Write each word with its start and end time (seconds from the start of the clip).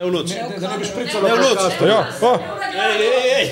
Ne 0.00 0.06
v 0.06 0.12
luč. 0.16 0.30
Da 0.60 0.68
ne 0.72 0.78
bi 0.78 0.84
špricalo 0.84 1.28
Ne 1.28 1.34
v 1.34 1.40
luč. 1.44 1.60
Ja, 1.84 2.08
pa. 2.20 2.32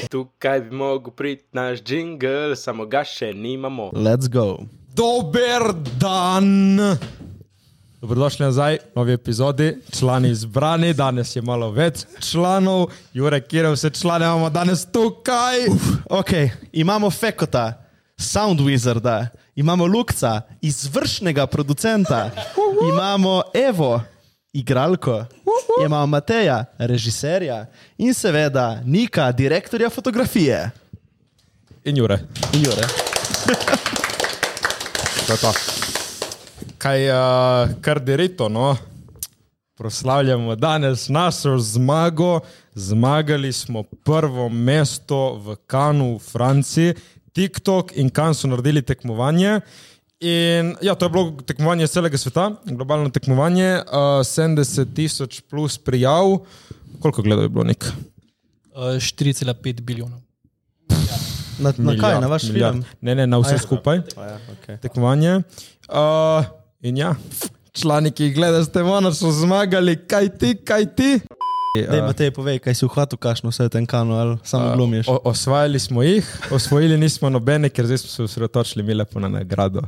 Tukaj 0.09 0.61
bi 0.61 0.77
mogel 0.77 1.13
priti 1.13 1.45
naš 1.53 1.83
jingle, 1.85 2.57
samo 2.57 2.87
ga 2.89 3.05
še 3.05 3.35
nimamo. 3.37 3.91
Let's 3.93 4.33
go. 4.33 4.65
Dober 4.97 5.77
dan. 6.01 6.81
Dobrodošli 8.01 8.47
nazaj 8.47 8.79
novi 8.97 9.13
epizodi, 9.13 9.75
člani 9.93 10.31
izbrani, 10.31 10.95
danes 10.95 11.37
je 11.37 11.43
malo 11.43 11.69
več 11.71 12.07
članov, 12.25 12.95
Jurek, 13.13 13.49
kjer 13.51 13.69
vse 13.75 13.91
člane 13.91 14.25
imamo 14.25 14.49
danes 14.51 14.87
tukaj. 14.89 15.67
Ok, 16.09 16.33
imamo 16.73 17.11
Fekota, 17.11 17.73
Sound 18.17 18.61
Wizarda, 18.65 19.27
imamo 19.57 19.87
Lukca, 19.87 20.41
izvršnega 20.63 21.47
producenta, 21.47 22.31
imamo 22.93 23.43
Evo, 23.53 23.99
igralko, 24.53 25.25
imamo 25.85 26.07
Mateja, 26.07 26.65
režiserja 26.79 27.67
in 27.99 28.15
seveda 28.15 28.83
Nika, 28.85 29.33
direktorja 29.33 29.91
fotografije. 29.91 30.71
In 31.85 31.97
Jure, 31.97 32.19
In 32.53 32.65
Jure. 32.65 32.83
to 35.27 35.33
je 35.33 35.39
to. 35.39 35.53
Kaj 36.79 37.03
je 37.03 37.13
uh, 37.13 37.69
kar 37.81 38.01
dirito, 38.01 38.49
no? 38.49 38.77
Proslavljamo 39.79 40.57
danes 40.57 41.09
našo 41.09 41.59
zmago. 41.59 42.41
Zmagali 42.75 43.53
smo 43.53 43.83
prvo 43.83 44.49
mesto 44.49 45.35
v 45.35 45.57
Kanu 45.67 46.15
v 46.15 46.19
Franciji. 46.19 46.95
TikTok 47.33 47.93
in 47.95 48.11
Kan 48.11 48.35
so 48.35 48.49
naredili 48.49 48.83
tekmovanje. 48.83 49.61
In, 50.19 50.75
ja, 50.83 50.95
to 50.95 51.07
je 51.07 51.11
bilo 51.15 51.31
tekmovanje 51.47 51.87
celega 51.87 52.19
sveta, 52.19 52.51
globalno 52.65 53.11
tekmovanje, 53.11 53.83
uh, 53.87 54.19
70 54.27 54.95
tisoč 54.95 55.41
plus 55.51 55.79
prijav. 55.79 56.41
Koliko 56.99 57.23
gledov 57.23 57.45
je 57.45 57.49
bilo 57.49 57.65
nek? 57.65 57.87
Uh, 58.75 58.99
4,5 58.99 59.81
bilijonov. 59.81 60.19
Na, 61.59 61.73
na 61.77 61.95
kaj, 62.01 62.21
na 62.21 62.27
vaš 62.27 62.43
milijard. 62.43 62.75
film? 62.75 62.85
Ne, 63.01 63.15
ne, 63.15 63.27
na 63.27 63.39
vse 63.39 63.55
ja. 63.55 63.59
skupaj. 63.59 63.97
Ja, 64.17 64.39
okay. 64.55 64.81
tekmovanje. 64.83 65.37
Uh, 65.89 66.45
in 66.83 66.99
ja, 66.99 67.15
člani, 67.73 68.11
ki 68.11 68.25
jih 68.25 68.35
gledajo, 68.35 68.65
ste 68.65 68.83
ono 68.83 69.15
so 69.15 69.31
zmagali, 69.31 69.97
kaj 70.07 70.33
ti, 70.39 70.55
kaj 70.65 70.87
ti. 70.99 71.21
Dej, 71.79 72.03
Matej, 72.03 72.33
povej, 72.35 72.59
kaj 72.59 72.75
si 72.75 72.87
v 72.87 72.91
hvatu 72.91 73.15
kašno 73.21 73.53
vse 73.53 73.69
v 73.69 73.71
tem 73.71 73.87
kanu 73.87 74.19
ali 74.19 74.35
samo 74.43 74.75
glumiš. 74.75 75.07
O, 75.07 75.21
osvajali 75.31 75.79
smo 75.79 76.03
jih, 76.03 76.27
osvojili 76.51 76.99
nismo 76.99 77.31
nobene, 77.31 77.71
ker 77.71 77.87
zdaj 77.87 78.03
smo 78.03 78.11
se 78.11 78.23
osredotočili 78.23 78.83
mi 78.83 78.99
lepo 78.99 79.21
na 79.21 79.29
nagrado. 79.29 79.87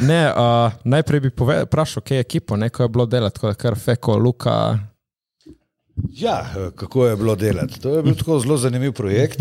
Ne, 0.00 0.20
uh, 0.26 0.72
najprej 0.84 1.20
bi 1.20 1.30
vprašal, 1.30 2.02
kaj 2.02 2.16
je 2.16 2.20
ekipo, 2.20 2.56
neko 2.56 2.82
je 2.82 2.88
bilo 2.88 3.06
delati, 3.06 3.34
tako 3.34 3.52
da 3.52 3.54
kar 3.54 3.76
feko, 3.78 4.16
luka. 4.18 4.78
Ja, 6.10 6.54
kako 6.76 7.06
je 7.06 7.16
bilo 7.16 7.36
delati? 7.36 7.80
To 7.80 7.96
je 7.96 8.02
bil 8.02 8.16
tako 8.18 8.38
zelo 8.42 8.56
zanimiv 8.56 8.92
projekt. 8.92 9.40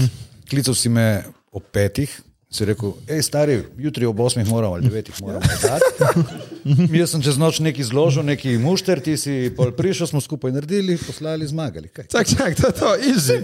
Klical 0.50 0.76
si 0.78 0.89
me 0.89 1.23
ob 1.52 1.64
petih, 1.72 2.22
si 2.54 2.66
rekel, 2.66 2.94
hej, 3.09 3.22
stari, 3.26 3.64
jutri 3.78 4.06
ob 4.06 4.20
osmih 4.20 4.48
moramo 4.48 4.76
ali 4.78 4.84
devetih 4.86 5.22
moramo 5.22 5.46
dati. 5.62 6.23
Jaz 7.00 7.12
sem 7.16 7.22
čez 7.26 7.38
noč 7.38 7.60
nekaj 7.60 7.90
zložil, 7.90 8.23
neki 8.23 8.56
mušter, 8.62 9.02
ti 9.04 9.18
si 9.18 9.50
pol 9.58 9.73
prišel, 9.73 10.08
smo 10.08 10.22
skupaj 10.22 10.54
naredili, 10.54 10.98
poslali, 11.02 11.48
zmagali. 11.48 11.90
Kaj? 11.90 12.08
Čak, 12.14 12.30
čak, 12.30 12.56
to 12.62 12.70
je 12.70 12.73
to, 12.78 12.92
easy, 13.10 13.38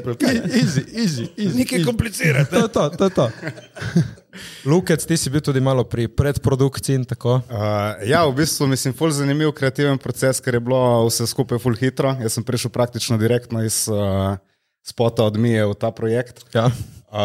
easy, 0.53 0.85
easy, 0.93 1.25
easy. 1.35 1.57
Nekaj 1.57 1.83
komplicirati. 1.83 2.51
To 2.53 2.63
je 2.63 2.71
to, 2.71 2.89
to 2.89 3.03
je 3.03 3.13
to. 3.17 3.27
Lukec, 4.65 5.03
ti 5.05 5.17
si 5.17 5.33
bil 5.33 5.41
tudi 5.41 5.59
malo 5.59 5.83
pri 5.83 6.07
predprodukciji 6.07 7.01
in 7.01 7.05
tako. 7.09 7.41
Uh, 7.49 7.97
ja, 8.05 8.23
v 8.29 8.37
bistvu 8.37 8.69
mislim, 8.69 8.93
ful 8.93 9.11
zanimiv 9.11 9.51
kreativen 9.57 9.97
proces, 9.97 10.39
ker 10.39 10.55
je 10.55 10.63
bilo 10.63 11.07
vse 11.09 11.27
skupaj 11.27 11.59
ful 11.59 11.75
hitro. 11.75 12.13
Jaz 12.21 12.37
sem 12.37 12.45
prišel 12.45 12.71
praktično 12.71 13.17
direktno 13.17 13.65
iz 13.65 13.87
uh, 13.89 14.37
spota 14.85 15.25
od 15.25 15.37
Mije 15.37 15.65
v 15.65 15.75
ta 15.75 15.91
projekt. 15.91 16.45
Ja. 16.53 16.69
Uh, 17.09 17.17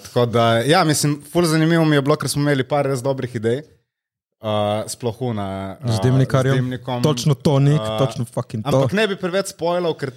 tako 0.00 0.26
da, 0.26 0.58
ja, 0.60 0.84
mislim, 0.84 1.22
ful 1.24 1.44
zanimivo 1.44 1.84
mi 1.84 1.96
je 1.96 2.02
bilo, 2.02 2.16
ker 2.16 2.28
smo 2.28 2.42
imeli 2.42 2.64
par 2.64 2.86
res 2.86 3.00
dobrih 3.00 3.30
idej. 3.32 3.62
Uh, 4.40 4.48
sploh 4.88 5.14
na 5.30 5.46
uh, 5.76 5.86
Z 5.88 6.00
dimnikarjem. 6.00 6.52
z 6.52 6.58
dimnikom. 6.58 6.98
Točno 7.00 7.34
to, 7.36 7.58
Nik, 7.60 7.78
Uh, 7.80 7.98
točno 7.98 8.24
fucking 8.26 8.64
to. 8.64 8.70
Ampak 8.72 8.92
ne 8.92 9.06
bi 9.06 9.14
preveč 9.16 9.46
spoilal, 9.48 9.94
ker 9.94 10.10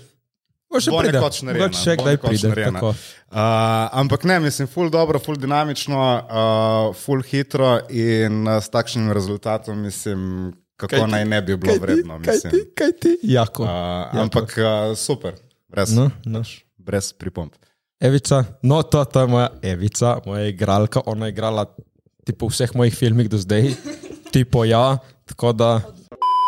Bo 0.66 0.82
še 0.82 0.90
pride, 0.92 1.14
nekoč 1.14 1.42
narejeno, 1.44 1.68
mogoče 1.68 1.78
še 1.80 1.94
kdaj 1.96 2.18
pride. 2.18 2.48
narejeno. 2.48 2.74
tako. 2.74 2.90
Uh, 3.28 3.38
ampak 3.94 4.24
ne, 4.24 4.40
mislim, 4.42 4.66
ful 4.68 4.90
dobro, 4.90 5.20
ful 5.20 5.38
dinamično, 5.38 6.00
uh, 6.18 6.26
ful 6.96 7.22
hitro 7.22 7.70
in 7.88 8.42
uh, 8.44 8.58
s 8.58 8.68
takšnim 8.68 9.12
rezultatom, 9.12 9.78
mislim, 9.80 10.20
kako 10.76 10.90
Kaj 10.92 11.00
ti- 11.00 11.12
naj 11.12 11.26
ne 11.28 11.40
bi 11.44 11.54
bilo 11.56 11.70
Kaj 11.70 11.78
ti, 11.78 11.84
vredno. 11.84 12.14
kaj 12.18 12.34
ti, 12.36 12.48
Mislim. 12.48 12.66
kaj 12.74 12.92
ti? 12.98 13.12
Jako. 13.24 13.64
Uh, 13.64 13.70
ampak 14.18 14.58
uh, 14.58 14.66
super, 14.96 15.38
brez, 15.70 15.94
No, 15.94 16.10
no. 16.26 16.40
naš. 16.40 16.66
brez 16.76 17.14
pripomb. 17.14 17.54
Evica, 18.00 18.44
no 18.64 18.84
to, 18.84 19.06
to 19.06 19.24
je 19.24 19.28
moja 19.28 19.50
Evica, 19.64 20.20
moja 20.26 20.50
igralka, 20.52 21.02
ona 21.06 21.30
je 21.30 21.36
igrala 21.36 21.66
tipo, 22.26 22.48
v 22.48 22.54
vseh 22.54 22.74
mojih 22.76 22.96
filmih 22.96 23.30
do 23.30 23.38
zdaj, 23.38 23.72
tipo 24.36 24.66
ja, 24.66 24.98
tako 25.26 25.54
da 25.54 25.80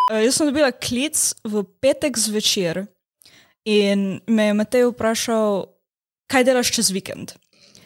Uh, 0.07 0.23
jaz 0.23 0.37
sem 0.39 0.47
dobila 0.47 0.71
klic 0.71 1.19
v 1.43 1.65
petek 1.83 2.15
zvečer 2.15 2.85
in 3.67 4.21
me 4.23 4.45
je 4.47 4.53
Matej 4.55 4.85
vprašal, 4.87 5.67
kaj 6.31 6.47
delaš 6.47 6.71
čez 6.71 6.91
vikend. 6.95 7.35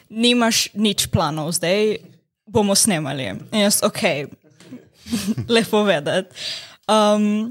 Nimaš 0.06 0.70
nič 0.78 1.10
planov, 1.10 1.50
zdaj 1.58 1.98
bomo 2.46 2.78
snemali. 2.78 3.26
In 3.50 3.64
jaz, 3.66 3.82
ok, 3.82 4.30
lepo 5.54 5.82
vedeti. 5.82 6.30
Um, 6.86 7.50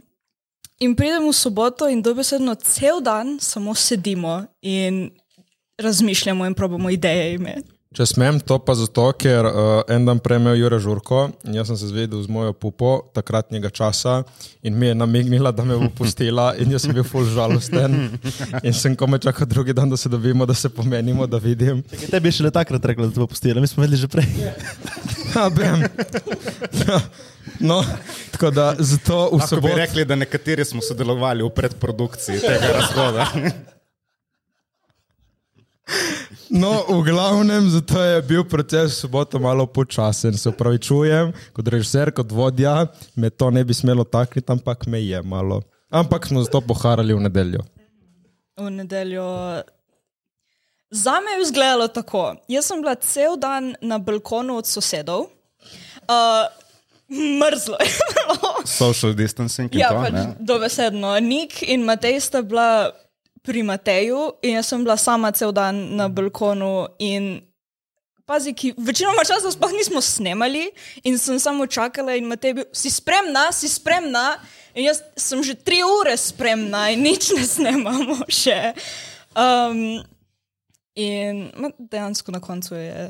in 0.79 0.95
pridem 0.95 1.27
v 1.27 1.35
soboto 1.35 1.91
in 1.91 1.99
dobesedno 1.99 2.55
cel 2.55 3.03
dan 3.03 3.43
samo 3.43 3.75
sedimo 3.75 4.47
in 4.63 5.11
razmišljamo 5.77 6.45
in 6.45 6.53
probamo 6.53 6.89
ideje 6.89 7.33
imeti. 7.35 7.71
če 7.91 8.05
smem, 8.07 8.37
to 8.39 8.55
pa 8.63 8.71
zato, 8.79 9.09
ker 9.19 9.43
uh, 9.45 9.53
en 9.91 10.05
dan 10.07 10.19
prejmejo 10.23 10.55
Jure 10.55 10.77
Žurko 10.79 11.25
in 11.43 11.57
jaz 11.57 11.67
sem 11.67 11.75
se 11.77 11.89
zvedel 11.89 12.21
z 12.23 12.31
mojo 12.31 12.53
pupo 12.53 12.91
takratnega 13.13 13.67
časa 13.69 14.23
in 14.63 14.77
mi 14.79 14.87
je 14.87 14.95
namignila, 14.95 15.51
da 15.51 15.65
me 15.67 15.75
bo 15.75 15.89
pustila 15.97 16.53
in 16.55 16.71
jaz 16.71 16.85
sem 16.85 16.93
bil 16.95 17.03
full 17.03 17.27
žalosten 17.27 17.97
in 18.63 18.71
sem 18.73 18.95
kome 18.95 19.19
čakal 19.19 19.43
drugi 19.47 19.73
dan, 19.75 19.89
da 19.91 19.97
se 19.99 20.07
dobimo, 20.09 20.45
da 20.47 20.53
se 20.53 20.69
pomenimo, 20.69 21.27
da 21.27 21.37
vidim. 21.37 21.83
Tebi 22.11 22.27
je 22.31 22.37
šele 22.39 22.51
takrat 22.51 22.85
rekla, 22.85 23.09
da 23.09 23.13
te 23.13 23.19
bo 23.19 23.27
pustila, 23.27 23.59
mi 23.59 23.67
smo 23.67 23.83
vedeli 23.83 23.99
že 23.99 24.07
prej. 24.07 24.29
Ja, 25.35 25.49
bem. 25.49 25.83
No, 27.59 27.83
tako 28.31 28.51
da 28.51 28.75
zato 28.79 29.29
v 29.31 29.37
Lahko 29.39 29.55
bi 29.55 29.61
soboto. 29.61 29.75
rekli, 29.75 30.05
da 30.05 30.15
nekateri 30.15 30.65
smo 30.65 30.81
sodelovali 30.81 31.43
v 31.43 31.49
predprodukciji 31.49 32.39
tega 32.39 32.71
razhoda. 32.79 33.27
No, 36.49 36.71
v 36.89 37.03
glavnem, 37.03 37.69
zato 37.69 37.95
je 37.95 38.21
bil 38.21 38.43
proces 38.43 38.91
v 38.91 38.99
soboto 38.99 39.39
malo 39.39 39.63
počasen. 39.65 40.33
Se 40.33 40.49
upravičujem, 40.49 41.31
kot 41.51 41.65
režiser, 41.65 42.11
kot 42.11 42.27
vodja, 42.29 42.85
me 43.15 43.29
to 43.29 43.49
ne 43.49 43.63
bi 43.63 43.73
smelo 43.73 44.03
takniti, 44.03 44.47
ampak 44.49 44.83
me 44.85 44.99
je 44.99 45.21
malo. 45.21 45.61
Ampak 45.89 46.25
smo 46.25 46.39
zato 46.39 46.61
poharali 46.61 47.13
v 47.13 47.19
nedeljo. 47.21 47.61
v 48.53 48.69
nedeljo. 48.69 49.25
Za 50.91 51.11
me 51.13 51.31
je 51.31 51.41
izgledalo 51.41 51.87
tako. 51.87 52.35
Jaz 52.47 52.65
sem 52.65 52.81
bila 52.81 52.95
cel 52.95 53.37
dan 53.37 53.75
na 53.81 53.97
balkonu 53.97 54.57
od 54.57 54.67
sosedov, 54.67 55.21
uh, 55.21 56.45
mrzlo 57.09 57.77
je 57.77 57.91
bilo. 58.07 58.51
Social 58.65 59.13
distancing 59.13 59.71
in 59.71 59.79
Ja, 59.79 59.89
to. 59.89 60.01
pač 60.01 60.13
dobesedno. 60.37 61.15
Nik 61.17 61.63
in 61.63 61.81
Matej 61.81 62.19
sta 62.19 62.41
bila 62.41 62.91
pri 63.41 63.63
Mateju, 63.63 64.31
in 64.41 64.59
jaz 64.59 64.69
sem 64.69 64.83
bila 64.83 64.97
sama 64.97 65.31
cel 65.31 65.51
dan 65.51 65.95
na 65.97 66.07
balkonu. 66.09 66.87
In 66.99 67.41
pazi, 68.25 68.53
ki 68.53 68.73
večinoma 68.77 69.25
časa 69.27 69.51
sploh 69.51 69.73
nismo 69.73 70.01
snemali, 70.01 70.69
in 71.03 71.17
sem 71.17 71.39
samo 71.39 71.65
čakala, 71.67 72.15
in 72.15 72.29
Matej 72.29 72.53
je 72.53 72.57
bil, 72.61 72.67
si 72.73 72.89
spremna, 72.93 73.49
si 73.51 73.69
spremna. 73.69 74.37
In 74.75 74.87
jaz 74.87 75.01
sem 75.19 75.41
že 75.43 75.57
tri 75.57 75.81
ure 75.83 76.15
spremna, 76.17 76.89
in 76.93 77.03
nič 77.03 77.33
ne 77.35 77.43
snemamo 77.43 78.21
še. 78.41 78.73
Um, 79.35 79.99
in 80.95 81.49
ma, 81.57 81.73
dejansko 81.75 82.31
na 82.31 82.39
koncu 82.43 82.77
je 82.77 83.09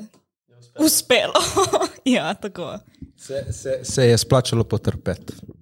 uspelo. 0.79 1.37
ja, 2.15 2.33
tako. 2.33 2.79
Se, 3.17 3.45
se, 3.53 3.79
se 3.83 4.07
je 4.07 4.17
splačalo 4.17 4.63
potrpeti. 4.63 5.60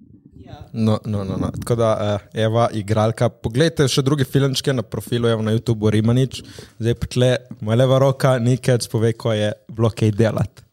No, 0.72 1.00
no, 1.04 1.24
no, 1.24 1.36
no. 1.36 1.50
Tako 1.50 1.74
da, 1.74 1.90
uh, 1.92 2.28
Eva, 2.34 2.68
igralka. 2.72 3.28
Poglejte 3.28 3.88
še 3.90 4.04
druge 4.06 4.24
filmčke 4.28 4.72
na 4.74 4.84
profilu, 4.86 5.28
evo 5.30 5.42
na 5.42 5.54
YouTubu, 5.56 5.90
Rimanič. 5.90 6.42
Zdaj 6.78 6.96
pa 7.00 7.10
tle, 7.10 7.30
moja 7.60 7.80
leva 7.82 7.98
roka, 8.02 8.36
nekaj 8.42 8.86
pove, 8.92 9.12
ko 9.18 9.34
je 9.34 9.50
bilo 9.70 9.90
kaj 9.90 10.14
delati. 10.14 10.66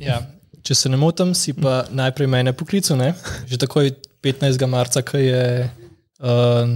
Ja. 0.00 0.22
Če 0.64 0.74
se 0.74 0.92
ne 0.92 0.98
motim, 1.00 1.34
si 1.38 1.54
pa 1.56 1.82
najprej 1.94 2.28
mene 2.28 2.52
poklical, 2.56 2.98
ne? 3.00 3.12
že 3.48 3.60
takoj 3.60 3.92
15. 4.24 4.64
marca, 4.68 5.02
ko 5.06 5.20
je 5.20 5.42
uh, 5.64 6.72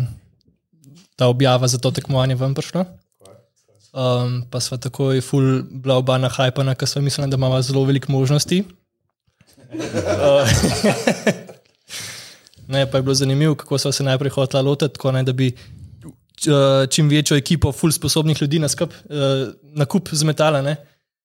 ta 1.17 1.29
objava 1.29 1.69
za 1.69 1.81
to 1.81 1.93
tekmovanje 1.93 2.39
ven 2.41 2.55
prišla. 2.57 2.87
Um, 3.93 4.39
pa 4.49 4.61
sva 4.65 4.79
takoj 4.81 5.21
full 5.21 5.65
bila 5.69 5.99
oba 6.01 6.17
na 6.17 6.33
hajpana, 6.33 6.73
ker 6.77 6.89
sva 6.89 7.05
mislila, 7.05 7.29
da 7.29 7.37
imamo 7.37 7.61
zelo 7.61 7.85
veliko 7.85 8.13
možnosti. 8.13 8.63
Uh, 9.73 10.49
Ne, 12.69 12.91
pa 12.91 12.99
je 12.99 13.03
bilo 13.03 13.15
zanimivo, 13.15 13.55
kako 13.55 13.79
so 13.79 13.93
se 13.93 14.05
najprej 14.05 14.31
hotela 14.31 14.63
lotiti, 14.63 14.95
tako 14.95 15.13
ne, 15.13 15.23
da 15.23 15.33
bi 15.33 15.47
eh, 15.49 16.87
čim 16.91 17.09
večjo 17.09 17.37
ekipo 17.37 17.73
ful 17.73 17.93
sposobnih 17.93 18.43
ljudi 18.43 18.59
na, 18.59 18.69
skup, 18.69 18.93
eh, 19.11 19.53
na 19.63 19.85
kup 19.85 20.09
zmetala, 20.13 20.63
ne, 20.63 20.77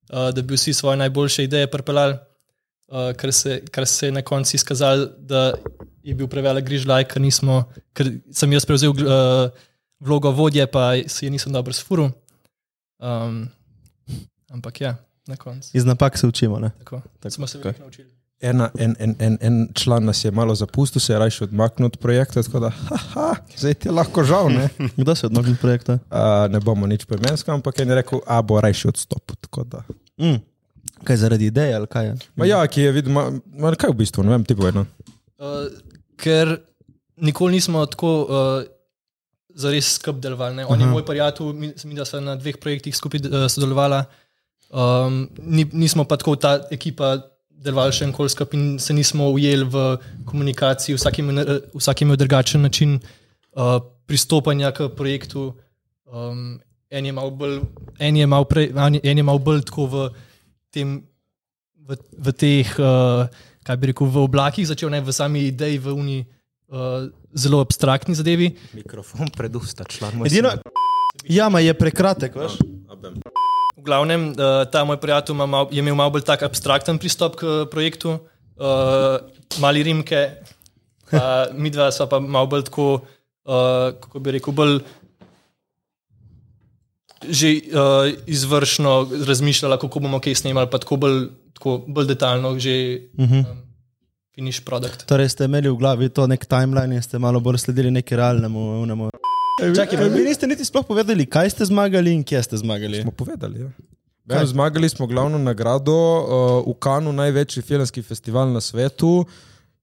eh, 0.09 0.31
da 0.33 0.41
bi 0.41 0.55
vsi 0.55 0.73
svoje 0.73 0.97
najboljše 0.97 1.43
ideje 1.43 1.71
pripeljali, 1.71 2.13
eh, 2.13 3.13
kar, 3.13 3.33
se, 3.33 3.61
kar 3.71 3.87
se 3.87 4.07
je 4.07 4.11
na 4.11 4.21
koncu 4.21 4.55
izkazalo, 4.55 5.05
da 5.17 5.53
je 6.03 6.15
bil 6.15 6.27
prevelik 6.27 6.65
grižljaj, 6.65 7.03
ker, 7.03 7.21
nismo, 7.21 7.63
ker 7.93 8.11
sem 8.31 8.53
jaz 8.53 8.65
prevzel 8.65 8.93
vlogo 9.99 10.31
vodje, 10.31 10.67
pa 10.67 10.93
se 11.07 11.25
je 11.25 11.29
nisem 11.29 11.53
dobro 11.53 11.73
sfuril. 11.73 12.09
Um, 12.99 13.49
ampak 14.49 14.81
ja, 14.81 14.95
na 15.27 15.35
koncu. 15.35 15.69
Iz 15.73 15.85
napak 15.85 16.17
se 16.17 16.27
učimo. 16.27 16.59
Ne? 16.59 16.71
Tako, 16.79 17.01
tako 17.19 17.33
smo 17.33 17.47
se 17.47 17.57
veliko 17.57 17.81
naučili. 17.81 18.16
Ena, 18.37 18.69
en, 18.77 18.95
en, 18.99 19.15
en, 19.19 19.37
en 19.41 19.55
član 19.73 20.05
nas 20.05 20.19
je 20.25 20.31
malo 20.31 20.55
zapustil, 20.55 21.01
se 21.01 21.13
je 21.13 21.19
raje 21.19 21.31
odmaknil 21.41 21.85
od 21.85 21.97
projekta, 21.97 22.43
tako 22.43 22.59
da, 22.59 22.69
haha, 22.69 23.35
zdaj 23.57 23.73
ti 23.73 23.87
je 23.87 23.91
lahko 23.91 24.23
žal. 24.23 24.49
Ne, 24.53 24.69
Kdo 24.99 25.15
se 25.15 25.25
je 25.25 25.27
odmaknil 25.27 25.53
od 25.53 25.59
projekta? 25.59 25.93
uh, 25.93 26.45
ne 26.51 26.59
bomo 26.59 26.87
nič 26.87 27.05
poimenska, 27.05 27.53
ampak 27.53 27.79
je 27.79 27.85
rekel, 27.95 28.21
a 28.27 28.41
bo 28.41 28.61
raje 28.61 28.85
odstopil. 28.85 29.35
Mm. 30.21 30.37
Kaj 31.03 31.17
zaradi 31.17 31.45
ideje 31.45 31.75
ali 31.75 31.87
kaj? 31.87 32.13
Ma 32.35 32.45
ja, 32.45 32.61
ki 32.67 32.81
je 32.81 32.91
videl, 32.91 33.13
ma, 33.13 33.31
ma, 33.57 33.71
kaj 33.73 33.89
v 33.89 33.97
bistvu, 34.03 34.23
ne 34.23 34.35
vem, 34.35 34.45
ti 34.45 34.55
povedno. 34.55 34.85
Uh, 35.41 35.65
ker 36.17 36.59
nikoli 37.17 37.57
nismo 37.57 37.85
tako 37.85 38.11
uh, 38.21 38.61
zares 39.57 39.95
skupaj 39.97 40.21
delovali. 40.21 40.55
ne. 40.55 40.65
On 40.65 40.81
je 40.81 40.85
moj 40.85 41.05
prijatelj, 41.05 41.53
mi, 41.53 41.71
mi 41.85 41.97
da 41.97 42.05
smo 42.05 42.21
na 42.21 42.35
dveh 42.35 42.57
projektih 42.61 42.95
skupaj 42.95 43.25
uh, 43.25 43.47
sodelovali. 43.49 44.03
Um, 44.69 45.29
ni, 45.41 45.65
nismo 45.73 46.03
pa 46.03 46.17
tako 46.17 46.35
ta 46.35 46.59
ekipa 46.71 47.17
delovali 47.57 47.93
še 47.93 48.05
enkoli 48.05 48.29
skupaj 48.29 48.57
in 48.59 48.65
se 48.79 48.93
nismo 48.93 49.29
ujeli 49.33 49.65
v 49.65 49.97
komunikaciji, 50.25 50.95
vsak 50.95 51.19
ima 51.19 51.31
na- 51.31 51.59
vsak 51.73 52.01
ima 52.01 52.15
drugačen 52.15 52.61
način 52.61 52.99
uh, 52.99 53.79
pristopanja 54.05 54.71
k 54.71 54.89
projektu. 54.95 55.53
Um, 56.05 56.59
en 56.89 57.05
je 57.05 57.11
malo 57.11 57.31
bolj, 57.31 57.59
en 57.99 58.15
je 58.15 58.27
malo 58.27 58.45
prej, 58.45 58.71
en 59.03 59.17
je 59.17 59.23
malo 59.23 59.39
bolj 59.39 59.65
tako 59.67 59.85
v 59.85 59.95
tem 60.71 61.03
v, 61.87 61.95
v 62.19 62.31
teh, 62.35 62.67
uh, 62.79 63.27
kaj 63.63 63.77
bi 63.77 63.91
rekel, 63.91 64.07
v 64.07 64.23
oblakih 64.23 64.67
začel, 64.67 64.91
ne 64.91 65.01
v 65.01 65.11
sami 65.11 65.47
ideji, 65.47 65.79
v 65.79 65.91
uni 65.95 66.17
uh, 66.23 67.07
zelo 67.35 67.59
abstraktni 67.63 68.15
zadevi. 68.15 68.51
Mikrofon 68.75 69.31
pred 69.31 69.55
usta, 69.55 69.83
član. 69.83 70.19
Edino, 70.27 70.51
jama 71.23 71.59
je 71.59 71.73
prekratek, 71.73 72.35
veš? 72.35 72.59
V 73.77 73.85
glavnem, 73.85 74.31
uh, 74.33 74.65
ta 74.71 74.81
moj 74.83 74.97
prijatelj 74.97 75.37
mal, 75.45 75.67
je 75.69 75.79
imel 75.79 75.95
malo 75.95 76.15
bolj 76.15 76.25
tak 76.25 76.41
abstrakten 76.43 76.97
pristop 76.97 77.37
k 77.37 77.67
projektu, 77.69 78.17
uh, 78.57 79.21
mali 79.61 79.83
rimke, 79.85 80.41
pa 81.11 81.45
mi 81.61 81.69
dva 81.69 81.91
sva 81.93 82.09
pa 82.09 82.17
malo 82.19 82.49
bolj 82.49 82.65
tako, 82.71 82.87
uh, 83.45 83.93
kako 84.01 84.19
bi 84.19 84.33
rekel, 84.39 84.53
bolj 84.53 84.81
že 87.27 87.49
uh, 87.73 88.09
izvršno 88.29 89.07
razmišljala, 89.27 89.77
kako 89.81 89.99
bomo 89.99 90.19
kaj 90.21 90.35
snemali, 90.35 90.69
pa 90.69 90.77
tako 90.81 90.97
bolj, 91.01 91.29
tako 91.53 91.77
bolj 91.87 92.05
detaljno, 92.13 92.59
že 92.59 92.73
uh 93.17 93.25
-huh. 93.25 93.45
um, 93.45 93.61
finish 94.35 94.61
produkt. 94.65 95.05
Torej 95.05 95.29
ste 95.29 95.45
imeli 95.45 95.69
v 95.69 95.77
glavi 95.77 96.09
to 96.09 96.27
nek 96.27 96.45
timeline 96.45 96.95
in 96.95 97.01
ste 97.01 97.19
malo 97.19 97.39
bolj 97.39 97.57
sledili 97.57 97.91
neki 97.91 98.15
realnemu. 98.15 98.81
Unemu. 98.81 99.09
Čakaj, 99.57 100.09
vi 100.09 100.23
niste 100.23 100.47
niti 100.47 100.65
sploh 100.65 100.85
povedali, 100.85 101.25
kaj 101.25 101.49
ste 101.49 101.65
zmagali 101.65 102.13
in 102.13 102.23
kje 102.23 102.43
ste 102.43 102.57
zmagali. 102.57 103.01
Smo 103.01 103.11
povedali. 103.11 103.65
Ja. 103.65 103.69
Vem, 104.25 104.45
zmagali 104.47 104.89
smo 104.89 105.07
glavno 105.07 105.37
nagrado 105.37 105.95
uh, 105.95 106.67
v 106.67 106.75
Kanu, 106.79 107.13
največji 107.15 107.63
filmski 107.63 108.03
festival 108.03 108.51
na 108.53 108.61
svetu. 108.61 109.25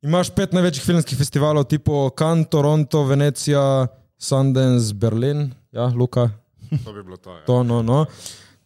Imaš 0.05 0.31
pet 0.37 0.53
največjih 0.53 0.85
filmskih 0.85 1.19
festivalov, 1.19 1.65
tipo 1.65 2.11
Cannes, 2.19 2.47
Toronto, 2.53 3.03
Venecija, 3.09 3.87
Sundance, 4.21 4.95
Berlin, 4.95 5.49
ja, 5.73 5.89
Luka, 5.89 6.29
To 6.85 6.93
bi 6.93 7.03
bilo 7.03 7.17
to. 7.17 7.31
Ja. 7.31 7.45
To, 7.45 7.63
no, 7.63 7.83
no. 7.83 8.07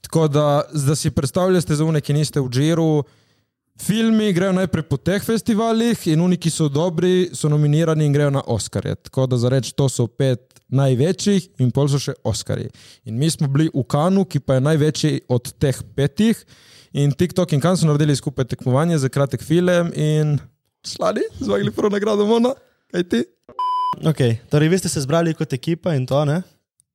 Tako 0.00 0.28
da, 0.28 0.62
da 0.86 0.96
si 0.96 1.10
predstavljate 1.10 1.74
za 1.74 1.84
une, 1.84 2.00
ki 2.00 2.12
niste 2.12 2.40
v 2.40 2.48
Džiru. 2.48 3.04
Filmi 3.78 4.32
grejo 4.32 4.52
najprej 4.52 4.84
po 4.90 4.96
teh 4.98 5.22
festivalih 5.22 6.00
in 6.10 6.20
oni, 6.20 6.36
ki 6.36 6.50
so 6.50 6.66
dobri, 6.68 7.30
so 7.32 7.48
nominirani 7.48 8.06
in 8.06 8.12
grejo 8.12 8.30
na 8.34 8.42
Oscarje. 8.46 8.94
Tako 9.06 9.26
da 9.30 9.38
za 9.38 9.48
reči, 9.48 9.72
to 9.76 9.86
so 9.88 10.06
pet 10.06 10.58
največjih 10.68 11.46
in 11.62 11.70
pol 11.70 11.88
so 11.88 12.00
še 12.02 12.16
Oscarji. 12.26 12.68
In 13.06 13.16
mi 13.20 13.30
smo 13.30 13.48
bili 13.48 13.70
v 13.70 13.84
Kanu, 13.86 14.26
ki 14.26 14.42
pa 14.42 14.58
je 14.58 14.66
največji 14.66 15.12
od 15.30 15.52
teh 15.62 15.78
petih. 15.96 16.42
In 16.98 17.14
TikTok 17.14 17.52
in 17.54 17.62
Kan 17.62 17.78
so 17.78 17.86
naredili 17.86 18.16
skupaj 18.16 18.48
tekmovanje 18.50 18.98
za 18.98 19.08
kratek 19.12 19.44
film 19.46 19.92
in 19.94 20.38
sladi, 20.84 21.22
zmagali 21.38 21.72
prvo 21.72 21.92
nagrado 21.94 22.26
Mona. 22.26 22.56
Kaj 22.92 23.08
ti? 23.08 23.24
Okay, 24.02 24.38
torej, 24.50 24.68
vi 24.72 24.78
ste 24.78 24.88
se 24.88 25.00
zbrali 25.04 25.34
kot 25.34 25.52
ekipa 25.52 25.94
in 25.94 26.06
to, 26.06 26.24
ne? 26.24 26.42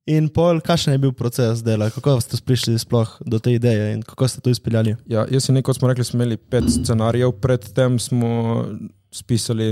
In 0.04 0.26
pol, 0.28 0.58
kakšen 0.60 0.92
je 0.92 1.00
bil 1.00 1.14
proces 1.16 1.62
dela, 1.64 1.88
kako 1.88 2.18
ste 2.20 2.36
prišli 2.44 2.76
sploh 2.76 3.08
do 3.24 3.38
te 3.40 3.54
ideje 3.56 3.94
in 3.94 4.02
kako 4.04 4.28
ste 4.28 4.42
to 4.44 4.52
izpeljali? 4.52 4.92
Ja, 5.08 5.24
jaz 5.32 5.46
sem 5.46 5.56
nekaj, 5.56 5.78
smo 5.78 5.88
rekli, 5.88 6.04
smo 6.04 6.18
imeli 6.18 6.36
pet 6.36 6.68
scenarijev, 6.68 7.32
predtem 7.40 7.96
smo 7.98 8.66
spisali 9.08 9.70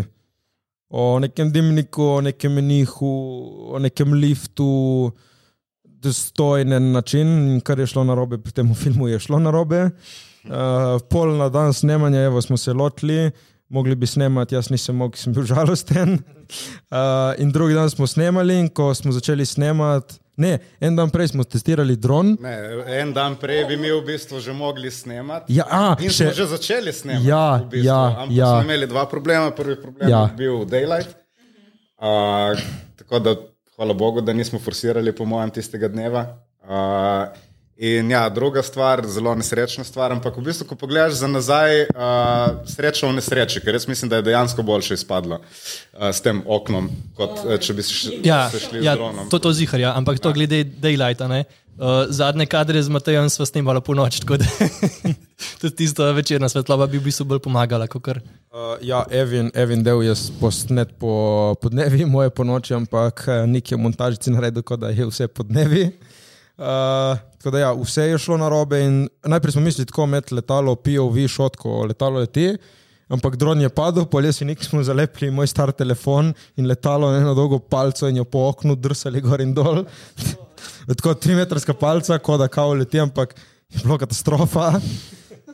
o 0.89 1.19
nekem 1.21 1.53
dimniku, 1.53 2.07
o 2.15 2.21
nekem 2.25 2.57
menihu, 2.57 3.11
o 3.77 3.79
nekem 3.79 4.15
liftu, 4.17 5.13
dostojen 5.85 6.93
način, 6.93 7.29
in 7.53 7.61
kar 7.61 7.79
je 7.79 7.91
šlo 7.93 8.05
na 8.05 8.17
robe, 8.17 8.41
pri 8.41 8.57
tem 8.57 8.73
filmu 8.75 9.09
je 9.13 9.21
šlo 9.21 9.39
na 9.39 9.53
robe. 9.53 9.91
Uh, 10.49 10.97
pol 11.13 11.37
na 11.37 11.51
dan 11.53 11.77
snemanja, 11.77 12.25
evo 12.25 12.41
smo 12.43 12.57
se 12.57 12.73
lotili, 12.73 13.31
mogli 13.69 13.95
bi 13.95 14.09
snemati, 14.09 14.55
jaz 14.55 14.73
nisem 14.73 14.97
mogel, 14.97 15.21
sem 15.21 15.37
bil 15.37 15.45
žalosten. 15.45 16.19
Uh, 16.89 17.37
in 17.39 17.53
drugi 17.53 17.77
dan 17.77 17.91
smo 17.91 18.07
snemali, 18.07 18.59
in 18.65 18.73
ko 18.73 18.95
smo 18.95 19.13
začeli 19.13 19.47
snemati, 19.47 20.22
ne, 20.37 20.53
en 20.81 20.97
dan 20.97 21.11
prej 21.11 21.29
smo 21.29 21.45
testirali 21.45 21.97
dron. 21.97 22.37
Ne, 22.41 22.55
en 22.95 23.13
dan 23.13 23.37
prej 23.37 23.65
bi 23.65 23.77
mi 23.77 23.91
v 23.91 24.03
bistvu 24.03 24.41
že 24.41 24.53
mogli 24.53 24.91
snemati. 24.91 25.53
Ja, 25.53 25.65
a, 25.67 25.97
In 25.99 26.09
še- 26.09 26.25
smo 26.25 26.35
že 26.35 26.47
začeli 26.49 26.93
snemati. 26.93 27.27
Ja, 27.27 27.57
v 27.57 27.69
bistvu. 27.69 27.87
ja, 27.87 28.01
Ampak 28.19 28.33
ja. 28.33 28.47
smo 28.49 28.63
imeli 28.63 28.87
dva 28.87 29.07
problema. 29.07 29.51
Prvi 29.51 29.77
problem 29.77 30.09
Ja. 30.09 30.23
je 30.25 30.37
bil 30.37 30.65
Daylight. 30.65 31.13
Uh, 31.99 32.59
tako 32.97 33.19
da, 33.19 33.37
hvala 33.77 33.95
Bogu, 33.95 34.21
da 34.21 34.33
nismo 34.33 34.59
forsirali, 34.59 35.13
po 35.13 35.25
mojem, 35.25 35.51
tistega 35.51 35.89
dneva. 35.89 36.25
Uh, 36.63 37.29
in 37.77 38.11
ja, 38.11 38.29
druga 38.29 38.63
stvar, 38.63 39.01
zelo 39.07 39.35
nesrečna 39.35 39.85
stvar, 39.85 40.13
ampak 40.13 40.37
v 40.37 40.43
bistvu, 40.43 40.67
ko 40.67 40.77
pogledaš 40.77 41.13
za 41.15 41.27
nazaj, 41.27 41.81
uh, 41.85 41.97
sreča 42.65 43.07
v 43.07 43.13
nesreči, 43.13 43.61
ker 43.61 43.75
jaz 43.75 43.89
mislim, 43.89 44.09
da 44.09 44.17
je 44.17 44.23
dejansko 44.23 44.63
boljše 44.63 44.95
izpadlo 44.95 45.39
uh, 45.39 45.47
s 46.05 46.21
tem 46.21 46.43
oknom, 46.47 46.91
kot 47.15 47.43
uh, 47.43 47.57
če 47.57 47.73
bi 47.73 47.83
se, 47.83 47.93
š, 47.93 48.21
Ja, 48.23 48.51
se 48.51 48.61
šli 48.61 48.85
ja 48.85 48.93
z 48.93 48.97
dronom. 48.97 49.29
to, 49.29 49.39
to 49.39 49.53
zihar, 49.53 49.81
ja. 49.81 49.95
ampak 49.95 50.21
to 50.21 50.33
glede 50.33 50.65
Daylighta. 50.65 51.27
Ne? 51.27 51.45
Uh, 51.73 52.05
zadnje 52.09 52.45
kadre 52.47 52.77
z 52.77 52.89
Matejem 52.89 53.27
sva 53.33 53.47
snemala 53.49 53.81
po 53.81 53.95
noč, 53.95 54.21
tako 54.21 54.37
da 54.37 54.45
tudi 55.61 55.75
tisto 55.75 56.05
večerna 56.13 56.49
svetloba 56.49 56.87
bi 56.87 57.01
v 57.01 57.09
bistvu 57.09 57.25
bolj 57.25 57.41
pomagala. 57.41 57.87
kakor- 57.87 58.21
Uh, 58.53 58.77
ja, 58.83 59.01
Evin, 59.11 59.49
Evin 59.55 59.81
del 59.83 60.03
je 60.03 60.13
posnet 60.37 60.93
po 61.01 61.57
podnevi, 61.57 62.05
moje 62.15 62.29
po 62.31 62.45
noči, 62.45 62.75
ampak 62.75 63.25
nek 63.49 63.65
je 63.65 63.77
montažici 63.81 64.31
naredil, 64.31 64.63
da 64.77 64.93
je 64.93 65.07
vse 65.09 65.25
podnevi. 65.27 65.89
Uh, 66.61 67.17
da 67.51 67.59
ja, 67.59 67.73
vse 67.73 68.03
je 68.03 68.19
šlo 68.19 68.37
na 68.37 68.49
robe 68.49 68.79
najprej 69.25 69.53
smo 69.53 69.63
mislili 69.63 69.87
tako 69.87 70.07
med 70.07 70.33
letalo, 70.33 70.75
POV, 70.75 71.27
šotko, 71.29 71.85
letalo 71.89 72.21
leti. 72.21 72.57
Ampak 73.13 73.37
dron 73.37 73.61
je 73.61 73.69
padel, 73.69 74.07
po 74.09 74.21
lesu 74.21 74.45
smo 74.61 74.83
zalepili 74.83 75.31
moj 75.31 75.47
star 75.47 75.73
telefon 75.73 76.33
in 76.57 76.67
letalo 76.67 77.11
na 77.11 77.19
eno 77.19 77.35
dolgo 77.35 77.59
palco 77.59 78.09
in 78.09 78.17
jo 78.17 78.25
po 78.25 78.49
oknu 78.49 78.77
drsali 78.77 79.21
gor 79.21 79.41
in 79.41 79.55
dol. 79.55 79.85
Tako 80.97 81.15
tri 81.15 81.35
metrska 81.35 81.75
palca, 81.75 82.19
kot 82.19 82.41
da 82.41 82.49
kao 82.49 82.75
leti, 82.75 83.01
ampak 83.01 83.35
je 83.69 83.81
bilo 83.83 83.99
katastrofa. 83.99 84.81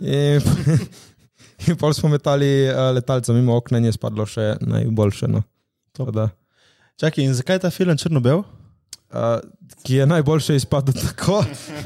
In, 0.01 0.41
in 1.67 1.77
pol 1.77 1.95
smo 1.95 2.09
metali 2.09 2.69
uh, 2.69 2.93
letalca 2.95 3.33
mimo 3.33 3.57
okna 3.57 3.79
in 3.79 3.89
je 3.89 3.93
spadlo 3.93 4.27
še 4.27 4.55
najboljše. 4.61 5.29
No. 5.29 5.43
Da, 6.13 6.29
Čakaj, 6.99 7.25
in 7.25 7.35
zakaj 7.35 7.57
je 7.57 7.65
ta 7.67 7.71
film 7.71 7.99
črno-bel? 7.99 8.45
Uh, 9.11 9.19
ki 9.83 9.95
je 9.95 10.07
najboljše 10.07 10.57
izpadlo 10.57 10.93
tako, 10.93 11.45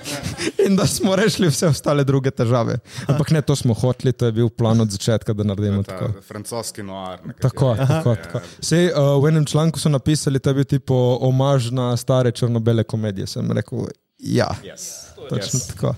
in 0.67 0.77
da 0.77 0.87
smo 0.87 1.17
rešili 1.17 1.49
vse 1.49 1.67
ostale 1.67 2.05
druge 2.05 2.31
težave. 2.31 2.79
Ampak 3.07 3.31
ne, 3.31 3.43
to 3.43 3.57
smo 3.57 3.75
hoteli, 3.75 4.13
to 4.13 4.27
je 4.27 4.33
bil 4.33 4.49
plan 4.49 4.81
od 4.81 4.91
začetka, 4.91 5.33
da 5.33 5.45
naredimo 5.45 5.83
Ta 5.83 5.99
tako. 5.99 6.21
francoski 6.23 6.83
noir. 6.83 7.19
nekateri. 7.27 7.43
Tako, 7.43 7.77
tako, 7.77 8.15
tako. 8.15 8.41
Sej, 8.61 8.91
uh, 8.91 9.25
v 9.25 9.29
enem 9.29 9.47
članku 9.47 9.79
so 9.79 9.89
napisali, 9.89 10.39
da 10.39 10.51
je 10.51 10.55
bil 10.55 10.65
tipo 10.65 11.19
omaž 11.21 11.71
na 11.71 11.97
stare 11.97 12.31
črno-bele 12.31 12.85
komedije. 12.85 13.27
Sem 13.27 13.53
rekel, 13.53 13.79
ja. 14.19 14.51
Yes. 14.65 15.13
Točno 15.29 15.59
yes. 15.59 15.69
tako. 15.75 15.95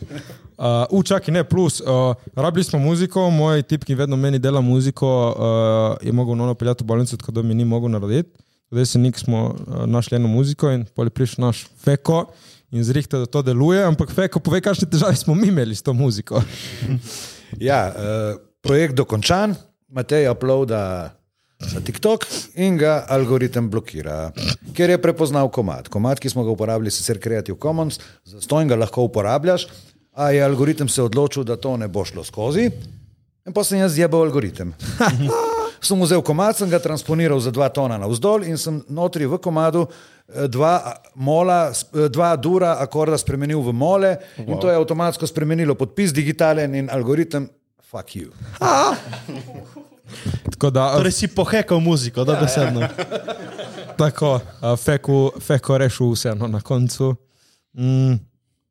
Uh, 0.58 0.64
Učaki, 0.90 1.32
ne, 1.32 1.44
plus, 1.44 1.80
uh, 1.80 2.14
rabili 2.34 2.64
smo 2.64 2.78
muziko, 2.78 3.30
moj 3.30 3.62
tip, 3.62 3.84
ki 3.84 3.94
vedno 3.94 4.16
meni 4.16 4.38
dela 4.38 4.60
muziko, 4.60 5.08
uh, 5.38 6.06
je 6.06 6.12
mogel 6.12 6.36
nono 6.36 6.54
peljati 6.54 6.84
v 6.84 6.86
bolnico, 6.86 7.16
tako 7.16 7.32
da 7.32 7.42
mi 7.42 7.54
ni 7.54 7.64
mogel 7.64 7.90
narediti. 7.90 8.43
Zdaj 8.74 8.86
se 8.86 8.98
nik 8.98 9.18
smo 9.18 9.44
uh, 9.44 9.86
našli 9.86 10.16
eno 10.16 10.28
muziko 10.28 10.66
in 10.74 10.82
pol 10.94 11.06
je 11.06 11.14
prišel 11.14 11.44
naš 11.44 11.66
Feko 11.84 12.24
in 12.74 12.82
zrihte, 12.82 13.20
da 13.22 13.26
to 13.30 13.42
deluje, 13.46 13.84
ampak 13.86 14.10
Feko, 14.10 14.40
povej, 14.42 14.64
kakšne 14.66 14.88
težave 14.90 15.14
smo 15.14 15.34
mi 15.38 15.46
imeli 15.52 15.76
s 15.78 15.82
to 15.82 15.94
muziko. 15.94 16.42
Ja, 17.60 17.86
uh, 17.86 18.40
projekt 18.66 18.96
dokončan, 18.98 19.54
Matej 19.94 20.26
uploada 20.26 21.14
za 21.62 21.78
TikTok 21.80 22.26
in 22.58 22.74
ga 22.80 23.04
algoritem 23.14 23.70
blokira, 23.70 24.32
ker 24.74 24.90
je 24.90 24.98
prepoznal 24.98 25.52
komat. 25.54 25.86
Komat, 25.86 26.18
ki 26.18 26.34
smo 26.34 26.42
ga 26.42 26.50
uporabili, 26.50 26.90
sicer 26.90 27.22
Creative 27.22 27.54
Commons, 27.62 28.00
zastonj 28.26 28.74
ga 28.74 28.80
lahko 28.80 29.06
uporabljaš, 29.06 29.68
a 30.18 30.32
je 30.34 30.42
algoritem 30.42 30.90
se 30.90 31.02
odločil, 31.02 31.46
da 31.46 31.54
to 31.54 31.76
ne 31.78 31.86
bo 31.86 32.02
šlo 32.02 32.26
skozi. 32.26 32.72
In 33.46 33.54
pa 33.54 33.62
sem 33.62 33.78
jaz 33.78 33.94
zjebal 33.94 34.26
algoritem. 34.26 34.74
sem 35.86 36.00
vzel 36.00 36.22
komat, 36.24 36.58
sem 36.58 36.70
ga 36.70 36.80
transponiral 36.82 37.40
za 37.40 37.52
dva 37.54 37.68
tona 37.68 37.98
navzdol 38.00 38.44
in 38.48 38.58
sem 38.60 38.80
notri 38.88 39.26
v 39.30 39.38
komadu 39.42 39.86
eh, 39.86 40.48
dva, 40.48 40.94
mola, 41.14 41.68
eh, 41.70 42.08
dva 42.12 42.34
dura 42.36 42.76
akorda 42.82 43.18
spremenil 43.20 43.62
v 43.62 43.72
mole 43.72 44.16
wow. 44.38 44.48
in 44.48 44.60
to 44.60 44.70
je 44.70 44.76
avtomatsko 44.76 45.26
spremenilo 45.26 45.74
podpis 45.74 46.12
digitalen 46.12 46.74
in 46.74 46.90
algoritem. 46.90 47.48
Fuck 47.84 48.16
you. 48.16 48.32
Tako 50.50 50.70
da, 50.70 50.96
Torej 50.96 51.12
si 51.12 51.28
pohekal 51.28 51.80
muziko, 51.80 52.24
da 52.24 52.36
besedno. 52.40 52.88
tako, 54.00 54.40
a, 54.60 54.76
feko, 54.76 55.32
feko 55.40 55.78
rešil 55.78 56.12
vseeno 56.12 56.48
na 56.48 56.60
koncu. 56.60 57.14
Mm. 57.78 58.18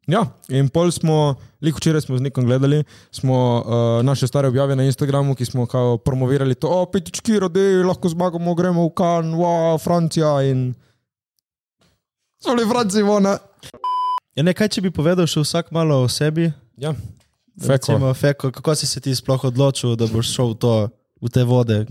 Ja, 0.07 0.25
in 0.51 0.67
pol 0.69 0.91
smo, 0.91 1.35
lik 1.63 1.77
včeraj 1.79 2.01
smo 2.01 2.17
z 2.17 2.27
nekom 2.27 2.45
gledali, 2.45 2.83
smo 3.11 3.37
uh, 3.59 4.05
naše 4.05 4.27
stare 4.27 4.47
objave 4.47 4.75
na 4.75 4.83
Instagramu, 4.83 5.35
ki 5.35 5.45
smo 5.45 5.67
promovirali 6.05 6.55
to, 6.55 6.69
o, 6.69 6.85
petički 6.85 7.39
rodi, 7.39 7.83
lahko 7.87 8.09
zmagamo, 8.09 8.55
gremo 8.55 8.87
v 8.87 8.93
Kan, 8.97 9.33
wow, 9.39 9.79
Francija 9.83 10.41
in. 10.43 10.73
Soli 12.43 12.67
Franciji, 12.69 13.03
vona. 13.07 13.37
Ja, 14.35 14.43
ne, 14.43 14.53
kaj 14.53 14.75
če 14.75 14.83
bi 14.83 14.91
povedal 14.91 15.29
še 15.29 15.45
vsak 15.45 15.71
malo 15.71 16.01
o 16.03 16.09
sebi? 16.11 16.49
Ja, 16.81 16.91
feko. 17.55 17.71
Recimo, 17.71 18.13
Feko, 18.13 18.51
kako 18.51 18.75
si 18.75 18.89
se 18.89 18.99
ti 18.99 19.15
sploh 19.15 19.47
odločil, 19.47 19.95
da 19.95 20.09
boš 20.11 20.33
šel 20.35 20.55
v, 20.55 20.59
to, 20.59 20.73
v 21.23 21.31
te 21.31 21.47
vode, 21.47 21.83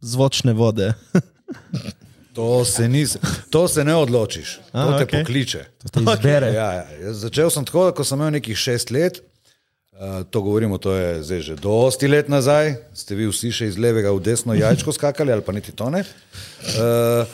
zvočne 0.00 0.54
vode? 0.54 0.92
To 2.38 2.64
se, 2.64 2.86
nis, 2.88 3.16
to 3.50 3.64
se 3.68 3.82
ne 3.84 3.96
odločiš, 3.98 4.52
to 4.70 4.78
A, 4.78 4.98
te 4.98 5.04
okej. 5.04 5.24
pokliče. 5.24 5.64
Te 5.90 6.02
izbere. 6.04 6.52
Ja, 6.54 6.68
ja. 6.72 6.84
Jaz 7.02 7.24
Začel 7.24 7.50
sem 7.50 7.66
tako, 7.66 7.88
ko 7.90 8.06
sem 8.06 8.20
imel 8.20 8.36
nekih 8.36 8.54
šest 8.54 8.92
let, 8.94 9.18
uh, 9.98 10.22
to 10.30 10.42
govorimo, 10.46 10.78
to 10.78 10.94
je 10.94 11.08
zdaj 11.26 11.42
že 11.48 11.56
dosti 11.58 12.06
let 12.08 12.30
nazaj, 12.30 12.76
ste 12.94 13.18
vi 13.18 13.26
vsi 13.26 13.50
še 13.50 13.72
iz 13.72 13.78
levega 13.80 14.14
v 14.14 14.22
desno 14.22 14.54
jajčko 14.54 14.94
skakali 14.94 15.34
ali 15.34 15.42
pa 15.42 15.56
niti 15.56 15.74
to 15.74 15.90
ne. 15.90 16.04
Uh, 16.78 17.26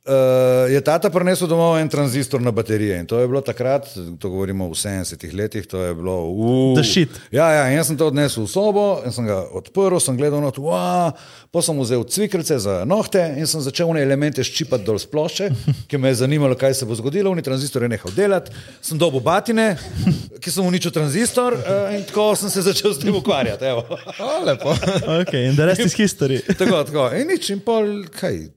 Uh, 0.00 0.72
je 0.72 0.80
tata 0.80 1.10
prinesel 1.12 1.44
domov 1.44 1.74
en 1.76 1.88
tranzistor 1.88 2.40
na 2.40 2.50
baterije 2.50 2.96
in 2.98 3.06
to 3.06 3.18
je 3.20 3.26
bilo 3.28 3.40
takrat, 3.44 3.84
to 4.18 4.28
govorimo 4.32 4.70
v 4.70 4.72
70-ih 4.72 5.34
letih, 5.34 5.66
to 5.68 5.76
je 5.82 5.94
bilo 5.94 6.14
uh, 6.24 6.76
The 6.78 6.84
shit. 6.84 7.08
Ja, 7.30 7.50
ja, 7.52 7.66
in 7.68 7.76
jaz 7.76 7.90
sem 7.90 7.98
to 8.00 8.06
odnesel 8.08 8.46
v 8.46 8.48
sobo 8.48 8.84
in 9.04 9.12
sem 9.12 9.26
ga 9.28 9.42
odprl, 9.52 9.98
sem 10.00 10.16
gledal 10.16 10.40
not, 10.40 10.56
wow, 10.56 11.12
pa 11.52 11.60
sem 11.60 11.76
vzel 11.76 12.06
cviklice 12.08 12.56
za 12.64 12.78
nohte 12.88 13.20
in 13.36 13.44
sem 13.44 13.60
začel 13.60 13.92
one 13.92 14.00
elemente 14.00 14.40
ščipati 14.40 14.86
dol 14.88 14.96
s 14.96 15.04
plošče, 15.04 15.50
ki 15.84 16.00
me 16.00 16.14
je 16.14 16.22
zanimalo, 16.22 16.56
kaj 16.56 16.78
se 16.80 16.88
bo 16.88 16.96
zgodilo, 16.96 17.34
in 17.36 17.44
tranzistor 17.44 17.84
je 17.84 17.90
nehal 17.92 18.14
delati, 18.16 18.56
sem 18.80 18.96
dobil 18.96 19.20
batine, 19.20 19.74
ki 20.40 20.54
sem 20.54 20.64
uničil 20.64 20.94
tranzistor 20.96 21.58
uh, 21.58 21.92
in 21.92 22.06
tako 22.08 22.30
sem 22.40 22.48
se 22.48 22.64
začel 22.64 22.96
s 22.96 23.02
tem 23.04 23.12
ukvarjati. 23.12 23.68
evo. 23.68 23.84
O, 24.20 24.44
lepo. 24.44 24.72
Okay, 25.20 25.50
in 25.50 25.60
the 25.60 25.66
rest 25.68 25.84
is 25.84 25.92
history. 25.92 26.40
tako, 26.56 26.80
tako, 26.88 27.10
in 27.20 27.28
nič, 27.28 27.50
in 27.52 27.60
pol, 27.60 28.08
kaj, 28.16 28.48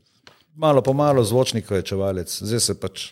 malo 0.56 0.82
po 0.82 0.94
malo 0.94 1.24
zvočnik 1.24 1.72
je 1.72 1.82
čevalec, 1.82 2.40
zdaj 2.42 2.60
se 2.60 2.80
pač. 2.80 3.12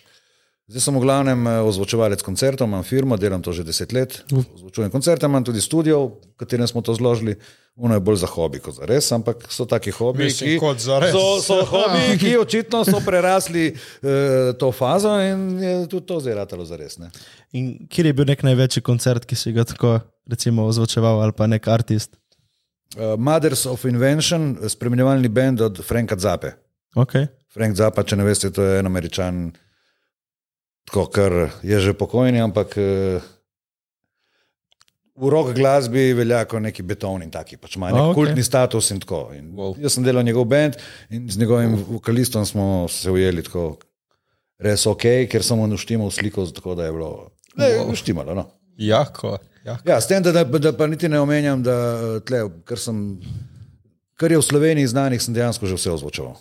Zdaj 0.70 0.80
sem 0.80 0.94
v 0.94 1.02
glavnem 1.02 1.40
eh, 1.46 1.58
ozvočevalec 1.66 2.22
koncertov, 2.22 2.70
imam 2.70 2.84
firmo, 2.86 3.18
delam 3.18 3.42
to 3.42 3.52
že 3.52 3.64
deset 3.66 3.92
let. 3.92 4.22
Ozvočujem 4.30 4.90
koncerte, 4.90 5.26
imam 5.26 5.44
tudi 5.44 5.60
studio, 5.60 6.22
v 6.22 6.38
katerem 6.38 6.68
smo 6.70 6.80
to 6.80 6.94
zložili. 6.94 7.36
Uno 7.76 7.96
je 7.96 8.04
bolj 8.04 8.20
za 8.20 8.28
hobi 8.28 8.60
kot 8.60 8.76
za 8.76 8.84
res, 8.84 9.08
ampak 9.12 9.46
so 9.48 9.64
taki 9.64 9.90
hobiji, 9.90 10.28
Mislim, 10.28 10.48
ki, 10.50 10.56
kot 10.60 10.78
za 10.78 10.98
res. 11.00 11.12
so, 11.12 11.40
so 11.40 11.64
hobiji, 11.72 12.18
ki 12.20 12.32
očitno 12.36 12.84
so 12.84 13.00
prerasli 13.04 13.72
eh, 13.72 14.52
to 14.60 14.72
fazo 14.72 15.16
in 15.20 15.58
je 15.58 15.74
tudi 15.88 16.06
to 16.06 16.20
zdaj 16.20 16.34
ratalo 16.44 16.64
za 16.68 16.76
res. 16.76 16.98
Ne? 17.00 17.08
In 17.56 17.88
kje 17.88 18.12
je 18.12 18.16
bil 18.16 18.28
nek 18.28 18.44
največji 18.44 18.84
koncert, 18.84 19.24
ki 19.24 19.36
si 19.36 19.52
ga 19.56 19.64
tako, 19.64 19.98
recimo, 20.28 20.68
ozvočeval 20.68 21.24
ali 21.24 21.32
pa 21.32 21.48
nek 21.48 21.68
artist? 21.68 22.12
Uh, 22.92 23.16
Mothers 23.16 23.64
of 23.66 23.84
Invention, 23.88 24.56
spremljevalni 24.68 25.28
bend 25.28 25.60
od 25.60 25.80
Franka 25.84 26.16
Zape. 26.20 26.52
Okay. 26.96 27.28
Frank 27.52 27.76
Zappa, 27.76 28.04
če 28.04 28.16
ne 28.16 28.24
veste, 28.24 28.50
to 28.52 28.64
je 28.64 28.80
en 28.80 28.88
američan, 28.88 29.44
tako 30.88 31.06
kar 31.12 31.36
je 31.64 31.80
že 31.80 31.94
pokojni, 31.96 32.40
ampak 32.40 32.76
eh, 32.80 33.24
v 35.16 35.30
rock 35.32 35.52
glasbi 35.56 36.12
velja 36.16 36.42
kot 36.48 36.64
neki 36.64 36.84
beton 36.88 37.24
in 37.24 37.30
taki, 37.32 37.58
pač 37.60 37.76
ima 37.76 37.90
nek 37.92 38.00
A, 38.00 38.04
okay. 38.10 38.18
kultni 38.20 38.44
status 38.44 38.90
in 38.94 39.00
tako. 39.04 39.22
In 39.36 39.52
Wow. 39.56 39.76
Jaz 39.80 39.96
sem 39.96 40.04
delal 40.04 40.24
njegov 40.24 40.48
bend 40.48 40.76
in 41.10 41.28
z 41.30 41.40
njegovim 41.40 41.76
vokalistom 41.88 42.46
smo 42.48 42.88
se 42.88 43.10
ujeli 43.10 43.44
tako 43.44 43.76
res 44.62 44.86
ok, 44.86 45.06
ker 45.28 45.44
sem 45.44 45.58
mu 45.58 45.66
naštimal 45.68 46.10
sliko, 46.10 46.46
tako 46.54 46.76
da 46.78 46.86
je 46.86 46.92
bilo. 46.92 47.12
Ne, 47.56 47.68
wow. 47.82 47.94
štimalo, 47.96 48.34
no. 48.34 48.46
Jako, 48.80 49.38
jako. 49.64 49.82
Ja, 49.88 50.00
s 50.00 50.08
tem, 50.08 50.22
da, 50.22 50.32
da, 50.32 50.44
da 50.44 50.72
pa 50.72 50.86
niti 50.88 51.08
ne 51.08 51.20
omenjam, 51.20 51.62
da 51.62 51.76
eh, 51.92 52.20
tle, 52.24 52.46
kar, 52.64 52.80
sem, 52.80 53.20
kar 54.16 54.32
je 54.32 54.40
v 54.40 54.46
Sloveniji 54.46 54.92
znanih, 54.92 55.20
sem 55.22 55.36
dejansko 55.36 55.68
že 55.68 55.76
vse 55.76 55.92
ozvočeval. 55.92 56.40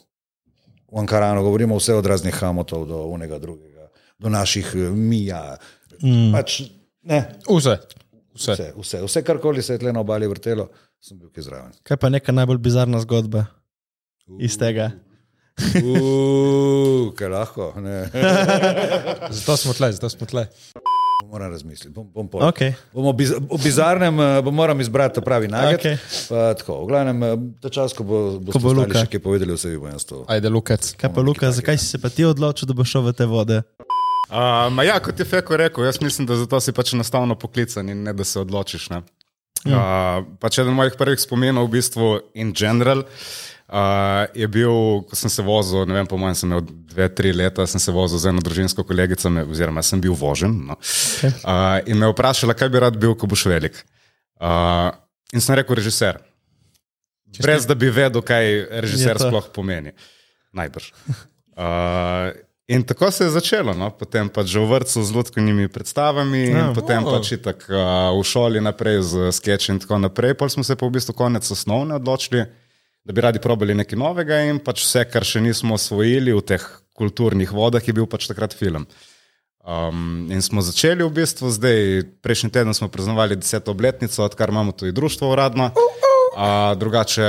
V 0.92 1.00
Ankaranu 1.00 1.44
govorimo 1.44 1.78
vse 1.80 1.96
od 1.96 2.06
raznih 2.06 2.36
hamotov 2.36 2.86
do 2.86 3.06
unega 3.08 3.40
drugega, 3.40 3.88
do 4.20 4.30
naših 4.30 4.74
eh, 4.76 4.90
mija. 4.92 5.58
Mm. 6.04 6.32
Pač, 6.36 6.62
ne, 7.04 7.26
Vse. 7.48 7.78
Vse. 8.36 8.52
vse, 8.54 8.74
vse, 8.78 9.02
vse 9.06 9.24
karkoli 9.24 9.62
se 9.62 9.74
je 9.74 9.80
tle 9.80 9.94
na 9.94 10.00
obali 10.00 10.28
vrtelo, 10.28 10.70
sem 11.04 11.20
bil 11.20 11.30
kje 11.30 11.44
zraven. 11.50 11.72
Kaj 11.84 11.98
pa 11.98 12.10
neka 12.10 12.32
najbolj 12.32 12.62
bizarna 12.64 13.02
zgodba 13.04 13.46
iz 14.40 14.56
tega? 14.60 14.92
Uuu, 15.84 17.12
kaj 17.16 17.28
lahko. 17.28 17.74
Zato 19.38 19.58
smo 19.58 19.74
tle, 19.74 19.92
zato 19.92 20.10
smo 20.10 20.28
tle. 20.28 20.48
Moram 21.30 21.52
razmisliti. 21.52 21.94
Bom, 21.94 22.08
bom 22.14 22.28
pol. 22.28 22.42
Okay. 22.42 22.74
Bomo 22.94 23.14
biz, 23.14 23.34
o 23.50 23.58
bizarnem, 23.58 24.20
eh, 24.20 24.42
bo 24.42 24.52
moram 24.52 24.82
izbrati 24.82 25.22
pravi. 25.22 25.48
Okej. 25.48 25.98
Okay. 26.30 26.84
V 26.84 26.88
glavnem, 26.88 27.24
eh, 27.24 27.38
ta 27.62 27.70
čas, 27.70 27.94
ko 27.94 28.04
bo, 28.04 28.40
bo, 28.40 28.52
Ko 28.52 28.60
bo 28.60 28.74
Luka. 28.74 29.00
še 29.00 29.06
kaj 29.06 29.20
povedali, 29.20 29.54
vse 29.54 29.78
bo 29.78 29.88
jaz 29.88 30.06
to. 30.06 30.26
Ajde, 30.28 30.50
Lukec. 30.50 30.96
Kaj 30.98 31.14
pa, 31.14 31.22
Luka, 31.22 31.52
zakaj 31.52 31.78
si 31.78 31.86
se 31.86 32.02
pa 32.02 32.10
ti 32.10 32.26
odločil, 32.26 32.68
da 32.68 32.74
boš 32.74 32.92
šel 32.92 33.02
v 33.02 33.14
te 33.14 33.26
vode? 33.26 33.62
Uh, 34.32 34.72
ma 34.72 34.84
ja, 34.84 35.00
kot 35.00 35.20
je 35.20 35.26
Feko 35.26 35.58
rekel, 35.58 35.84
jaz 35.86 36.02
mislim, 36.02 36.28
da 36.28 36.36
zato 36.36 36.60
si 36.60 36.72
pač 36.72 36.94
enostavno 36.94 37.36
poklican 37.36 37.90
in 37.90 38.04
ne 38.04 38.14
da 38.14 38.24
se 38.24 38.40
odločiš. 38.40 38.90
Ne? 38.90 39.04
Uh, 39.68 40.24
pač 40.40 40.58
eden 40.58 40.74
mojih 40.74 40.96
prvih 40.98 41.20
spominov, 41.20 41.68
v 41.68 41.76
bistvu, 41.76 42.20
in 42.34 42.54
general, 42.56 43.04
uh, 43.04 43.61
je 44.34 44.48
bil, 44.52 45.02
ko 45.08 45.16
sem 45.16 45.32
se 45.32 45.44
vozil, 45.46 45.86
ne 45.88 45.96
vem, 45.96 46.08
po 46.08 46.18
mojem, 46.20 46.36
sem 46.36 46.50
imel 46.50 46.66
dve, 46.92 47.08
tri 47.16 47.32
leta, 47.32 47.64
sem 47.68 47.80
se 47.80 47.94
vozil 47.96 48.20
z 48.20 48.34
eno 48.34 48.44
družinsko 48.44 48.84
kolegico, 48.84 49.32
me, 49.32 49.46
oziroma 49.48 49.84
sem 49.86 50.02
bil 50.04 50.16
vožen. 50.18 50.58
No? 50.68 50.76
Uh, 50.76 51.80
in 51.88 52.02
me 52.02 52.10
vprašala, 52.12 52.56
kaj 52.58 52.72
bi 52.74 52.84
rad 52.84 53.00
bil, 53.00 53.16
ko 53.16 53.32
boš 53.32 53.46
velik. 53.48 53.80
Uh, 54.42 54.92
in 55.32 55.44
sem 55.44 55.56
rekel, 55.56 55.80
režiser. 55.80 56.20
Brez 57.40 57.64
da 57.64 57.78
bi 57.80 57.88
vedel, 57.88 58.20
kaj 58.20 58.52
režiser 58.84 59.20
sploh 59.22 59.48
pomeni. 59.56 59.96
Najbrž. 60.52 60.92
Uh, 61.56 62.36
in 62.68 62.84
tako 62.84 63.08
se 63.12 63.24
je 63.24 63.36
začelo, 63.38 63.72
no? 63.78 63.88
potem 63.96 64.28
pač 64.28 64.52
že 64.52 64.60
v 64.60 64.68
vrtu 64.68 65.00
z 65.00 65.16
lutkovnimi 65.16 65.72
predstavami, 65.72 66.44
ja. 66.52 66.66
potem 66.76 67.08
Oh. 67.08 67.16
pač 67.16 67.40
itak 67.40 67.64
uh, 67.72 68.12
v 68.20 68.24
šoli 68.28 68.60
naprej 68.60 69.00
z 69.08 69.32
sketchi 69.32 69.72
in 69.72 69.80
tako 69.80 70.00
naprej. 70.04 70.36
Pol 70.36 70.52
smo 70.52 70.64
se 70.68 70.76
pa 70.76 70.84
v 70.84 71.00
bistvu 71.00 71.16
konec 71.16 71.48
osnovne 71.48 71.96
odločili, 71.96 72.52
da 73.04 73.14
bi 73.14 73.22
radi 73.22 73.42
probali 73.42 73.76
nekaj 73.78 74.00
novega 74.00 74.42
in 74.48 74.60
pač 74.64 74.84
vse, 74.86 75.06
kar 75.10 75.26
še 75.26 75.42
nismo 75.42 75.78
osvojili 75.78 76.34
v 76.36 76.44
teh 76.46 76.66
kulturnih 76.98 77.52
vodah, 77.54 77.82
je 77.82 77.96
bil 77.96 78.08
pač 78.10 78.28
takrat 78.30 78.54
film. 78.58 78.86
Um, 79.62 80.26
in 80.34 80.42
smo 80.42 80.62
začeli 80.66 81.06
v 81.06 81.14
bistvu 81.22 81.50
zdaj, 81.54 81.82
prejšnji 82.26 82.50
teden 82.54 82.74
smo 82.74 82.90
praznovali 82.90 83.38
deseto 83.38 83.74
obletnico, 83.74 84.24
odkar 84.26 84.50
imamo 84.50 84.74
tudi 84.74 84.94
društvo 84.94 85.30
uradno. 85.34 85.70
Uh, 86.32 86.72
drugače 86.80 87.28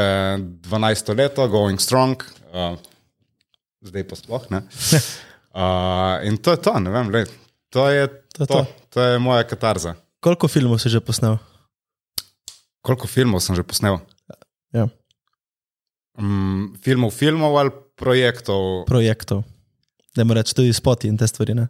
12 0.64 1.14
leto, 1.18 1.48
going 1.50 1.80
strong, 1.80 2.22
uh, 2.54 2.78
zdaj 3.82 4.08
pa 4.08 4.16
sploh 4.16 4.48
ne. 4.54 4.64
Uh, 5.52 6.16
in 6.24 6.38
to 6.40 6.54
je 6.54 6.62
to, 6.64 6.72
ne 6.80 6.88
vem, 6.88 7.10
lej, 7.12 7.26
to 7.68 7.82
je 7.92 8.06
To 8.32 8.46
to, 8.46 8.64
to. 8.64 8.66
to 8.90 9.02
je 9.02 9.18
moja 9.18 9.44
katarza. 9.44 9.94
Koliko 10.20 10.48
filmov 10.48 10.80
si 10.80 10.88
že 10.88 11.00
posnel? 11.04 11.36
Koliko 12.80 13.06
filmov 13.06 13.44
sem 13.44 13.52
že 13.56 13.62
posnel? 13.62 14.00
Ja. 14.72 14.88
Um, 16.18 16.74
filmov, 16.84 17.10
filmov 17.16 17.56
ali 17.56 17.70
projektov? 17.96 18.84
Projektov. 18.86 19.44
Da 20.16 20.24
mu 20.24 20.34
reči 20.36 20.54
tudi 20.54 20.72
spoti 20.72 21.08
in 21.08 21.16
te 21.16 21.26
stvari, 21.26 21.54
ne? 21.56 21.68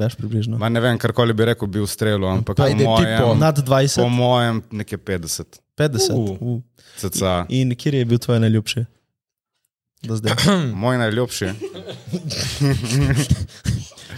Veš, 0.00 0.14
približno. 0.16 0.56
Ma 0.58 0.70
ne 0.72 0.80
vem, 0.80 0.98
karkoli 0.98 1.34
bi 1.36 1.44
rekel, 1.50 1.68
bi 1.68 1.82
ustrelil, 1.82 2.24
ampak 2.30 2.56
po 2.56 2.64
Ajde, 2.64 2.78
tipo. 2.78 2.90
mojem, 2.90 3.38
Nad 3.38 3.60
po 3.60 3.74
20, 3.74 4.08
mojem 4.08 4.62
nekje 4.70 4.98
50. 4.98 5.60
50. 5.76 6.14
Uh. 6.14 6.38
Uh. 6.40 6.62
Cca. 6.96 7.44
In 7.48 7.74
kje 7.76 7.98
je 7.98 8.04
bil 8.04 8.18
tvoj 8.18 8.40
najljubši? 8.40 8.86
Moj 10.82 10.98
najljubši. 10.98 11.48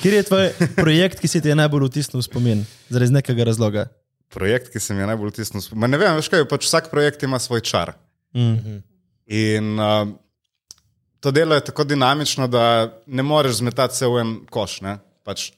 Kje 0.02 0.10
je 0.10 0.22
tvoj 0.22 0.48
projekt, 0.74 1.20
ki 1.22 1.28
si 1.28 1.40
ti 1.42 1.50
je 1.50 1.54
najbolj 1.54 1.86
vtisnil 1.86 2.18
v 2.18 2.26
spomin, 2.26 2.62
zaradi 2.90 3.14
nekega 3.14 3.46
razloga? 3.46 3.86
Projekt, 4.34 4.72
ki 4.74 4.80
se 4.82 4.94
mi 4.94 5.02
je 5.02 5.06
najbolj 5.06 5.30
tisnil. 5.36 5.62
Ma 5.78 5.86
ne 5.86 5.98
vem, 5.98 6.16
veš 6.18 6.30
kaj, 6.32 6.42
pač 6.50 6.66
vsak 6.66 6.90
projekt 6.90 7.22
ima 7.22 7.38
svoj 7.38 7.62
čar. 7.66 7.94
Mm. 8.34 8.80
In 9.26 9.78
uh, 9.78 10.08
to 11.20 11.30
delo 11.30 11.54
je 11.54 11.60
tako 11.62 11.84
dinamično, 11.84 12.48
da 12.48 12.64
ne 13.06 13.22
moreš 13.22 13.52
zmetati 13.54 13.96
se 13.96 14.06
v 14.06 14.18
en 14.18 14.46
koš. 14.46 14.80
ne. 14.80 14.98
Pač, 15.22 15.52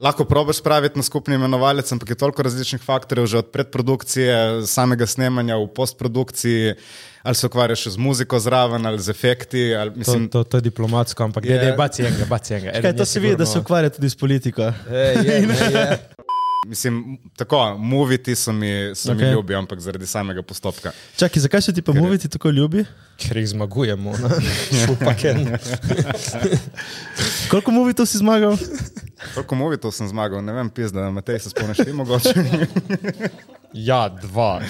lahko 0.00 0.24
probiš 0.24 0.56
spraviti 0.56 0.96
na 0.96 1.02
skupni 1.02 1.34
imenovalec, 1.34 1.92
ampak 1.92 2.08
je 2.08 2.16
toliko 2.16 2.42
različnih 2.42 2.80
faktorjev, 2.80 3.26
že 3.26 3.38
od 3.38 3.50
predprodukcije, 3.50 4.36
samega 4.66 5.06
snemanja 5.06 5.56
v 5.56 5.66
postprodukciji, 5.68 6.74
ali 7.22 7.34
se 7.34 7.46
ukvarjaš 7.46 7.86
z 7.86 7.96
muziko 7.98 8.40
zraven, 8.40 8.86
ali 8.86 8.98
z 8.98 9.08
efekti. 9.10 9.74
Ali, 9.74 9.90
To, 9.90 9.98
mislim, 9.98 10.28
to, 10.28 10.44
to 10.44 10.56
je 10.56 10.60
diplomatsko, 10.62 11.24
ampak 11.24 11.44
Je- 11.44 11.52
je, 11.52 11.64
je 11.66 11.72
baci 11.74 12.02
enega, 12.02 12.24
baci 12.24 12.54
enega. 12.54 12.80
Kaj, 12.80 12.96
to 12.96 13.04
se 13.04 13.20
vidi, 13.20 13.36
da 13.36 13.46
se 13.46 13.58
ukvarja 13.58 13.90
tudi 13.90 14.08
s 14.08 14.16
politiko. 14.16 14.62
Je, 14.62 15.06
je, 15.18 15.36
je. 15.68 15.98
mislim, 16.66 17.18
tako, 17.36 17.78
moviti 17.78 18.34
so 18.34 18.52
mi, 18.52 18.94
so 18.94 19.12
okay. 19.12 19.16
mi 19.16 19.30
ljubi, 19.30 19.54
ampak 19.54 19.80
zaradi 19.80 20.06
samega 20.06 20.42
postopka. 20.42 20.92
Čakaj, 21.16 21.40
zakaj 21.40 21.62
so 21.62 21.72
ti 21.72 21.82
pa 21.82 21.92
moviti 21.92 22.28
tako 22.28 22.50
ljubi? 22.50 22.84
Ker 23.16 23.36
jih 23.36 23.48
zmagujemo. 23.48 24.12
no. 24.12 24.28
Šupaken. 24.86 25.56
Koliko 27.50 27.70
movitov 27.70 28.06
si 28.06 28.18
zmagal? 28.18 28.56
Koliko 29.34 29.54
movitov 29.54 29.92
sem 29.92 30.08
zmagal, 30.08 30.44
ne 30.44 30.52
vem, 30.52 30.70
pis, 30.70 30.92
da 30.92 31.10
Matej 31.10 31.38
se 31.38 31.50
spomniš, 31.50 31.84
ti 31.84 31.92
mogoče. 31.92 32.34
Ja, 33.72 34.08
dva. 34.08 34.60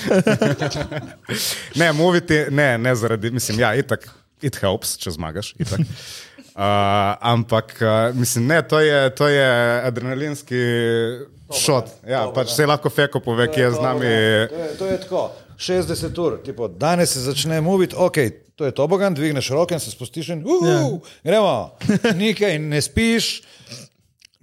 ne, 1.74 1.92
moviti, 1.92 2.36
ne, 2.50 2.78
ne 2.78 2.94
zaradi, 2.94 3.30
mislim, 3.30 3.60
ja, 3.60 3.70
itak, 3.74 4.04
it 4.44 4.58
helps, 4.60 4.98
če 5.00 5.14
zmagaš. 5.14 5.54
itak. 5.56 5.80
Uh, 5.80 7.16
ampak, 7.20 7.72
uh, 7.80 8.16
mislim, 8.16 8.46
ne, 8.46 8.60
to 8.68 8.80
je, 8.80 9.14
to 9.16 9.28
je 9.28 9.46
adrenalinski 9.86 10.60
šot. 11.54 11.84
Ja, 12.06 12.26
pač 12.34 12.52
se 12.54 12.66
lahko 12.66 12.90
feko 12.90 13.20
pove, 13.20 13.48
ki 13.52 13.60
je 13.60 13.70
z 13.70 13.80
nami. 13.82 14.10
To 14.50 14.56
je, 14.56 14.68
to 14.78 14.86
je 14.86 14.98
tako. 15.00 15.30
60 15.60 16.18
ur, 16.18 16.38
tipo, 16.44 16.68
danes 16.68 17.12
se 17.12 17.20
začne 17.20 17.60
moviti, 17.60 17.94
ok, 17.98 18.16
to 18.56 18.64
je 18.64 18.72
tobogan, 18.72 19.14
dvigneš 19.14 19.50
roke 19.50 19.74
in 19.76 19.80
se 19.80 19.90
spustiš 19.90 20.28
in 20.28 20.44
uh, 20.46 20.64
Ja. 20.68 20.78
gremo, 21.24 21.76
nekaj 22.16 22.58
ne 22.58 22.80
spiš, 22.80 23.42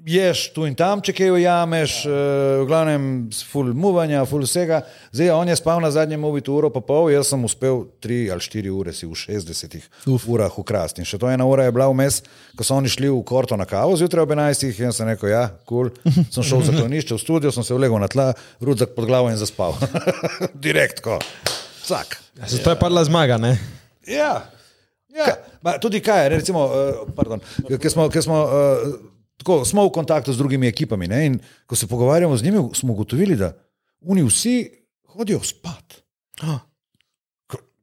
ješ 0.05 0.53
tu 0.53 0.65
in 0.67 0.75
tam, 0.77 1.01
če 1.01 1.13
kaj 1.15 1.31
ujameš, 1.33 1.93
uh, 2.05 2.13
v 2.61 2.65
glavnem 2.69 3.05
full 3.49 3.73
muvanja, 3.77 4.21
full 4.29 4.45
vsega. 4.45 4.83
Zdaj, 5.11 5.31
on 5.33 5.49
je 5.49 5.55
spal 5.57 5.81
na 5.81 5.89
zadnjem 5.93 6.21
movitu 6.21 6.53
uro 6.53 6.69
pa 6.73 6.81
pol, 6.85 7.09
jaz 7.11 7.31
sem 7.31 7.43
uspel 7.45 7.85
3 8.03 8.19
ali 8.33 8.45
4 8.45 8.73
ure 8.73 8.93
si 8.93 9.09
v 9.09 9.17
60 9.17 9.77
Uf. 10.13 10.27
urah 10.29 10.53
ukrasti. 10.53 11.01
In 11.01 11.09
še 11.09 11.19
to 11.21 11.31
ena 11.31 11.47
ura 11.49 11.65
je 11.65 11.73
bila 11.75 11.89
vmes, 11.89 12.21
ko 12.57 12.67
so 12.67 12.77
oni 12.77 12.91
šli 12.91 13.09
v 13.09 13.23
korto 13.27 13.57
na 13.57 13.65
kavo 13.69 13.97
zjutraj 13.97 14.27
ob 14.27 14.35
11. 14.37 14.69
in 14.69 14.89
jaz 14.89 15.01
sem 15.01 15.09
rekel, 15.09 15.33
ja, 15.33 15.47
kul, 15.65 15.89
cool. 15.89 16.27
sem 16.33 16.45
šel 16.45 16.61
v 16.61 16.69
zaklonišče, 16.69 17.17
v 17.17 17.23
studio, 17.23 17.53
sem 17.55 17.65
se 17.65 17.77
vlegel 17.77 17.97
na 18.01 18.11
tla, 18.11 18.31
rudzak 18.61 18.93
pod 18.95 19.09
glavo 19.09 19.33
in 19.33 19.41
zaspal. 19.41 19.75
Direkt, 20.65 21.01
ko. 21.01 21.17
Vsak. 21.81 22.19
Zato 22.45 22.69
je 22.69 22.79
padla 22.79 23.01
zmaga, 23.07 23.41
ne? 23.41 23.57
Ja. 24.05 24.45
Ja, 25.17 25.33
ma, 25.65 25.79
tudi 25.81 25.97
kaj, 26.03 26.27
recimo, 26.29 26.67
uh, 26.69 27.07
pardon, 27.17 27.41
ker 27.65 27.89
smo, 27.89 28.05
ker 28.13 28.21
smo, 28.21 28.43
uh, 28.45 29.15
tako, 29.37 29.65
smo 29.65 29.85
v 29.85 29.93
kontaktu 29.95 30.33
z 30.33 30.37
drugimi 30.37 30.67
ekipami 30.67 31.07
ne, 31.07 31.25
in 31.25 31.39
ko 31.65 31.75
se 31.75 31.87
pogovarjamo 31.87 32.37
z 32.37 32.43
njimi, 32.43 32.69
smo 32.73 32.93
ugotovili, 32.93 33.35
da 33.35 33.53
oni 34.01 34.23
vsi 34.23 34.69
hodijo 35.13 35.43
spat. 35.43 36.01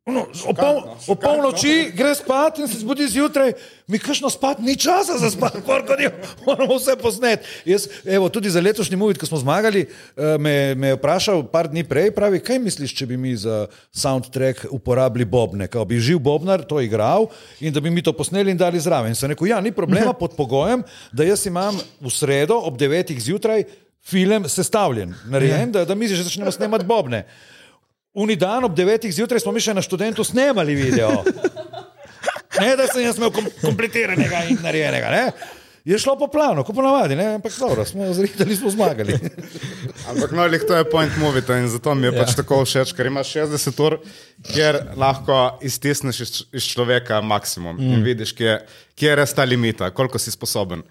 No, 0.05 0.27
o, 0.29 0.53
pol, 0.53 0.83
polnoči 1.17 1.89
gre 1.97 2.11
spat 2.13 2.59
in 2.61 2.69
se 2.69 2.83
zbudi 2.83 3.07
zjutraj, 3.09 3.55
mi 3.89 3.97
kakšno 3.97 4.29
spat, 4.29 4.59
ni 4.61 4.75
časa 4.77 5.17
za 5.17 5.31
spat, 5.33 5.57
porkodijo, 5.69 6.11
moramo 6.45 6.77
vse 6.77 6.93
posnet. 7.01 7.47
Jaz, 7.65 7.87
evo, 8.05 8.29
tudi 8.29 8.53
za 8.53 8.61
letošnji 8.61 8.99
movie, 9.01 9.17
ko 9.17 9.25
smo 9.25 9.41
zmagali, 9.41 9.87
eh, 9.89 10.37
me, 10.37 10.75
me 10.77 10.91
je 10.93 10.99
vprašal 10.99 11.47
par 11.49 11.71
dni 11.73 11.87
prej, 11.89 12.11
pravi, 12.13 12.43
kaj 12.45 12.61
misliš, 12.61 12.93
če 12.99 13.09
bi 13.09 13.17
mi 13.17 13.33
za 13.33 13.63
soundtrack 13.97 14.67
uporabili 14.77 15.25
bobne, 15.25 15.71
kao 15.73 15.89
bi 15.89 15.97
živ 15.97 16.21
bobnar 16.29 16.67
to 16.69 16.85
igral 16.85 17.31
in 17.65 17.73
da 17.73 17.81
bi 17.81 17.89
mi 17.89 18.05
to 18.05 18.13
posneli 18.13 18.53
in 18.53 18.61
dali 18.61 18.85
zraven. 18.85 19.17
In 19.17 19.17
sem 19.17 19.33
rekel, 19.33 19.49
ja, 19.55 19.63
ni 19.65 19.73
problema 19.73 20.13
pod 20.21 20.37
pogojem, 20.37 20.85
da 21.17 21.25
jaz 21.25 21.47
imam 21.49 21.81
v 21.81 22.13
sredo 22.13 22.61
ob 22.61 22.77
devetih 22.77 23.25
zjutraj 23.25 23.65
film 24.05 24.45
sestavljen, 24.53 25.17
narejen, 25.33 25.73
da, 25.73 25.89
da 25.89 25.97
mi 25.97 26.13
že 26.13 26.21
začnemo 26.29 26.53
snemati 26.53 26.85
bobne. 26.85 27.25
Uni 28.15 28.37
dan 28.37 28.65
ob 28.65 28.77
devetih 28.77 29.15
zjutraj 29.15 29.43
smo 29.43 29.53
mi 29.53 29.61
še 29.61 29.75
na 29.75 29.83
študentu 29.83 30.25
snemali 30.25 30.75
video. 30.79 31.25
Ne, 32.61 32.77
da 32.79 32.87
sem 32.87 33.03
jaz 33.03 33.19
imel 33.19 33.33
kom 33.35 33.49
kompletiranega 33.59 34.45
in 34.47 34.61
narejenega. 34.63 35.09
Ne? 35.11 35.23
Je 35.85 35.99
šlo 35.99 36.15
po 36.17 36.29
planu, 36.33 36.63
kot 36.65 36.77
ponavadi, 36.77 37.17
ne? 37.19 37.27
ampak 37.37 37.53
dobro, 37.59 37.83
smo 37.85 38.07
zrihali, 38.15 38.57
smo 38.57 38.71
zmagali. 38.73 39.19
Ampak 40.09 40.31
no, 40.33 40.47
lih 40.49 40.63
to 40.65 40.77
je 40.79 40.87
point 40.89 41.13
movita 41.21 41.59
in 41.59 41.67
zato 41.69 41.93
mi 41.95 42.07
je 42.07 42.13
ja. 42.15 42.23
pač 42.23 42.37
tako 42.39 42.63
všeč, 42.65 42.95
ker 42.97 43.11
imaš 43.11 43.35
60 43.35 43.83
ur, 43.85 43.99
kjer 44.49 44.79
lahko 44.97 45.41
iztisneš 45.67 46.21
iz, 46.25 46.33
iz 46.57 46.69
človeka 46.71 47.19
maksimum 47.21 47.77
mm. 47.77 47.91
in 47.91 48.07
vidiš, 48.07 48.33
kje, 48.39 48.55
kje 48.97 49.11
je 49.11 49.19
res 49.21 49.35
ta 49.37 49.45
limita, 49.45 49.91
koliko 49.93 50.23
si 50.23 50.33
sposoben. 50.33 50.87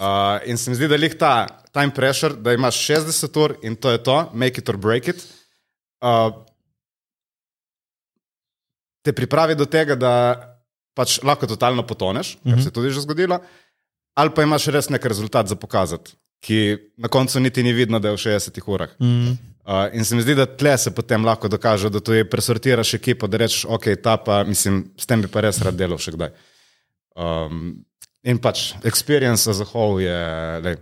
Uh, 0.00 0.40
in 0.48 0.58
se 0.58 0.72
mi 0.72 0.80
zdi, 0.80 0.88
da 0.90 0.98
lih 0.98 1.14
ta 1.20 1.34
time 1.70 1.94
pressure, 1.94 2.34
da 2.34 2.56
imaš 2.56 2.80
60 2.88 3.38
ur 3.44 3.54
in 3.62 3.76
to 3.76 3.92
je 3.94 4.02
to, 4.02 4.16
make 4.32 4.58
it 4.58 4.72
or 4.72 4.80
break 4.80 5.12
it. 5.12 5.22
Uh, 6.02 6.32
te 9.02 9.12
pripravi 9.12 9.54
do 9.58 9.66
tega, 9.66 9.96
da 9.98 10.12
pač 10.94 11.18
lahko 11.24 11.48
totalno 11.48 11.84
potoneš, 11.86 12.36
kar 12.44 12.60
se 12.60 12.68
je 12.68 12.74
tudi 12.74 12.92
že 12.92 13.04
zgodilo, 13.04 13.40
ali 14.14 14.34
pa 14.34 14.44
imaš 14.44 14.68
res 14.74 14.90
nek 14.92 15.04
rezultat 15.08 15.48
za 15.48 15.56
pokazati, 15.56 16.12
ki 16.44 16.58
na 17.00 17.08
koncu 17.08 17.40
niti 17.40 17.62
ni 17.62 17.72
vidno, 17.72 18.00
da 18.02 18.12
je 18.12 18.18
v 18.18 18.22
60 18.26 18.62
urah. 18.66 18.92
Mm. 19.00 19.38
Uh, 19.62 19.86
in 19.94 20.04
se 20.04 20.16
mi 20.18 20.22
zdi, 20.22 20.34
da 20.34 20.46
tle 20.46 20.74
se 20.78 20.90
potem 20.90 21.24
lahko 21.24 21.48
dokaže, 21.48 21.90
da 21.90 22.00
tu 22.02 22.12
je 22.12 22.26
presortiraš 22.26 22.94
ekipo, 22.98 23.28
da 23.30 23.38
rečeš, 23.38 23.64
ok, 23.70 23.92
ta 24.02 24.16
pa, 24.18 24.42
mislim, 24.44 24.88
s 24.98 25.06
tem 25.06 25.22
bi 25.22 25.30
pa 25.30 25.44
res 25.46 25.62
rad 25.62 25.78
delal 25.78 26.00
še 26.02 26.16
kdaj. 26.16 26.32
Um, 27.14 27.84
in 28.26 28.40
pač, 28.42 28.72
experience 28.82 29.46
as 29.46 29.62
a 29.62 29.66
whole 29.68 30.02
je, 30.02 30.18
lej, 30.66 30.80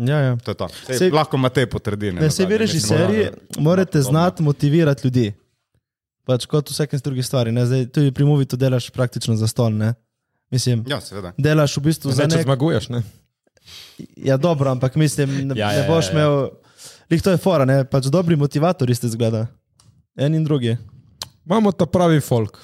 Ja, 0.00 0.18
ja. 0.20 0.36
to 0.36 0.54
to. 0.54 0.68
Sej, 0.86 0.96
Sej- 0.98 1.12
lahko 1.12 1.36
Matej 1.36 1.66
potrdi. 1.66 2.12
Ne, 2.12 2.30
se 2.30 2.46
vi 2.46 2.56
režiserji 2.56 3.28
morate 3.58 4.02
znati 4.02 4.42
motivirati 4.42 5.06
ljudi. 5.06 5.32
Pač 6.30 6.46
kot 6.46 6.70
v 6.70 6.76
vsakem 6.76 7.02
drugi 7.02 7.24
stvari. 7.26 7.50
Ne? 7.50 7.66
Zdaj, 7.66 7.88
tudi 7.90 8.12
pri 8.14 8.22
Movitu 8.28 8.54
delaš 8.60 8.86
praktično 8.94 9.34
za 9.34 9.48
ston. 9.50 9.74
Ne? 9.80 9.94
Mislim, 10.54 10.84
Ja, 10.86 11.00
seveda. 11.02 11.32
delaš 11.38 11.74
v 11.78 11.82
bistvu 11.90 12.12
za 12.14 12.22
Zdaj, 12.22 12.30
če 12.30 12.38
nek... 12.38 12.46
zmaguješ, 12.46 12.88
ne? 12.94 13.02
Ja, 14.16 14.36
dobro, 14.38 14.70
ampak 14.70 14.94
mislim, 14.98 15.48
ne, 15.50 15.54
Ja, 15.58 15.72
ja, 15.74 15.82
ne 15.82 15.88
boš 15.90 16.10
ja, 16.10 16.14
ja, 16.14 16.18
ja. 16.18 16.26
imel. 16.26 16.50
Lih 17.10 17.22
to 17.22 17.34
je 17.34 17.38
fora, 17.42 17.66
ne? 17.66 17.82
Pač 17.84 18.06
dobri 18.06 18.38
motivatorji 18.38 18.94
ste 18.94 19.10
zgleda. 19.10 19.48
En 20.14 20.34
in 20.34 20.44
drugi. 20.46 20.76
Imamo 21.46 21.72
ta 21.74 21.86
pravi 21.86 22.20
folk. 22.22 22.58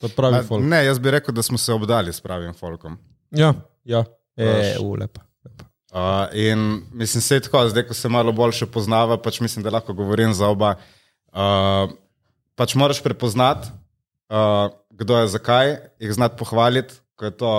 Ta 0.00 0.08
pravi 0.08 0.40
A, 0.40 0.46
folk. 0.48 0.64
Ne, 0.64 0.80
jaz 0.84 0.98
bi 0.98 1.12
rekel, 1.12 1.34
da 1.34 1.44
smo 1.44 1.58
se 1.60 1.72
obdali 1.72 2.12
s 2.12 2.20
pravim 2.24 2.54
folkom. 2.56 2.96
Ja, 3.30 3.52
ja. 3.84 4.04
E, 4.36 4.76
u, 4.80 4.94
lepa. 4.96 5.20
lepa. 5.44 5.64
Uh, 5.92 6.28
in 6.32 6.82
mislim, 6.92 7.22
se 7.22 7.36
je 7.36 7.44
tako, 7.44 7.68
zdaj 7.68 7.86
ko 7.88 7.94
se 7.94 8.08
malo 8.08 8.32
bolj 8.32 8.64
poznava, 8.72 9.16
pač 9.20 9.40
mislim, 9.44 9.62
da 9.62 9.70
lahko 9.70 9.92
govorim 9.92 10.32
za 10.34 10.48
oba. 10.48 10.74
Uh, 11.32 11.92
pač 12.62 12.76
moraš 12.78 13.02
prepoznati, 13.02 13.74
uh, 14.30 14.70
kdo 14.94 15.18
je 15.18 15.32
zakaj, 15.34 15.76
jih 15.98 16.12
znati 16.14 16.38
pohvaliti, 16.38 16.94
ko 17.18 17.26
je 17.26 17.34
to 17.34 17.52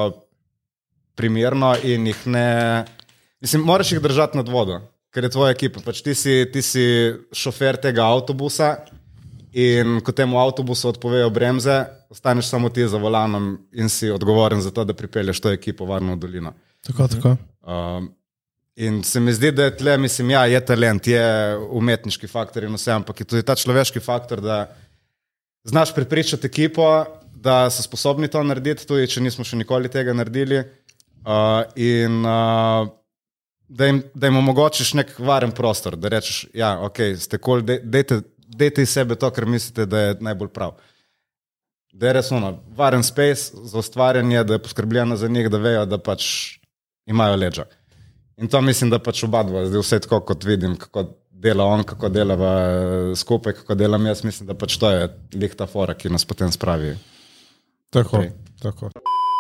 primerno 1.20 1.76
in 1.84 2.08
jih 2.08 2.22
ne. 2.28 2.86
Mislim, 3.44 3.66
moraš 3.68 3.92
jih 3.92 4.02
držati 4.02 4.40
nad 4.40 4.48
vodo, 4.48 4.80
ker 5.12 5.28
je 5.28 5.34
tvoja 5.36 5.52
ekipa. 5.52 5.84
Pač 5.84 6.00
ti, 6.06 6.16
si, 6.16 6.46
ti 6.54 6.64
si 6.64 6.86
šofer 7.36 7.82
tega 7.84 8.08
avtobusa 8.08 8.78
in 9.52 10.00
ko 10.02 10.16
temu 10.16 10.40
avtobusu 10.40 10.94
odpovejo 10.94 11.30
bremze, 11.30 11.84
ostaneš 12.10 12.48
samo 12.50 12.72
ti 12.72 12.88
za 12.88 12.98
volanom 12.98 13.58
in 13.76 13.92
si 13.92 14.10
odgovoren 14.10 14.62
za 14.64 14.72
to, 14.72 14.88
da 14.88 14.96
pripelješ 14.96 15.44
to 15.44 15.52
ekipo 15.52 15.86
varno 15.86 16.16
v 16.16 16.22
dolino. 16.24 16.54
Tako, 16.88 17.08
tako. 17.08 17.36
Um, 17.62 18.08
in 18.76 19.04
se 19.04 19.20
mi 19.20 19.34
zdi, 19.34 19.52
da 19.52 19.68
je 19.68 19.76
tle, 19.78 19.98
mislim, 19.98 20.32
ja, 20.32 20.46
je 20.50 20.64
talent, 20.66 21.08
je 21.08 21.58
umetniški 21.58 22.28
faktor 22.28 22.64
in 22.64 22.74
vse, 22.74 22.96
ampak 22.96 23.20
je 23.22 23.30
tudi 23.30 23.46
ta 23.46 23.56
človeški 23.60 24.02
faktor, 24.02 24.42
da 24.42 24.64
znaš 25.64 25.96
prepričati 25.96 26.48
ekipo, 26.48 27.06
da 27.36 27.70
so 27.70 27.84
sposobni 27.84 28.28
to 28.28 28.44
narediti, 28.44 28.88
tudi 28.88 29.08
če 29.08 29.22
nismo 29.22 29.44
še 29.44 29.60
nikoli 29.60 29.92
tega 29.92 30.14
naredili. 30.14 30.64
Uh, 31.24 31.64
in 31.80 32.20
uh, 32.26 32.88
da, 33.68 33.86
jim, 33.86 34.02
da 34.14 34.28
jim 34.28 34.38
omogočiš 34.38 34.94
nek 35.00 35.14
varen 35.20 35.52
prostor, 35.56 35.96
da 35.96 36.12
rečeš, 36.12 36.46
ja, 36.54 36.76
ok, 36.84 37.00
ste 37.20 37.40
kol, 37.40 37.64
cool, 37.64 37.80
dejte, 37.84 38.22
dejte 38.48 38.84
iz 38.84 38.92
sebe 38.92 39.16
to, 39.16 39.30
kar 39.32 39.48
mislite, 39.48 39.86
da 39.90 40.02
je 40.02 40.18
najbolj 40.20 40.52
prav. 40.56 40.76
Da 41.94 42.10
je 42.10 42.18
res 42.18 42.32
ono, 42.34 42.58
varen 42.76 43.04
space 43.06 43.64
za 43.70 43.80
ustvarjanje, 43.80 44.44
da 44.44 44.58
je 44.58 44.64
poskrbljeno 44.66 45.16
za 45.16 45.28
njih, 45.28 45.50
da 45.50 45.62
vejo, 45.62 45.86
da 45.86 45.98
pač 45.98 46.26
imajo 47.06 47.36
leđa. 47.36 47.66
In 48.38 48.50
to 48.50 48.62
mislim, 48.62 48.90
da 48.90 49.00
pač 49.00 49.24
oba 49.24 49.44
dva, 49.46 49.66
zdaj 49.70 49.84
vse 49.84 50.00
tako, 50.06 50.20
kot 50.26 50.44
vidim, 50.44 50.76
kako 50.78 51.06
dela 51.44 51.66
on, 51.68 51.84
kako 51.84 52.10
delava 52.10 52.54
skupaj, 53.16 53.54
kako 53.62 53.76
delam 53.76 54.06
jaz, 54.08 54.24
mislim, 54.24 54.48
da 54.48 54.56
pač 54.58 54.78
to 54.80 54.92
je 54.92 55.10
lih 55.36 55.56
ta 55.60 55.68
fora, 55.68 55.96
ki 55.98 56.12
nas 56.14 56.26
potem 56.26 56.52
spravi. 56.52 56.96
Tako, 57.94 58.24
Okej. 58.24 58.32
tako. 58.64 58.92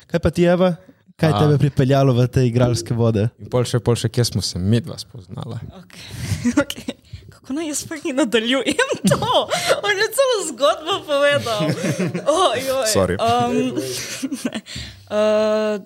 Kaj 0.07 0.19
pa 0.19 0.29
ti, 0.29 0.45
Eva? 0.45 0.75
Kaj 1.17 1.31
A. 1.31 1.39
tebe 1.39 1.57
pripeljalo 1.61 2.13
v 2.17 2.25
te 2.27 2.43
igralske 2.47 2.95
vode? 2.97 3.27
In 3.39 3.49
pol 3.53 3.65
še, 3.69 3.79
pol 3.83 3.97
še, 3.97 4.09
kje 4.11 4.27
smo 4.33 4.43
se 4.45 4.59
mi 4.59 4.81
dva 4.83 4.99
spoznala. 5.01 5.61
Okay. 5.83 6.11
Okay. 6.63 6.97
kako 7.43 7.53
naj 7.57 7.67
jaz 7.67 7.81
pa 7.87 7.95
jih 7.99 8.15
nadaljujem 8.15 8.91
to. 9.09 9.31
On 9.83 9.97
je 9.99 10.07
celo 10.17 10.37
zgodbo 10.47 10.93
povedal. 11.07 11.63
Oh, 12.27 12.53
joj. 12.55 12.85
Sorry. 12.87 13.17
Um, 13.19 13.75
ne. 14.47 14.61
uh, 15.11 15.83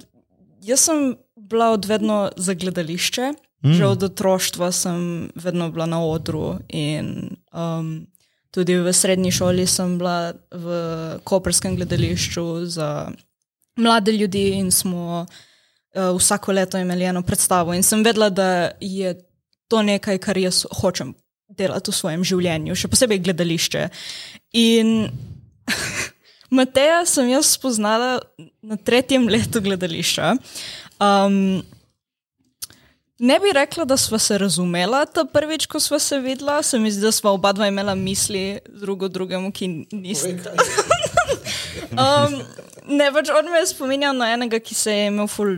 jaz 0.61 0.85
sem 0.85 1.15
bila 1.35 1.71
od 1.73 1.85
vedno 1.85 2.29
za 2.37 2.53
gledališče. 2.53 3.33
Mm. 3.67 3.73
Že 3.73 3.85
od 3.85 4.03
otroštva 4.03 4.71
sem 4.71 5.29
vedno 5.35 5.67
bila 5.71 5.85
na 5.85 5.99
odru 5.99 6.55
in 6.69 7.35
um, 7.51 8.07
tudi 8.51 8.77
v 8.79 8.93
srednji 8.93 9.31
šoli 9.31 9.67
sem 9.67 9.97
bila 9.97 10.33
v 10.51 10.65
Koperskem 11.23 11.75
gledališču 11.75 12.65
za 12.65 13.11
mlade 13.75 14.11
ljudi 14.11 14.49
in 14.57 14.71
smo 14.71 15.25
uh, 15.25 16.17
vsako 16.17 16.51
leto 16.51 16.77
imeli 16.77 17.03
eno 17.03 17.21
predstavo. 17.21 17.73
In 17.73 17.83
sem 17.83 18.03
vedela, 18.03 18.29
da 18.29 18.71
je 18.79 19.15
to 19.67 19.81
nekaj, 19.81 20.17
kar 20.17 20.37
jaz 20.37 20.63
hočem 20.81 21.13
delati 21.47 21.91
v 21.91 21.95
svojem 21.95 22.23
življenju, 22.23 22.75
še 22.75 22.87
posebej 22.87 23.19
gledališče. 23.27 23.87
In 24.63 25.09
Mateja 26.57 27.03
sem 27.05 27.29
jaz 27.29 27.51
spoznala 27.57 28.19
na 28.63 28.77
tretjem 28.79 29.27
letu 29.27 29.61
gledališča. 29.61 30.35
Um, 31.03 31.63
ne 33.19 33.39
bi 33.39 33.53
rekla, 33.53 33.85
da 33.85 33.97
sva 33.97 34.19
se 34.19 34.37
razumela 34.37 35.05
ta 35.05 35.25
prvič, 35.25 35.65
ko 35.65 35.79
sva 35.79 35.99
se 35.99 36.19
videla. 36.19 36.63
Se 36.63 36.79
mi 36.79 36.91
zdi, 36.91 37.01
da 37.01 37.11
sva 37.11 37.31
oba 37.31 37.53
dva 37.53 37.67
imela 37.67 37.95
misli 37.95 38.59
drugo 38.69 39.07
drugemu, 39.07 39.51
ki 39.51 39.67
nista. 39.91 40.29
um, 42.03 42.37
ne, 42.87 43.09
pač 43.13 43.29
on 43.33 43.51
me 43.51 43.59
je 43.59 43.71
spominjal 43.73 44.15
na 44.17 44.33
enega, 44.33 44.59
ki 44.59 44.75
se 44.75 44.93
je 44.93 45.07
imel 45.07 45.27
ful 45.27 45.57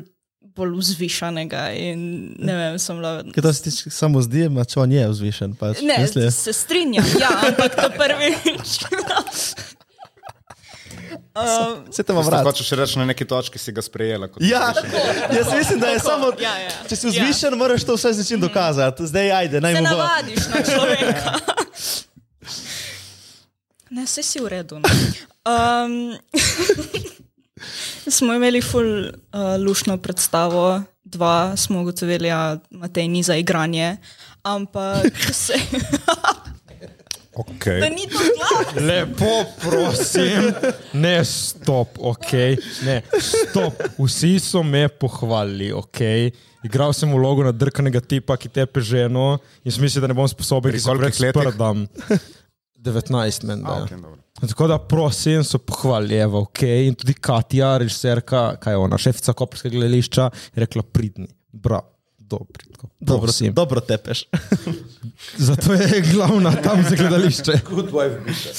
bolj 0.60 0.74
vzvišanega 0.80 1.70
in 1.78 2.00
ne 2.40 2.56
vem, 2.56 2.80
sem 2.80 2.98
bila. 3.00 3.24
Kaj 3.36 3.44
to 3.46 3.54
se 3.54 3.64
ti 3.64 3.92
samo 3.92 4.22
zdi, 4.22 4.48
ma 4.52 4.66
če 4.68 4.80
on 4.84 4.92
je 4.92 5.08
vzvišen? 5.08 5.56
Pač, 5.60 5.84
Ne, 5.86 6.00
misli? 6.04 6.26
se 6.36 6.54
strinjam, 6.54 7.06
ja, 7.20 7.32
ampak 7.48 7.76
to 7.76 7.90
prvič. 7.96 8.80
um, 11.42 11.94
Se 11.94 12.04
Če 12.04 12.14
vrati. 12.26 12.46
hočeš 12.46 12.72
reči 12.72 13.00
na 13.00 13.06
neki 13.06 13.26
točki, 13.26 13.60
si 13.60 13.72
ga 13.72 13.82
sprejela. 13.82 14.28
Kot 14.28 14.42
Ja, 14.42 14.74
jaz 15.32 15.48
mislim, 15.54 15.80
da 15.80 15.88
je 15.88 15.98
Tako, 15.98 16.10
samo. 16.10 16.32
ja, 16.40 16.58
ja. 16.60 16.70
Če 16.90 16.96
si 16.96 17.08
vzvišen, 17.08 17.54
moraš 17.54 17.84
to 17.84 17.96
vse 17.96 18.14
začeti 18.14 18.42
dokazati. 18.42 19.08
Zdaj, 19.08 19.32
ajde, 19.34 19.62
naj 19.62 19.74
mu 19.74 19.82
bo. 19.82 19.90
navadiš 19.90 20.48
na 20.48 20.60
človeka. 20.64 21.34
Ne, 23.90 24.06
vse 24.06 24.22
si 24.22 24.38
v 24.38 24.48
redu. 24.48 24.78
no. 24.78 24.86
Um, 25.42 26.14
smo 28.08 28.34
imeli 28.34 28.62
ful 28.62 28.86
uh, 29.02 29.10
lušno 29.58 29.98
predstavo, 29.98 30.82
dva 31.04 31.58
smo 31.58 31.82
ugotovili, 31.82 32.30
da 32.30 32.60
Matej 32.70 33.08
ni 33.08 33.24
za 33.24 33.36
igranje, 33.36 33.98
ampak 34.44 35.10
se. 35.34 35.54
Okay. 37.36 37.80
da 37.80 37.90
ni 37.90 38.08
to 38.10 38.18
glavno. 38.18 38.88
Lepo 38.88 39.46
prosim, 39.62 40.50
ne 40.94 41.26
stop, 41.26 42.00
ok. 42.00 42.32
Ne, 42.86 43.02
stop. 43.22 43.84
Vsi 43.98 44.40
so 44.40 44.64
me 44.64 44.88
pohvalili, 44.90 45.72
ok. 45.72 46.02
Igral 46.64 46.94
sem 46.94 47.12
vlogo 47.14 47.46
nadrkanega 47.46 48.02
tipa, 48.02 48.36
ki 48.38 48.50
tepe 48.52 48.82
ženo 48.84 49.38
in 49.64 49.72
sem 49.72 49.86
mislil, 49.86 50.04
da 50.04 50.12
ne 50.12 50.18
bom 50.18 50.28
sposoben, 50.28 50.74
ki 50.76 50.82
se 50.84 50.96
letih? 50.98 51.30
sprdam. 51.30 51.86
19 52.80 53.46
men, 53.48 53.62
da. 53.64 53.76
A, 53.76 53.78
ja. 53.78 53.86
okay, 53.86 54.02
dobro. 54.02 54.18
Tako 54.40 54.68
da 54.72 54.80
prosim, 54.80 55.44
so 55.44 55.60
pohvalili, 55.60 56.20
evo, 56.24 56.46
ok. 56.48 56.64
In 56.88 56.96
tudi 56.96 57.14
Katja, 57.14 57.76
režiserka, 57.78 58.44
kaj 58.62 58.74
je 58.74 58.84
ona, 58.88 58.98
šefica 58.98 59.36
koperskega 59.36 59.76
gledališča, 59.76 60.30
je 60.56 60.64
rekla 60.64 60.84
pridni, 60.84 61.28
bra, 61.52 61.82
dobri. 62.18 62.69
Tako, 62.80 62.96
Dobro, 63.00 63.22
prosim. 63.22 63.54
dobro 63.54 63.80
tepeš. 63.80 64.24
Zato 65.38 65.74
je 65.74 66.02
glavna 66.14 66.52
tam 66.56 66.84
za 66.90 66.96
gledališče. 66.96 67.52
Good 67.70 67.92
wife, 67.92 68.24
biša. 68.26 68.50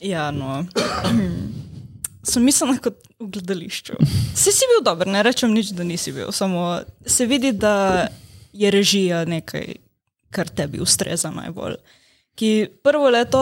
Ja, 0.00 0.30
no. 0.30 0.64
Sem 2.28 2.44
mislila 2.44 2.76
kot 2.82 2.98
v 3.20 3.30
gledališču. 3.30 3.96
Si 4.34 4.52
si 4.52 4.68
bil 4.68 4.84
dober, 4.84 5.08
ne 5.08 5.22
rečem 5.24 5.54
nič, 5.54 5.72
da 5.72 5.86
nisi 5.88 6.12
bil, 6.12 6.28
samo 6.36 6.80
se 7.06 7.26
vidi, 7.26 7.52
da 7.52 8.08
je 8.52 8.70
režija 8.70 9.24
nekaj, 9.24 9.78
kar 10.30 10.48
tebi 10.48 10.82
ustreza 10.82 11.30
najbolj. 11.30 11.78
Ki 12.36 12.68
prvo 12.84 13.08
leto, 13.08 13.40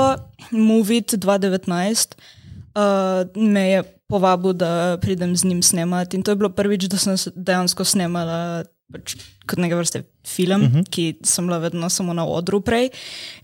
Movit 0.51 1.17
2019, 1.19 2.15
uh, 2.15 3.27
me 3.35 3.65
je 3.71 3.83
povabil, 4.07 4.53
da 4.53 4.99
pridem 5.03 5.35
z 5.37 5.45
njim 5.45 5.63
snemati. 5.63 6.17
In 6.17 6.23
to 6.23 6.31
je 6.31 6.37
bilo 6.37 6.51
prvič, 6.55 6.87
da 6.87 6.99
sem 6.99 7.19
se 7.19 7.33
dejansko 7.35 7.85
snemala 7.85 8.65
pač, 8.95 9.19
kot 9.51 9.61
neke 9.63 9.77
vrste 9.79 10.05
film, 10.27 10.63
uh 10.63 10.73
-huh. 10.79 10.89
ki 10.91 11.19
sem 11.27 11.47
bila 11.47 11.59
vedno 11.59 11.91
samo 11.91 12.15
na 12.15 12.27
odru 12.27 12.63
prej. 12.65 12.91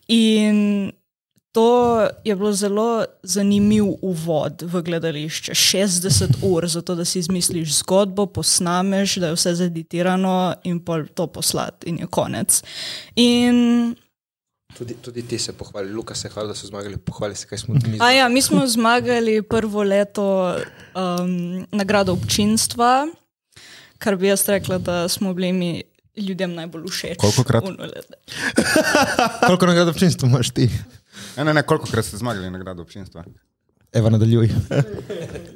In 0.09 0.91
To 1.53 2.01
je 2.25 2.37
bilo 2.37 2.53
zelo 2.53 3.05
zanimiv 3.23 3.85
uvod 4.03 4.63
v 4.63 4.83
gledališče. 4.83 5.53
60 5.53 6.25
ur, 6.43 6.69
zato 6.69 6.95
da 6.95 7.05
si 7.05 7.19
izmisliš 7.19 7.75
zgodbo, 7.75 8.27
posnameš, 8.27 9.17
da 9.17 9.27
je 9.27 9.35
vse 9.35 9.55
zeditirano 9.55 10.55
in 10.65 10.79
pol 10.85 11.09
to 11.15 11.27
poslati, 11.27 11.91
in 11.91 11.99
je 11.99 12.07
konec. 12.07 12.63
In, 13.17 13.97
Tudi, 14.79 14.95
tudi 14.95 15.23
ti 15.23 15.39
se 15.39 15.53
pohvali, 15.53 15.93
Luka 15.93 16.15
se 16.15 16.29
hvali, 16.29 16.49
da 16.49 16.55
so 16.55 16.67
zmagali, 16.67 16.97
pohvali 16.97 17.35
se, 17.35 17.47
kaj 17.47 17.59
smo 17.59 17.75
mi. 17.75 17.99
a 18.01 18.11
ja, 18.11 18.29
mi 18.29 18.43
smo 18.43 18.67
zmagali 18.67 19.43
prvo 19.43 19.83
leto 19.83 20.55
um, 20.95 21.67
nagrado 21.73 22.13
občinstva, 22.13 23.07
kar 24.01 24.17
bi 24.17 24.31
jaz 24.31 24.49
rekla, 24.49 24.79
da 24.79 25.09
smo 25.09 25.35
bili 25.35 25.53
mi 25.53 25.83
ljudem 26.17 26.55
najbolj 26.55 26.89
všeč. 26.89 27.19
Kolikokrat? 27.21 27.65
Ono 27.65 27.85
leto. 27.85 28.15
Koliko 29.47 29.67
nagrad 29.67 29.89
občinstva 29.89 30.29
imaš 30.29 30.51
ti? 30.51 30.71
Ne, 31.37 31.45
ne, 31.45 31.55
ne, 31.55 31.63
koliko 31.63 31.87
krat 31.87 32.05
ste 32.05 32.17
zmagali 32.17 32.51
nagrado 32.51 32.83
občinstva? 32.83 33.25
Eva, 33.93 34.11
nadaljuj. 34.11 34.51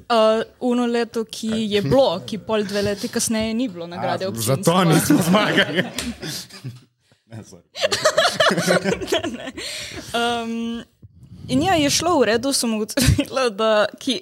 Uh, 0.04 0.42
uno 0.60 0.86
leto, 0.86 1.22
ki 1.24 1.48
je 1.48 1.80
bilo, 1.82 2.20
ki 2.26 2.38
pol 2.44 2.62
dve 2.68 2.82
leti 2.82 3.08
kasneje 3.08 3.54
ni 3.54 3.68
bilo 3.72 3.86
nagrade 3.86 4.26
občinstva. 4.28 4.56
Zato 4.56 4.84
nismo 4.84 5.22
zmagali. 5.22 5.84
Um, 10.14 10.84
in 11.48 11.62
ja, 11.62 11.74
je 11.74 11.90
šlo 11.90 12.18
v 12.20 12.24
redu, 12.24 12.52
sem 12.52 12.74
ugotovila, 12.74 13.48
da 13.50 13.86
ki, 13.98 14.20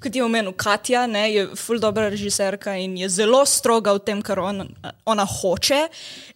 kot 0.00 0.16
je 0.16 0.24
omenil 0.24 0.52
Katja, 0.56 1.04
ne, 1.06 1.26
je 1.32 1.46
ful 1.56 1.80
dobra 1.80 2.08
režiserka 2.08 2.74
in 2.76 2.96
je 2.98 3.08
zelo 3.08 3.44
stroga 3.46 3.92
v 3.96 4.02
tem, 4.04 4.22
kar 4.24 4.40
on, 4.40 4.64
ona 5.04 5.26
hoče. 5.28 5.80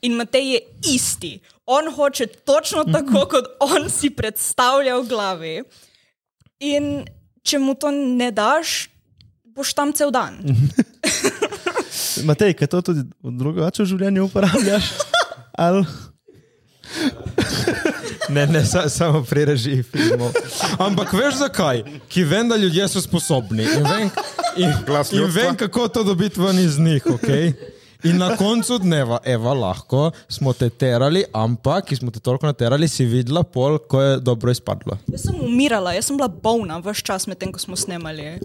In 0.04 0.16
Matej 0.20 0.52
je 0.52 0.60
isti. 0.94 1.32
On 1.66 1.88
hoče 1.88 2.26
točno 2.44 2.84
tako, 2.84 3.24
kot 3.30 3.48
on 3.64 3.88
si 3.90 4.10
predstavlja 4.10 4.98
v 5.00 5.08
glavi. 5.08 5.54
In 6.60 7.04
če 7.44 7.60
mu 7.60 7.74
to 7.74 7.90
ne 7.92 8.30
daš, 8.32 8.90
boš 9.56 9.74
tam 9.74 9.92
cel 9.96 10.12
dan. 10.12 10.40
Matej, 12.28 12.54
kaj 12.56 12.68
to 12.68 12.82
tudi 12.92 13.04
drugače 13.22 13.82
v 13.82 13.90
življenju 13.90 14.28
uporabljaš? 14.28 14.92
Ali? 15.64 15.84
Ne, 18.28 18.46
ne, 18.46 18.64
sa, 18.64 18.88
samo 18.88 19.22
pri 19.24 19.44
režiji 19.44 19.82
filmov. 19.82 20.32
Ampak 20.78 21.12
veš 21.12 21.42
zakaj? 21.42 21.82
Ki 22.08 22.24
vem, 22.24 22.48
da 22.48 22.56
ljudje 22.56 22.88
so 22.88 23.02
sposobni 23.04 23.64
in 23.64 23.84
vem, 23.84 24.10
in, 24.56 24.74
in 25.12 25.30
vem 25.30 25.56
kako 25.56 25.88
to 25.88 26.04
dobiti 26.04 26.40
ven 26.40 26.58
iz 26.58 26.78
njih. 26.78 27.04
Okay? 27.18 27.52
In 28.04 28.18
na 28.20 28.34
koncu 28.36 28.78
dneva, 28.78 29.18
Eva, 29.24 29.54
lahko 29.56 30.10
smo 30.28 30.52
te 30.52 30.68
terali, 30.68 31.22
ampak 31.32 31.86
ki 31.88 31.96
smo 31.96 32.12
te 32.12 32.20
toliko 32.20 32.46
naterali, 32.46 32.88
si 32.88 33.06
videla 33.08 33.42
pol, 33.42 33.78
ko 33.78 34.02
je 34.02 34.18
dobro 34.20 34.52
izpadlo. 34.52 34.98
Jaz 35.08 35.24
sem 35.24 35.38
umirala, 35.40 35.94
jaz 35.96 36.10
sem 36.10 36.18
bila 36.20 36.28
bolna 36.28 36.76
vse 36.84 37.00
čas 37.00 37.24
med 37.26 37.40
tem, 37.40 37.52
ko 37.52 37.62
smo 37.62 37.78
snemali. 37.80 38.36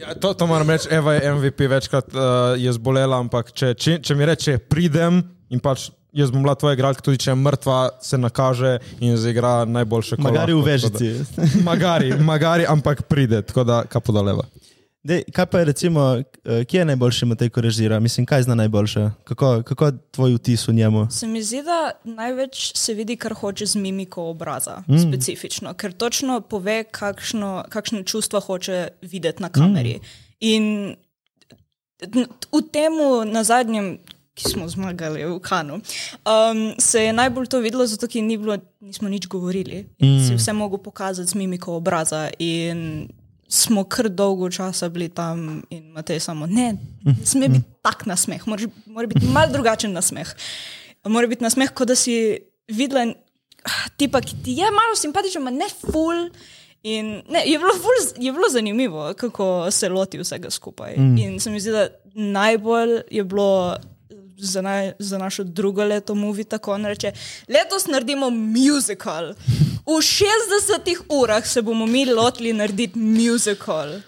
Ja, 0.00 0.14
to, 0.16 0.32
to 0.32 0.48
moram 0.48 0.70
reči, 0.72 0.88
Eva 0.96 1.12
je 1.14 1.32
MVP, 1.34 1.68
večkrat 1.68 2.08
uh, 2.16 2.22
je 2.56 2.72
zbolela, 2.72 3.20
ampak 3.20 3.52
če, 3.52 3.74
če, 3.76 3.98
če 4.00 4.16
mi 4.16 4.28
reče, 4.28 4.56
pridem 4.72 5.20
in 5.52 5.60
pač 5.60 5.90
jaz 6.12 6.30
bom 6.30 6.42
bila 6.42 6.54
tvoja 6.54 6.74
igralka, 6.74 7.02
tudi 7.02 7.18
če 7.18 7.30
je 7.30 7.36
mrtva, 7.36 7.80
se 8.02 8.18
nakaže 8.18 8.78
in 9.00 9.16
zaigra 9.16 9.64
najboljše. 9.64 10.18
Magari 10.18 10.54
v 10.54 10.62
lahko, 10.62 10.66
da- 10.66 10.72
vežici. 10.72 11.40
Magari, 11.70 12.14
magari, 12.18 12.66
ampak 12.68 13.02
pride, 13.02 13.42
tako 13.42 13.64
da 13.64 13.84
kapo 13.88 14.12
doleva. 14.12 14.46
Dej, 15.02 15.22
kaj 15.32 15.46
pa 15.46 15.58
je 15.58 15.64
recimo, 15.64 16.00
eh, 16.44 16.64
kje 16.64 16.78
je 16.78 16.84
najboljši 16.84 17.26
Matej, 17.26 17.48
ko 17.48 17.60
režira? 17.64 18.00
Mislim, 18.00 18.26
kaj 18.26 18.42
zna 18.42 18.54
najboljše? 18.54 19.10
Kako, 19.24 19.62
kako 19.62 19.86
je 19.86 19.92
tvoj 20.10 20.34
vtis 20.34 20.68
v 20.68 20.74
njemu? 20.74 21.06
Se 21.10 21.26
mi 21.26 21.42
zdi, 21.42 21.62
da 21.64 21.92
največ 22.04 22.72
se 22.76 22.94
vidi, 22.94 23.16
kar 23.16 23.32
hoče 23.34 23.66
z 23.66 23.80
mimiko 23.80 24.22
obraza, 24.22 24.82
mm. 24.88 24.98
specifično, 25.08 25.72
ker 25.74 25.92
točno 25.92 26.40
pove, 26.40 26.84
kakšno, 26.84 27.64
kakšne 27.68 28.04
čustva 28.04 28.40
hoče 28.40 28.88
videti 29.02 29.42
na 29.42 29.48
kameri. 29.48 29.96
Mm. 29.96 30.04
In 30.40 30.96
v 32.52 32.62
tem, 32.72 32.92
na 33.32 33.44
zadnjem, 33.44 33.98
ki 34.40 34.50
smo 34.54 34.68
zmagali 34.68 35.24
v 35.24 35.38
Kanu, 35.44 35.80
um, 36.24 36.74
se 36.78 37.04
je 37.04 37.12
najbolj 37.12 37.46
to 37.52 37.60
videlo, 37.60 37.86
zato 37.86 38.08
ker 38.08 38.24
ni 38.24 38.38
bilo, 38.40 38.56
nismo 38.80 39.08
nič 39.08 39.28
govorili. 39.28 39.84
Mm. 40.02 40.26
Si 40.26 40.34
vse 40.34 40.52
mogel 40.56 40.80
pokazati 40.80 41.28
z 41.28 41.38
mimiko 41.38 41.76
obraza. 41.76 42.28
In 42.38 43.08
smo 43.50 43.84
kar 43.84 44.08
dolgo 44.08 44.50
časa 44.50 44.88
bili 44.88 45.08
tam 45.08 45.62
in 45.70 45.90
Matej 45.90 46.20
samo 46.22 46.46
ne, 46.46 46.76
ne 47.02 47.14
sme 47.26 47.48
biti 47.48 47.66
tak 47.82 48.06
nasmeh, 48.06 48.46
mora, 48.46 48.68
mora 48.86 49.10
biti 49.10 49.26
mal 49.26 49.50
drugačen 49.50 49.92
nasmeh. 49.92 50.28
Mora 51.08 51.26
biti 51.26 51.42
nasmeh, 51.42 51.72
kot 51.74 51.90
da 51.90 51.96
si 51.98 52.38
videla 52.70 53.08
tipa, 53.96 54.20
ki 54.20 54.38
ti 54.44 54.56
je 54.60 54.70
malo 54.70 54.96
simpatičen, 54.96 55.42
ma 55.42 55.50
ne 55.50 55.68
ful. 55.68 56.28
In 56.82 57.20
ne, 57.28 57.42
je, 57.44 57.58
bilo 57.60 57.74
ful, 57.76 57.98
je 58.16 58.32
bilo 58.32 58.48
zanimivo, 58.48 59.10
kako 59.18 59.70
se 59.70 59.88
loti 59.88 60.18
vsega 60.18 60.50
skupaj. 60.50 60.94
Mm. 60.96 61.18
In 61.18 61.40
se 61.40 61.50
mi 61.50 61.60
zdi, 61.60 61.74
da 61.74 61.88
najbolj 62.14 63.02
je 63.10 63.24
bilo 63.24 63.76
za, 64.40 64.62
naj, 64.62 64.92
za 64.98 65.18
našo 65.18 65.44
drugo 65.44 65.84
leto 65.84 66.14
movie 66.14 66.44
tako, 66.44 66.78
da 66.78 66.88
reče: 66.88 67.12
letos 67.48 67.86
naredimo 67.86 68.30
musical. 68.30 69.34
V 69.86 69.98
60 69.98 71.02
urah 71.08 71.46
se 71.46 71.62
bomo 71.62 71.86
mi 71.86 72.04
lotili 72.04 72.52
narediti 72.52 72.98
musical. 72.98 74.00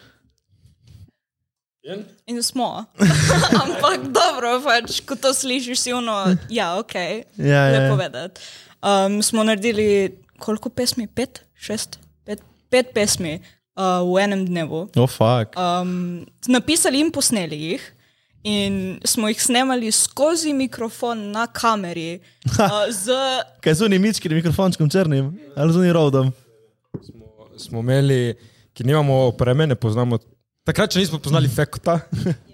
In 2.26 2.42
smo. 2.42 2.84
Ampak 3.64 4.00
dobro, 4.14 4.60
pač, 4.62 5.00
ko 5.02 5.16
to 5.18 5.34
slišiš, 5.34 5.80
si 5.80 5.92
ono, 5.92 6.36
ja, 6.48 6.78
ok, 6.78 6.94
Ja, 6.94 7.66
ja, 7.66 7.72
lepo 7.72 7.98
ja. 7.98 8.08
vedeti. 8.08 8.40
Um, 8.82 9.22
smo 9.22 9.44
naredili 9.44 10.18
koliko 10.38 10.68
pesmi? 10.70 11.06
Pet, 11.06 11.42
šest, 11.54 11.98
pet, 12.24 12.42
pet 12.70 12.94
pesmi 12.94 13.40
uh, 13.74 14.02
v 14.06 14.22
enem 14.22 14.46
dnevu. 14.46 14.88
Oh, 14.96 15.10
fuck. 15.10 15.58
Um, 15.58 16.22
napisali 16.46 17.00
in 17.02 17.10
posneli 17.10 17.58
jih. 17.58 17.82
In 18.42 19.00
smo 19.04 19.28
jih 19.28 19.42
snemali 19.42 19.92
skozi 19.92 20.52
mikrofon 20.52 21.30
na 21.30 21.46
kameri, 21.46 22.20
uh, 22.46 22.68
z 23.04 23.14
Kaj 23.62 23.74
so 23.78 23.84
oni 23.86 23.98
mički, 24.02 24.28
mikrofončkom 24.28 24.90
črnim, 24.90 25.30
ali 25.56 25.72
z 25.72 25.78
oni 25.78 25.92
rodom? 25.92 26.32
smo 27.58 27.80
imeli, 27.80 28.34
ki 28.72 28.84
nimamo 28.84 29.26
opreme, 29.26 29.66
ne 29.66 29.74
poznamo. 29.74 30.18
Takrat, 30.66 30.92
če 30.94 31.02
nismo 31.02 31.18
poznali 31.22 31.50
Fekota, 31.56 32.00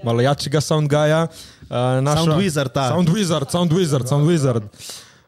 malo 0.05 0.25
jačega 0.25 0.61
soundgaja. 0.61 1.27
Uh, 1.69 2.01
Sound 2.05 2.37
Wizarda. 2.41 2.89
Sound 2.89 3.13
Wizard, 3.13 3.53
Sound 3.53 3.73
Wizard, 3.73 4.09
Sound 4.09 4.29
Wizard. 4.29 4.69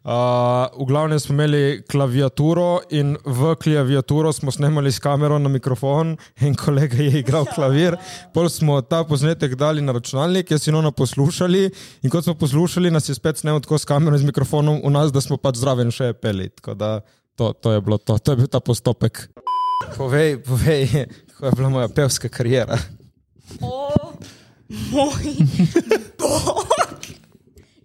Uh, 0.01 0.65
v 0.81 0.87
glavnem 0.89 1.21
smo 1.21 1.35
imeli 1.35 1.83
klaviaturo 1.85 2.81
in 2.91 3.19
v 3.21 3.55
klaviaturo 3.61 4.33
smo 4.33 4.49
snemali 4.49 4.89
s 4.93 4.99
kamero 4.99 5.37
na 5.39 5.49
mikrofon 5.53 6.15
in 6.41 6.55
kolega 6.57 6.97
je 6.97 7.19
igral 7.21 7.45
klavir. 7.45 7.99
Pol 8.33 8.49
smo 8.49 8.81
ta 8.81 9.03
posnetek 9.05 9.55
dali 9.61 9.85
na 9.85 9.93
računalnik, 9.93 10.51
jaz 10.51 10.69
in 10.69 10.81
ono 10.81 10.91
poslušali 10.91 11.71
in 12.03 12.11
kot 12.11 12.25
smo 12.25 12.35
poslušali, 12.35 12.91
nas 12.91 13.09
je 13.09 13.15
spet 13.15 13.45
snemal 13.45 13.61
tako 13.61 13.79
s 13.79 13.85
kamero 13.85 14.17
in 14.17 14.25
z 14.25 14.31
mikrofonom 14.33 14.81
v 14.81 14.91
nas, 14.91 15.13
da 15.13 15.21
smo 15.21 15.37
pač 15.37 15.61
zraven 15.61 15.93
še 15.93 16.15
peli. 16.17 16.49
Tako 16.49 16.75
da 16.81 16.91
to, 17.37 17.53
to 17.53 17.77
je 17.77 17.85
bilo 17.85 17.99
to, 17.99 18.17
to 18.19 18.33
je 18.33 18.41
bil 18.41 18.49
ta 18.49 18.65
postopek. 18.65 19.27
Povej, 20.01 20.41
povej, 20.41 20.89
kako 21.37 21.47
je 21.47 21.53
bila 21.61 21.69
moja 21.69 21.93
pevska 21.93 22.33
karijera. 22.33 22.81
O 23.61 23.93
moj 24.97 25.37
bog! 26.21 26.70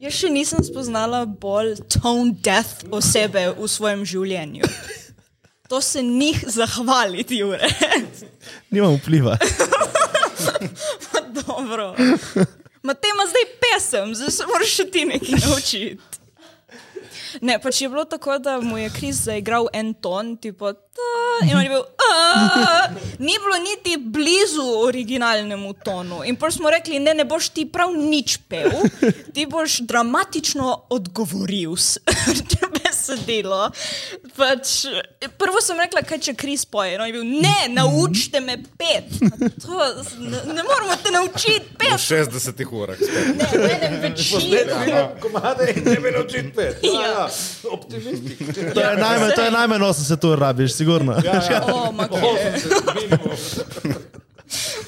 Jaz 0.06 0.20
še 0.22 0.30
nisem 0.30 0.62
spoznala 0.62 1.24
bolj 1.26 1.80
tone 1.90 2.36
deaf 2.46 2.84
osebe 2.94 3.48
v 3.58 3.66
svojem 3.66 4.04
življenju. 4.06 4.68
To 5.72 5.80
se 5.82 6.04
njih 6.06 6.44
zahvaliti, 6.46 7.40
Jure. 7.42 7.66
Nimam 8.70 9.00
vpliva. 9.00 9.34
Dobro. 11.40 11.88
Matej 12.86 13.14
ima 13.16 13.26
zdaj 13.32 13.48
pesem, 13.64 14.14
zdaj 14.14 14.30
se 14.36 14.46
moraš 14.52 14.76
še 14.76 14.86
ti 14.94 15.08
nekaj 15.10 15.42
naučiti. 15.42 16.22
Ne, 17.42 17.58
pač 17.64 17.82
je 17.82 17.90
bilo 17.90 18.06
tako, 18.06 18.38
da 18.38 18.60
mu 18.62 18.78
je 18.78 18.94
Kris 18.94 19.26
zaigral 19.26 19.72
en 19.74 19.96
ton, 19.98 20.36
tipo, 20.38 20.70
ta, 20.70 21.10
in 21.44 21.58
on 21.58 21.64
je 21.64 21.70
bil. 21.70 21.84
"A." 22.02 22.88
Ni 23.20 23.34
bilo 23.34 23.58
niti 23.60 23.98
blizu 24.00 24.62
originalnemu 24.80 25.74
tonu. 25.76 26.24
In 26.26 26.36
pa 26.36 26.52
smo 26.52 26.70
rekli, 26.70 27.00
ne, 27.00 27.14
ne 27.14 27.26
boš 27.26 27.50
ti 27.50 27.66
prav 27.66 27.90
nič 27.92 28.38
pel, 28.50 28.72
ti 29.34 29.46
boš 29.46 29.80
dramatično 29.80 30.86
odgovoril 30.90 31.76
s 31.76 31.98
besedilo. 32.76 33.72
Pač, 34.36 34.86
prvo 35.38 35.62
sem 35.62 35.80
rekla, 35.80 36.02
kaj 36.02 36.20
če 36.20 36.34
Kris 36.34 36.66
poje. 36.66 36.98
No, 36.98 37.06
je 37.06 37.14
bil, 37.14 37.24
ne, 37.24 37.56
naučite 37.70 38.40
me 38.40 38.58
pet. 38.78 39.08
To, 39.62 39.80
ne, 40.20 40.40
ne 40.54 40.64
moramo 40.64 40.96
te 40.98 41.12
naučiti 41.12 41.66
V 41.66 41.78
pet. 41.78 42.00
60 42.00 42.66
urah. 42.72 42.98
spet. 42.98 43.26
Ne, 43.34 43.48
v 43.54 43.70
enem 43.72 44.00
večeru. 44.02 44.66
Komade 45.22 45.72
in 45.72 45.84
ne 45.84 45.96
bi 45.98 46.12
naučil 46.12 46.52
pet. 46.52 46.84
Ja. 46.84 47.28
Optimistik. 47.72 48.74
To 48.74 48.80
je 48.82 48.98
najmanj, 48.98 49.32
to 49.32 49.42
je 49.42 49.52
najmanj 49.52 49.82
80 49.82 50.28
ur 50.28 50.40
rabiš, 50.40 50.74
sigurno. 50.74 51.16
O, 51.74 51.92
makje. 51.92 52.20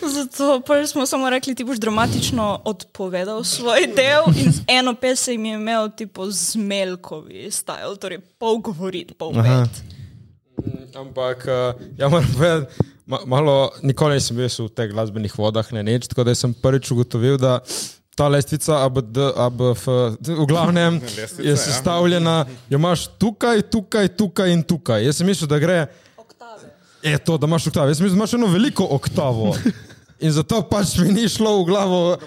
Zato 0.02 0.62
pa 0.67 0.88
smo 0.88 1.06
samo 1.06 1.30
rekli, 1.30 1.56
ti 1.56 1.63
boš 1.63 1.78
dramatično 1.78 2.62
odpovedal 2.65 3.43
svoj 3.43 3.88
del 3.95 4.30
in 4.36 4.52
z 4.52 4.62
eno 4.67 4.93
pesem 4.95 5.45
je 5.45 5.54
imel 5.54 5.89
tipo 5.97 6.30
zmelkovi 6.32 7.52
stil, 7.52 7.97
torej 8.00 8.21
pol 8.38 8.62
govoriti, 8.62 9.13
pol 9.13 9.34
pet. 9.34 9.82
Ampak, 10.95 11.45
uh, 11.45 11.82
ja, 11.97 12.10
moram 12.10 12.30
povedati, 12.34 12.86
ma, 13.06 13.19
malo, 13.26 13.71
nikoli 13.82 14.17
nisem 14.17 14.38
bil 14.38 14.50
v 14.50 14.69
teh 14.69 14.89
glasbenih 14.91 15.34
vodah, 15.38 15.67
ne 15.71 15.84
nič, 15.84 16.08
tako 16.08 16.26
da 16.28 16.36
sem 16.36 16.54
prvič 16.54 16.91
ugotovil, 16.91 17.38
da 17.38 17.60
ta 18.17 18.28
lestvica 18.28 18.82
ABD, 18.86 19.17
ABF, 19.38 19.86
v 20.21 20.45
glavnem 20.50 20.97
Lestvica, 21.02 21.43
je 21.43 21.54
ja. 21.54 21.58
sestavljena, 21.58 22.45
jo 22.69 22.80
imaš 22.80 23.08
tukaj, 23.21 23.62
tukaj, 23.69 24.10
tukaj 24.17 24.54
in 24.54 24.63
tukaj. 24.65 25.06
Jaz 25.06 25.21
sem 25.21 25.30
mislil, 25.30 25.50
da 25.50 25.60
gre. 25.62 25.86
Je 27.03 27.17
to, 27.17 27.38
da 27.38 27.47
imaš 27.47 27.67
oktavo. 27.67 27.88
Jaz 27.88 27.97
sem 27.97 28.05
mislil, 28.05 28.15
da 28.15 28.21
imaš 28.23 28.33
eno 28.33 28.47
veliko 28.47 28.88
oktavo. 28.91 29.55
In 30.25 30.31
zato 30.31 30.62
pač 30.69 30.97
mi 30.97 31.12
ni 31.13 31.29
šlo 31.29 31.60
v 31.62 31.65
glavo. 31.65 32.17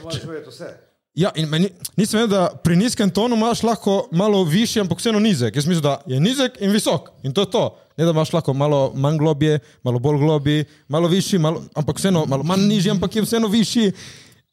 Ja, 1.19 1.33
in 1.35 1.49
meni, 1.51 1.73
nisem 1.99 2.21
vedel, 2.21 2.31
da 2.31 2.61
pri 2.65 2.77
nizkem 2.79 3.11
tonu 3.11 3.35
imaš 3.35 3.65
lahko 3.67 4.05
malo 4.15 4.45
višji, 4.47 4.85
ampak 4.85 5.01
vseeno 5.03 5.19
nizek. 5.19 5.57
Jaz 5.57 5.67
mislim, 5.67 5.83
da 5.83 5.97
je 6.07 6.21
nizek 6.23 6.61
in 6.63 6.71
visok. 6.71 7.11
In 7.27 7.35
to 7.35 7.43
je 7.43 7.51
to. 7.51 7.65
Ne 7.99 8.07
da 8.07 8.15
imaš 8.15 8.33
lahko 8.33 8.55
malo 8.55 8.93
manj 8.95 9.19
globje, 9.19 9.59
malo 9.83 9.99
bolj 9.99 10.19
globji, 10.23 10.65
malo 10.89 11.09
višji, 11.09 11.39
malo, 11.39 11.65
ampak 11.75 11.99
vseeno 11.99 12.25
malo 12.31 12.47
manj 12.47 12.69
nižji, 12.69 12.95
ampak 12.95 13.17
je 13.17 13.27
vseeno 13.27 13.51
višji. 13.51 13.93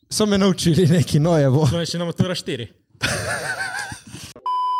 So 0.09 0.25
me 0.25 0.37
naučili 0.37 0.87
neki 0.87 1.19
nojevo. 1.19 1.69
Je 1.79 1.85
še 1.85 2.01
na 2.01 2.09
matura 2.09 2.35
4. 2.35 2.67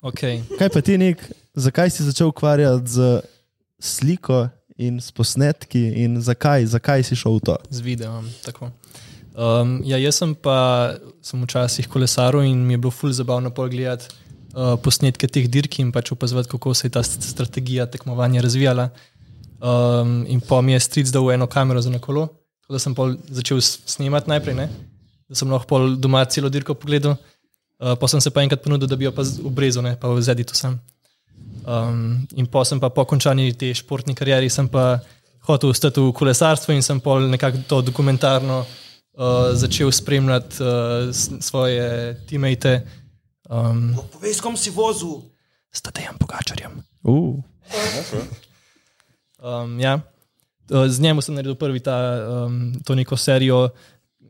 Okay. 0.06 0.44
Kaj 0.60 0.70
pa 0.70 0.82
ti, 0.82 0.94
Nik, 0.98 1.24
zakaj 1.58 1.90
si 1.90 2.04
začel 2.06 2.30
ukvarjati 2.30 2.86
z 2.86 3.22
sliko 3.82 4.46
in 4.78 5.02
s 5.02 5.12
posnetki 5.12 5.82
in 6.04 6.22
zakaj, 6.22 6.66
zakaj 6.66 7.04
si 7.04 7.18
šel 7.18 7.40
v 7.40 7.46
to? 7.50 7.58
z 7.70 7.82
videom. 7.82 8.30
tako. 8.46 8.72
Um, 9.38 9.82
ja, 9.86 9.98
jaz 10.02 10.18
sem 10.18 10.34
pa 10.34 10.98
sem 11.22 11.42
včasih 11.44 11.86
kolesaril 11.90 12.42
in 12.42 12.64
mi 12.66 12.74
je 12.74 12.82
bilo 12.82 12.92
ful 12.92 13.14
zabavno 13.14 13.52
pogledati 13.54 14.10
uh, 14.58 14.74
posnetke 14.82 15.30
teh 15.30 15.46
dirk 15.46 15.80
in 15.80 15.92
pač 15.94 16.12
opazovati, 16.12 16.50
kako 16.50 16.74
se 16.74 16.88
je 16.88 16.94
ta 16.96 17.04
st- 17.06 17.22
strategija 17.22 17.86
tekmovanja 17.86 18.42
razvijala. 18.42 18.90
Um, 19.62 20.26
in 20.30 20.42
pa 20.42 20.62
mi 20.62 20.74
je 20.74 20.80
stric 20.80 21.10
dal 21.14 21.32
eno 21.32 21.48
kamero 21.48 21.82
za 21.82 21.90
na 21.90 22.00
kolo, 22.00 22.28
tako 22.62 22.74
da 22.74 22.80
sem 22.80 22.96
začel 23.30 23.62
snemati 23.62 24.30
najprej, 24.30 24.56
ne? 24.56 24.70
da 25.30 25.36
sem 25.36 25.50
lahko 25.52 25.80
doma 25.98 26.26
celo 26.26 26.50
dirko 26.50 26.74
pogledal. 26.74 27.18
Uh, 27.78 27.94
pa 28.00 28.08
sem 28.08 28.22
se 28.22 28.34
pa 28.34 28.42
enkrat 28.42 28.64
ponudil, 28.64 28.90
da 28.90 28.96
bi 28.96 29.06
jo 29.06 29.12
pa 29.14 29.22
obrezal, 29.46 29.84
ne? 29.84 29.96
pa 30.02 30.10
v 30.10 30.22
zeditu 30.22 30.56
sem. 30.58 30.80
Um, 31.68 32.24
in 32.40 32.48
pa 32.48 32.64
sem 32.64 32.80
pa 32.80 32.88
po 32.88 33.04
končani 33.04 33.52
te 33.52 33.74
športni 33.76 34.16
karieri 34.16 34.48
sem 34.48 34.70
pa 34.72 35.02
hotel 35.50 35.74
ostati 35.76 36.00
v 36.00 36.14
kolesarstvu 36.16 36.72
in 36.72 36.84
sem 36.84 37.00
pol 37.04 37.28
nekako 37.28 37.60
to 37.68 37.82
dokumentarno 37.90 38.62
uh, 38.64 39.52
začel 39.52 39.92
spremljati 39.92 40.64
uh, 40.64 41.12
svoje 41.44 42.16
teammate. 42.30 42.88
Um, 43.52 44.00
Povej, 44.16 44.40
s 44.40 44.44
kom 44.44 44.56
si 44.56 44.72
vozil? 44.72 45.28
s 45.78 45.84
Tadejem 45.84 46.16
Pogačarjem. 46.18 46.80
Uh. 47.04 47.36
Um, 49.38 49.80
ja. 49.80 50.00
Uh, 50.72 50.88
Z 50.88 51.00
njim 51.00 51.22
sem 51.22 51.36
naredil 51.36 51.56
prvi 51.56 51.80
ta, 51.80 51.96
um, 52.48 52.74
to 52.86 52.96
neko 52.96 53.18
serijo, 53.18 53.70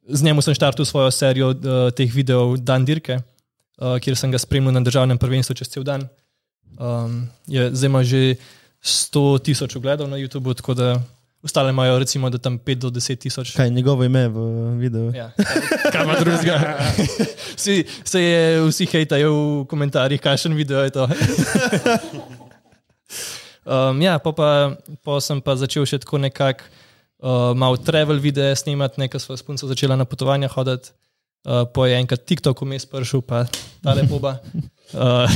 z 0.09 0.23
njim 0.23 0.41
sem 0.41 0.53
štartil 0.53 0.85
svojo 0.85 1.11
serijo 1.11 1.53
uh, 1.53 1.89
teh 1.95 2.09
videov 2.13 2.57
Dan 2.57 2.85
Dirke, 2.85 3.21
uh, 3.77 3.97
kjer 4.01 4.17
sem 4.17 4.31
ga 4.31 4.41
spremljal 4.41 4.73
na 4.73 4.81
državnem 4.81 5.17
prvenstvu 5.17 5.55
čez 5.55 5.69
cel 5.69 5.85
dan. 5.87 6.09
Um, 6.75 7.29
je, 7.47 7.69
zdaj 7.73 7.87
ima 7.87 8.03
že 8.03 8.35
100 8.83 9.43
tisoč 9.43 9.75
ogledov 9.75 10.09
na 10.09 10.17
YouTubu, 10.17 10.53
tako 10.53 10.73
da 10.73 11.01
ostale 11.43 11.69
imajo 11.69 11.99
recimo 11.99 12.29
da 12.29 12.37
tam 12.37 12.59
5 12.59 12.75
do 12.75 12.89
10 12.89 13.15
tisoč. 13.15 13.55
Kaj 13.55 13.65
je 13.65 13.69
njegovo 13.71 14.03
ime 14.03 14.27
v 14.27 14.39
videu? 14.77 15.11
Ja, 15.15 15.31
kaj 15.91 16.03
ima 16.03 16.15
drugega? 16.19 16.77
Vsi, 17.57 17.85
se 18.03 18.21
je, 18.21 18.61
vsi 18.69 18.85
hejtajo 18.85 19.33
v 19.33 19.65
komentarjih, 19.65 20.21
kakšen 20.21 20.53
video 20.53 20.83
je 20.83 20.89
to. 20.89 21.07
Um, 23.67 23.99
ja, 23.99 24.15
pa, 24.15 24.31
pa, 24.31 24.79
pa 25.03 25.19
sem 25.19 25.43
pa 25.43 25.51
začel 25.59 25.83
še 25.83 25.99
tako 25.99 26.21
nekako 26.23 26.63
uh, 27.19 27.51
malo 27.51 27.75
travel 27.75 28.15
videe 28.23 28.55
snemati, 28.55 28.95
nekaj 29.03 29.19
svoje 29.19 29.43
punce 29.43 29.67
začela 29.67 29.99
na 29.99 30.07
potovanja 30.07 30.47
hoditi. 30.47 30.95
Uh, 31.43 31.67
po 31.67 31.83
je 31.83 31.99
enkrat 31.99 32.23
TikTok 32.23 32.63
vmes 32.63 32.87
prišel, 32.87 33.19
pa 33.27 33.43
ta 33.83 33.91
lepoba. 33.91 34.39
Uh, 34.93 34.99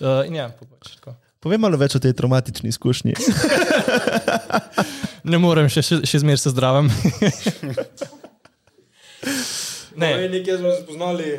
uh, 0.00 0.26
in 0.26 0.38
ja, 0.38 0.50
pa 0.54 0.66
pač 0.66 0.96
tako. 0.98 1.16
Povej 1.42 1.58
malo 1.62 1.78
več 1.78 1.94
o 1.94 2.02
tej 2.02 2.14
traumatični 2.16 2.70
izkušnji. 2.74 3.14
Ne 5.26 5.40
morem, 5.42 5.66
še, 5.66 5.82
še, 5.82 5.96
še 6.06 6.20
zmeraj 6.22 6.38
se 6.38 6.50
zdravim. 6.54 6.86
ne. 10.00 10.10
nekje 10.30 10.54
smo 10.60 10.70
se 10.70 10.82
spoznali. 10.84 11.30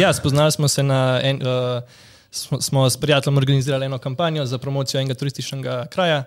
Ja, 0.00 0.10
spoznali 0.16 0.52
smo 0.52 0.68
se 0.68 0.82
na, 0.82 1.20
en, 1.22 1.38
uh, 1.46 1.78
smo, 2.34 2.58
smo 2.60 2.90
s 2.90 2.96
prijateljem 2.98 3.38
organizirali 3.38 3.86
eno 3.86 3.98
kampanjo 4.02 4.46
za 4.50 4.58
promocijo 4.58 5.00
enega 5.00 5.14
turističnega 5.14 5.86
kraja. 5.94 6.24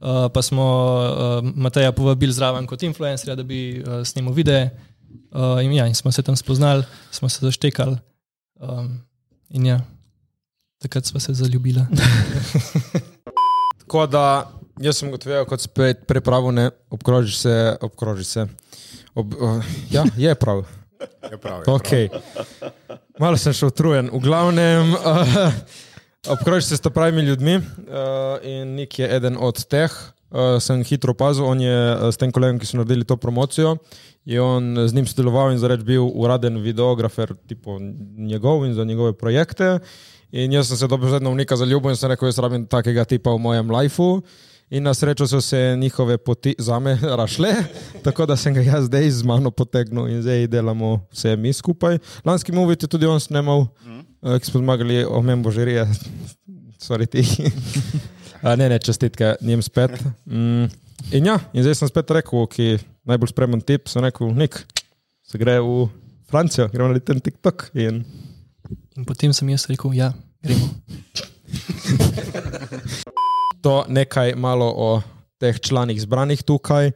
Uh, 0.00 0.32
pa 0.32 0.42
smo 0.42 0.64
uh, 0.64 1.44
Mateja 1.54 1.92
povabili 1.92 2.32
zraven 2.32 2.66
kot 2.68 2.82
influencerja, 2.88 3.36
da 3.36 3.44
bi 3.44 3.80
uh, 3.80 3.84
snimal 4.04 4.32
videe. 4.36 4.70
Uh, 5.36 5.64
in, 5.64 5.72
ja, 5.76 5.86
in 5.86 5.94
smo 5.94 6.12
se 6.12 6.22
tam 6.24 6.36
spoznali, 6.36 6.84
smo 7.12 7.28
se 7.28 7.44
zaštekali. 7.44 7.96
Um, 8.64 9.00
in 9.50 9.66
ja, 9.66 9.80
takrat 10.82 11.06
smo 11.06 11.20
se 11.20 11.34
zaljubili. 11.34 11.80
Tako 13.80 14.06
da 14.06 14.52
jaz 14.80 14.98
sem 14.98 15.10
gotovil, 15.10 15.44
kot 15.48 15.62
spet 15.62 16.06
prepravil, 16.08 16.52
ne 16.52 16.70
obkrožiš 16.90 17.38
se, 17.38 17.54
obkrožiš 17.80 18.26
se. 18.26 18.46
Ob, 19.14 19.34
uh, 19.34 19.64
ja, 19.90 20.04
je 20.26 20.34
prav. 20.34 20.64
Je 21.30 21.38
prav, 21.38 21.60
je 21.60 21.64
prav. 21.64 21.78
Okay. 21.78 22.08
Malo 23.18 23.38
sem 23.40 23.54
še 23.56 23.68
utrujen. 23.70 24.10
V 24.12 24.20
glavnem, 24.24 24.92
uh, 24.96 25.52
obkrožiš 26.36 26.72
se 26.72 26.80
s 26.80 26.92
pravimi 26.92 27.24
ljudmi 27.24 27.56
uh, 27.56 27.64
in 28.42 28.74
Nik 28.76 28.98
je 28.98 29.08
eden 29.16 29.36
od 29.40 29.64
teh. 29.64 29.92
Uh, 30.36 30.58
sem 30.60 30.82
hitro 30.84 31.14
opazil, 31.14 31.46
on 31.48 31.60
je 31.64 31.72
uh, 31.72 32.10
s 32.12 32.20
tem 32.20 32.28
kolegom, 32.28 32.58
ki 32.60 32.68
so 32.68 32.76
naredili 32.76 33.06
to 33.08 33.16
promocijo, 33.16 33.78
je 34.28 34.40
on 34.42 34.74
z 34.84 34.92
njim 34.92 35.06
sodeloval 35.08 35.54
in 35.54 35.60
zareč 35.62 35.80
bil 35.86 36.10
uraden 36.12 36.58
videografer, 36.60 37.32
tipo 37.48 37.78
njegov 37.80 38.66
in 38.66 38.74
za 38.76 38.84
njegove 38.84 39.14
projekte. 39.16 39.78
In 40.36 40.52
jaz 40.52 40.68
sem 40.68 40.76
se 40.76 40.88
dobro 40.92 41.08
zadnjo 41.08 41.30
v 41.32 41.40
neka 41.40 41.56
zaljubil 41.56 41.94
in 41.94 41.96
sem 41.96 42.10
rekel, 42.12 42.28
jaz 42.28 42.42
rabim 42.44 42.66
takega 42.68 43.06
tipa 43.08 43.32
v 43.32 43.40
mojem 43.40 43.70
lifeu. 43.72 44.20
In 44.70 44.82
na 44.82 44.92
srečo 44.94 45.28
so 45.30 45.40
se 45.40 45.76
njihove 45.78 46.18
poti 46.18 46.54
za 46.58 46.78
me 46.78 46.98
rašle, 47.22 47.54
tako 48.04 48.26
da 48.26 48.36
sem 48.36 48.54
ga 48.54 48.60
jaz 48.60 48.90
zdaj 48.90 49.10
z 49.10 49.22
mano 49.24 49.50
potegnil 49.50 50.08
in 50.10 50.20
zdaj 50.22 50.46
delamo 50.52 51.06
vse 51.12 51.36
mi 51.36 51.52
skupaj. 51.52 51.98
Lanski 52.24 52.52
movie 52.52 52.76
je 52.80 52.90
tudi 52.90 53.06
on 53.06 53.20
snemal, 53.20 53.66
mm. 53.86 54.02
ki 54.38 54.50
smo 54.50 54.60
zmagali 54.60 55.04
o 55.04 55.22
mem 55.22 55.42
božirije, 55.42 55.86
sorry 56.86 57.06
ti. 57.06 57.22
A, 58.46 58.54
ne, 58.54 58.68
ne, 58.70 58.78
čestitke, 58.78 59.34
njem 59.42 59.58
spet. 59.62 59.90
Mm. 60.30 60.68
In 61.10 61.26
ja, 61.26 61.34
in 61.50 61.66
zdaj 61.66 61.74
sem 61.80 61.88
spet 61.90 62.06
rekel, 62.14 62.46
ki 62.46 62.62
je 62.62 62.78
najbolj 63.10 63.32
spremen 63.34 63.58
tip, 63.66 63.90
sem 63.90 64.04
rekel, 64.06 64.30
nik, 64.38 64.60
se 65.26 65.34
gre 65.40 65.58
v 65.58 65.88
Francijo, 66.30 66.68
gremo 66.70 66.94
na 66.94 67.02
ten 67.02 67.18
TikTok. 67.20 67.70
In 67.74 68.04
In 68.96 69.04
potem 69.04 69.32
sem 69.34 69.48
jaz 69.50 69.66
rekel, 69.68 69.92
ja, 69.98 70.12
gremo. 70.42 70.66
to 73.64 73.84
nekaj 73.88 74.34
malo 74.38 74.70
o 74.70 74.90
teh 75.42 75.58
članih 75.60 75.98
zbranih 76.00 76.42
tukaj. 76.42 76.90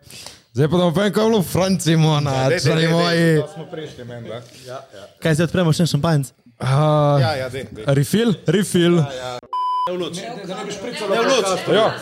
Zdaj 0.55 0.69
pa 0.71 0.77
da 0.79 1.05
je 1.05 1.11
bilo 1.11 1.39
v 1.39 1.47
Franciji, 1.47 1.97
mona, 1.97 2.51
člani 2.63 2.89
moji. 2.89 3.43
smo 3.55 3.67
prišli, 3.71 4.05
menda. 4.05 4.43
Ja, 4.67 4.81
ja. 4.95 5.05
Kaj 5.23 5.35
zdaj 5.35 5.51
odpremo 5.51 5.73
še 5.73 5.83
en 5.87 5.91
šampanjec? 5.93 6.33
Uh, 6.61 7.21
Ja, 7.21 7.35
ja, 7.37 7.49
dej, 7.49 7.69
dej. 7.71 7.85
refill, 7.87 8.35
refill. 8.47 8.99
Ja, 8.99 9.13
Ja, 9.15 9.39
oh. 9.89 11.73
ja. 11.73 11.95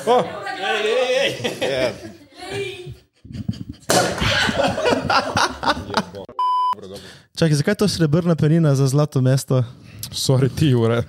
Čakaj, 7.39 7.55
zakaj 7.55 7.73
je 7.73 7.77
to 7.77 7.89
srebrna 7.89 8.35
penina 8.37 8.75
za 8.75 8.87
zlato 8.87 9.21
mesto? 9.21 9.65
Sorry, 10.13 10.49
ti 10.51 10.75
ure. 10.75 11.03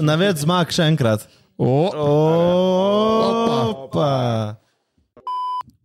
Na 0.00 0.16
več 0.18 0.42
zmag 0.42 0.72
še 0.74 0.82
enkrat. 0.90 1.28
O, 1.58 1.90
Opa. 3.78 4.10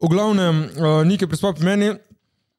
V 0.01 0.09
glavnem, 0.09 0.65
uh, 0.77 1.01
nekaj 1.07 1.29
prispal 1.29 1.53
pri 1.57 1.65
meni. 1.65 1.89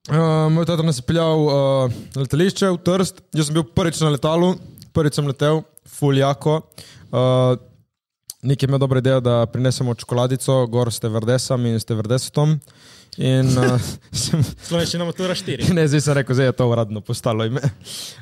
Uh, 0.04 0.52
moj 0.52 0.66
tata 0.68 0.84
nas 0.84 0.98
je 1.00 1.04
peljal 1.06 1.38
uh, 1.42 1.90
na 2.14 2.24
letališče 2.24 2.70
v 2.70 2.78
Trst. 2.86 3.22
Jaz 3.34 3.46
sem 3.48 3.56
bil 3.56 3.66
prvič 3.66 4.00
na 4.04 4.14
letalu, 4.14 4.54
prvič 4.94 5.18
sem 5.18 5.26
letel, 5.28 5.64
fuljako. 5.88 6.60
Uh, 7.12 7.58
Nekaj 8.44 8.66
imel 8.66 8.78
dobro 8.78 8.98
idejo, 9.00 9.20
da 9.24 9.46
prinesemo 9.46 9.94
čokoladico, 9.94 10.66
gor 10.66 10.92
ste 10.92 11.08
verdesam 11.08 11.64
in 11.66 11.80
ste 11.80 11.94
verdesetom. 11.96 12.58
In 13.16 13.48
uh, 13.58 13.80
sem, 14.22 14.42
Slovenščina 14.66 15.06
matura 15.08 15.32
4. 15.38 15.70
ne, 15.72 15.86
zdaj 15.88 16.02
sem 16.04 16.18
rekel, 16.18 16.36
zdaj 16.36 16.50
je 16.50 16.56
to 16.58 16.66
uradno 16.68 17.00
postalo 17.00 17.46
ime. 17.48 17.62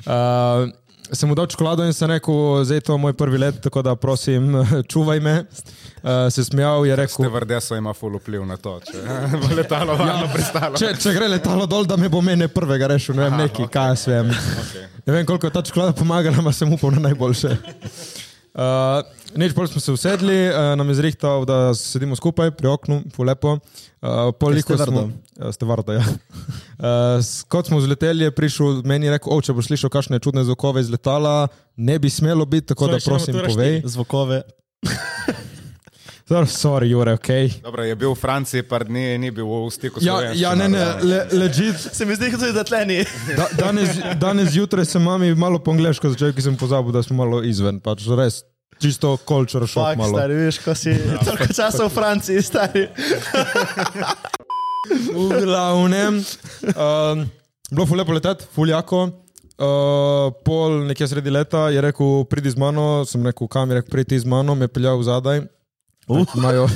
Uh, 0.05 0.69
sem 1.11 1.29
mu 1.29 1.35
dal 1.35 1.47
čokolado 1.47 1.85
in 1.85 1.93
sem 1.93 2.09
rekel, 2.09 2.63
zdaj 2.63 2.77
je 2.77 2.85
to 2.87 2.97
moj 2.97 3.13
prvi 3.13 3.37
let, 3.37 3.59
tako 3.61 3.81
da 3.81 3.95
prosim, 3.95 4.55
čuvaj 4.91 5.19
me. 5.19 5.35
Uh, 6.03 6.27
se 6.31 6.43
smejal 6.43 6.85
je 6.85 6.95
rekel, 6.95 7.29
vrdeso 7.31 7.75
ima 7.75 7.93
ful 7.93 8.17
vpliv 8.17 8.43
na 8.45 8.57
to, 8.57 8.79
če 8.83 9.03
bo 9.43 9.55
letalo 9.55 9.95
varno 9.95 10.27
pristalo. 10.33 10.75
če, 10.79 10.93
če 10.99 11.13
gre 11.15 11.29
letalo 11.31 11.67
dol, 11.69 11.87
da 11.87 11.95
me 11.97 12.09
bo 12.11 12.19
mene 12.21 12.49
prvega 12.51 12.91
rešil, 12.91 13.15
ne 13.15 13.29
vem, 13.29 13.37
neki, 13.45 13.69
kaj 13.71 13.93
jaz 13.93 14.07
vem. 14.11 14.33
Okay. 14.63 14.85
Ne 15.05 15.13
vem, 15.13 15.25
koliko 15.27 15.47
je 15.47 15.51
ta 15.51 15.61
čokolada 15.61 15.91
pomagala, 15.97 16.39
ampak 16.39 16.55
sem 16.55 16.71
upal 16.71 16.93
na 16.95 17.09
najboljše. 17.09 17.49
Uh, 18.53 19.01
Neč 19.33 19.55
pol 19.57 19.65
smo 19.65 19.81
se 19.81 19.89
usedli, 19.89 20.35
uh, 20.45 20.75
nam 20.77 20.89
je 20.93 20.99
zrihtal, 20.99 21.41
da 21.49 21.73
sedimo 21.73 22.13
skupaj 22.15 22.51
pri 22.53 22.69
oknu, 22.69 22.99
polepo. 23.15 23.57
Uh, 23.97 24.29
ste 24.61 24.77
smo, 24.77 24.77
Vardo? 24.77 25.09
ja, 25.39 25.51
ste 25.51 25.65
varda, 25.65 25.93
ja. 25.97 26.05
Uh, 26.83 27.23
kot 27.47 27.69
smo 27.69 27.77
vzleteli, 27.79 28.25
je 28.27 28.31
prišel 28.35 28.81
meni 28.83 29.07
in 29.07 29.13
rekel, 29.13 29.41
če 29.41 29.55
boš 29.55 29.69
slišal 29.71 29.89
kakšne 29.93 30.19
čudne 30.19 30.43
zvokove 30.43 30.81
iz 30.83 30.89
letala, 30.91 31.47
ne 31.77 31.95
bi 31.95 32.11
smelo 32.11 32.45
biti, 32.45 32.73
tako 32.73 32.91
da 32.91 32.99
Slovenščina 32.99 33.39
prosim 33.39 33.55
povej. 33.55 33.81
Zvokove. 33.87 34.41
Sorry, 36.23 36.47
sorry, 36.47 36.87
Jure, 36.87 37.13
ok. 37.13 37.27
Dobro, 37.63 37.83
je 37.83 37.95
bil 37.95 38.13
v 38.15 38.15
Franciji 38.15 38.63
par 38.63 38.85
dni, 38.87 39.17
ni 39.19 39.27
bil 39.31 39.43
v 39.43 39.67
stiku 39.67 39.99
s 39.99 40.07
Ja, 40.07 40.31
ja, 40.31 40.55
ne, 40.55 40.69
ne, 40.71 40.83
le, 41.03 41.19
legit. 41.35 41.75
Se 41.75 42.05
mi 42.07 42.15
zdi, 42.15 42.31
da 42.55 42.63
tleni. 42.63 43.03
Da, 43.35 43.47
danes, 43.59 43.99
danes 44.15 44.55
zjutraj 44.55 44.87
sem 44.87 45.03
mami 45.03 45.35
malo 45.35 45.59
po 45.59 45.75
angliško 45.75 46.13
začel, 46.15 46.31
ker 46.31 46.45
sem 46.45 46.55
pozabil, 46.55 46.95
da 46.95 47.03
smo 47.03 47.19
malo 47.19 47.41
izven. 47.43 47.81
Pač 47.83 48.07
res, 48.07 48.39
čisto 48.79 49.17
culture 49.27 49.67
shock 49.67 49.83
Fak, 49.83 49.99
malo. 49.99 50.15
stari, 50.15 50.37
veš, 50.47 50.59
ko 50.63 50.71
si 50.71 50.95
toliko 51.27 51.47
časa 51.51 51.83
v 51.83 51.91
Franciji, 51.91 52.39
stari. 52.39 52.87
V 55.11 55.27
glavnem, 55.43 56.23
um, 56.71 57.25
bilo 57.67 57.87
je 57.91 57.99
lepo 57.99 58.15
leteti, 58.15 58.47
fuljako. 58.55 59.09
Uh, 59.53 60.31
pol 60.47 60.87
nekje 60.87 61.07
sredi 61.11 61.29
leta 61.29 61.67
je 61.69 61.83
rekel, 61.83 62.23
pridi 62.31 62.55
z 62.55 62.57
mano, 62.57 63.03
sem 63.03 63.19
rekel, 63.27 63.47
kam 63.51 63.69
je 63.69 63.81
rekel, 63.81 63.91
pridi 63.91 64.19
z 64.19 64.25
mano, 64.25 64.55
me 64.55 64.71
je 64.71 64.71
peljal 64.71 65.03
zadaj. 65.03 65.43
Uh. 66.07 66.25
Imajo. 66.35 66.67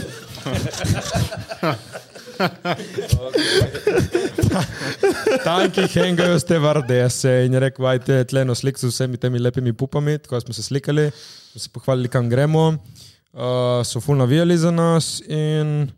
Tanki 5.43 5.87
hengajo 5.91 6.39
ste 6.39 6.59
vardese 6.59 7.45
in 7.45 7.53
je 7.53 7.59
rekel, 7.59 7.87
ajte 7.87 8.23
tleno 8.31 8.55
slik 8.55 8.79
z 8.79 8.87
vsemi 8.87 9.17
temi 9.17 9.39
lepimi 9.39 9.73
pupami, 9.73 10.17
tako 10.17 10.39
smo 10.41 10.53
se 10.53 10.63
slikali, 10.63 11.11
smo 11.51 11.59
se 11.59 11.69
pohvalili, 11.73 12.09
kam 12.09 12.29
gremo, 12.29 12.67
uh, 12.69 13.83
so 13.83 13.99
ful 13.99 14.15
navijali 14.15 14.57
za 14.57 14.71
nas 14.71 15.21
in 15.27 15.91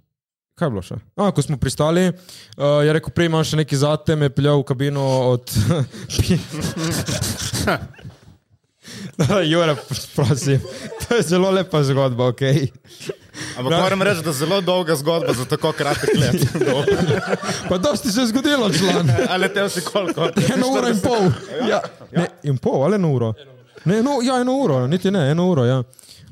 kaj 0.57 0.65
je 0.65 0.71
bilo 0.71 0.81
še? 0.81 0.95
A, 1.15 1.31
ko 1.31 1.41
smo 1.41 1.57
pristali, 1.57 2.09
uh, 2.09 2.15
je 2.83 2.93
rekel, 2.97 3.13
prej 3.15 3.29
imam 3.29 3.45
še 3.45 3.61
nekaj 3.61 3.83
zate, 3.85 4.15
me 4.15 4.25
je 4.27 4.35
peljal 4.35 4.59
v 4.63 4.67
kabino 4.73 5.05
od... 5.35 5.53
Jure, 9.51 9.75
prosim, 10.15 10.59
to 11.05 11.15
je 11.15 11.21
zelo 11.21 11.51
lepa 11.51 11.83
zgodba, 11.83 12.33
ok? 12.33 12.41
Ampak 13.57 13.73
moram 13.81 14.01
reči, 14.01 14.21
da 14.23 14.29
je 14.29 14.33
zelo 14.33 14.61
dolga 14.61 14.95
zgodba 14.95 15.33
za 15.33 15.45
tako 15.45 15.71
kratek 15.71 16.09
let. 16.17 16.47
Pa 17.69 17.77
dosti 17.77 18.11
se 18.11 18.21
je 18.21 18.27
zgodilo, 18.27 18.69
član. 18.73 19.11
Ali 19.29 19.53
te 19.53 19.63
vsi 19.63 19.81
koliko? 19.81 20.29
Eno 20.53 20.67
uro 20.71 20.87
in 20.89 20.99
pol. 20.99 21.31
Ja. 21.69 21.81
Ne, 22.11 22.27
in 22.43 22.57
pol, 22.57 22.83
ali 22.83 22.95
eno 22.95 23.11
uro? 23.11 23.33
Ne, 23.85 24.03
no, 24.03 24.19
ja, 24.23 24.41
eno 24.41 24.53
uro, 24.57 24.87
niti 24.87 25.11
ne, 25.11 25.31
eno 25.31 25.47
uro. 25.49 25.65
Ja. 25.65 25.83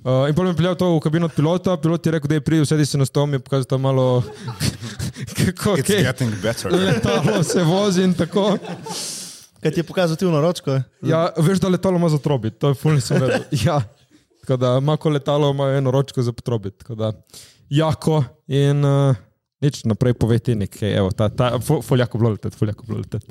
Uh, 0.04 0.30
in 0.30 0.36
potem 0.36 0.54
je 0.54 0.58
peljal 0.58 0.76
to 0.76 0.88
v 0.96 1.00
kabino 1.04 1.26
od 1.26 1.34
pilota, 1.36 1.78
pilot 1.78 2.06
je 2.06 2.12
rekel, 2.12 2.30
da 2.32 2.36
je 2.38 2.42
pridel, 2.42 2.66
sedi 2.66 2.86
se 2.86 2.98
na 2.98 3.06
stol, 3.06 3.26
mi 3.28 3.36
je 3.36 3.40
pokazal 3.44 3.66
tam 3.66 3.82
malo, 3.82 4.24
kako 5.38 5.76
It's 5.76 5.92
je. 5.92 6.04
getting 6.04 6.32
better. 6.44 6.72
Letalo 6.72 7.44
se 7.44 7.64
vozi 7.64 8.04
in 8.04 8.14
tako. 8.14 8.58
Kaj 9.62 9.72
ti 9.72 9.80
je 9.80 9.84
pokazal 9.84 10.16
ti 10.16 10.26
v 10.26 10.32
naročko? 10.32 10.80
Ja, 11.02 11.28
veš, 11.38 11.60
da 11.60 11.68
letalo 11.68 11.98
ima 11.98 12.10
za 12.10 12.18
trobit, 12.18 12.56
to 12.60 12.72
je 12.72 12.74
fulni 12.80 13.02
sem 13.02 13.20
vedel. 13.22 13.44
Ja, 13.66 13.82
tako 14.48 14.58
da 14.58 14.80
mako 14.80 15.10
letalo 15.10 15.50
ima 15.52 15.70
eno 15.70 15.92
ročko 15.92 16.22
za 16.22 16.32
potrobit. 16.32 16.78
Tako 16.78 16.96
da 16.96 17.12
jako 17.70 18.24
in 18.48 18.86
uh, 18.86 19.16
nič 19.62 19.84
naprej 19.84 20.14
poveti 20.14 20.56
nekaj. 20.56 20.98
Evo, 20.98 21.12
ta, 21.12 21.30
ta, 21.30 21.60
fu- 21.60 21.82
fuljako 21.82 22.18
bilo 22.18 22.30
leteti, 22.30 22.58
fuljako 22.58 22.84
bilo 22.88 23.00
leteti. 23.00 23.26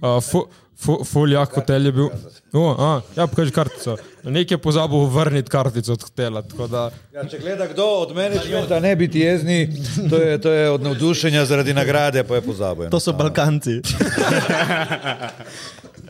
Uh, 0.00 0.22
fu, 0.22 0.46
fu, 0.78 1.04
fuljak 1.04 1.54
hotel 1.54 1.86
je 1.86 1.92
bil. 1.92 2.08
O, 2.52 2.76
a, 2.78 3.00
ja, 3.16 3.26
pokaži 3.26 3.50
kartico. 3.50 3.96
Nekaj 4.22 4.54
je 4.54 4.58
pozabil 4.58 4.98
vrniti 4.98 5.50
kartico 5.50 5.92
od 5.92 6.02
hotela. 6.02 6.42
tako 6.42 6.66
Da, 6.66 6.90
Ja, 7.14 7.24
če 7.24 7.38
gleda 7.38 7.66
kdo 7.66 7.84
od 7.84 8.16
menedžmenta, 8.16 8.80
ne 8.80 8.96
biti 8.96 9.20
jezni, 9.20 9.68
to 10.10 10.16
je, 10.16 10.40
to 10.40 10.52
je 10.52 10.70
od 10.70 10.82
navdušenja 10.82 11.44
zaradi 11.44 11.74
nagrade, 11.74 12.24
pa 12.24 12.34
je 12.34 12.40
pozabil. 12.42 12.90
To 12.90 13.00
so 13.00 13.12
Balkanci. 13.12 13.80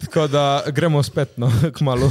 tako 0.04 0.26
da 0.28 0.62
gremo 0.66 1.02
spet 1.02 1.36
no, 1.36 1.52
k 1.72 1.80
malu. 1.80 2.10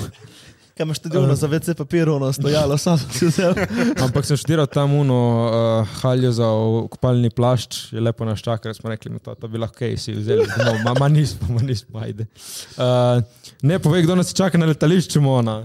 Kaj 0.75 0.83
imaš 0.83 0.99
tudi 0.99 1.17
ono 1.17 1.35
za 1.35 1.47
WC 1.47 1.73
papir, 1.77 2.09
ono 2.09 2.33
stojalo, 2.33 2.77
sam 2.77 2.97
si 2.99 3.25
vzel. 3.25 3.53
Ampak 4.03 4.25
sem 4.27 4.37
študiral 4.37 4.67
tam 4.67 4.93
uno 4.93 5.19
uh, 5.47 5.87
haljo 6.01 6.31
za 6.35 6.49
kopalni 6.91 7.29
plašč, 7.29 7.93
je 7.93 8.01
lepo 8.03 8.25
nas 8.27 8.43
čaka, 8.43 8.67
ker 8.67 8.75
smo 8.75 8.91
rekli, 8.91 9.13
no, 9.13 9.21
to, 9.23 9.37
to 9.39 9.47
bi 9.47 9.61
lahko 9.61 9.79
kaj 9.79 9.95
si 9.97 10.17
vzeli. 10.17 10.43
No, 10.65 10.73
ma, 10.83 10.91
ma 10.99 11.07
nismo, 11.07 11.47
ma 11.55 11.63
nismo, 11.63 11.99
ajde. 12.03 12.27
Uh, 12.75 13.23
ne 13.63 13.79
povej, 13.79 14.03
kdo 14.03 14.19
nas 14.19 14.35
čaka 14.35 14.59
na 14.59 14.67
letališču, 14.67 15.23
Mona. 15.23 15.61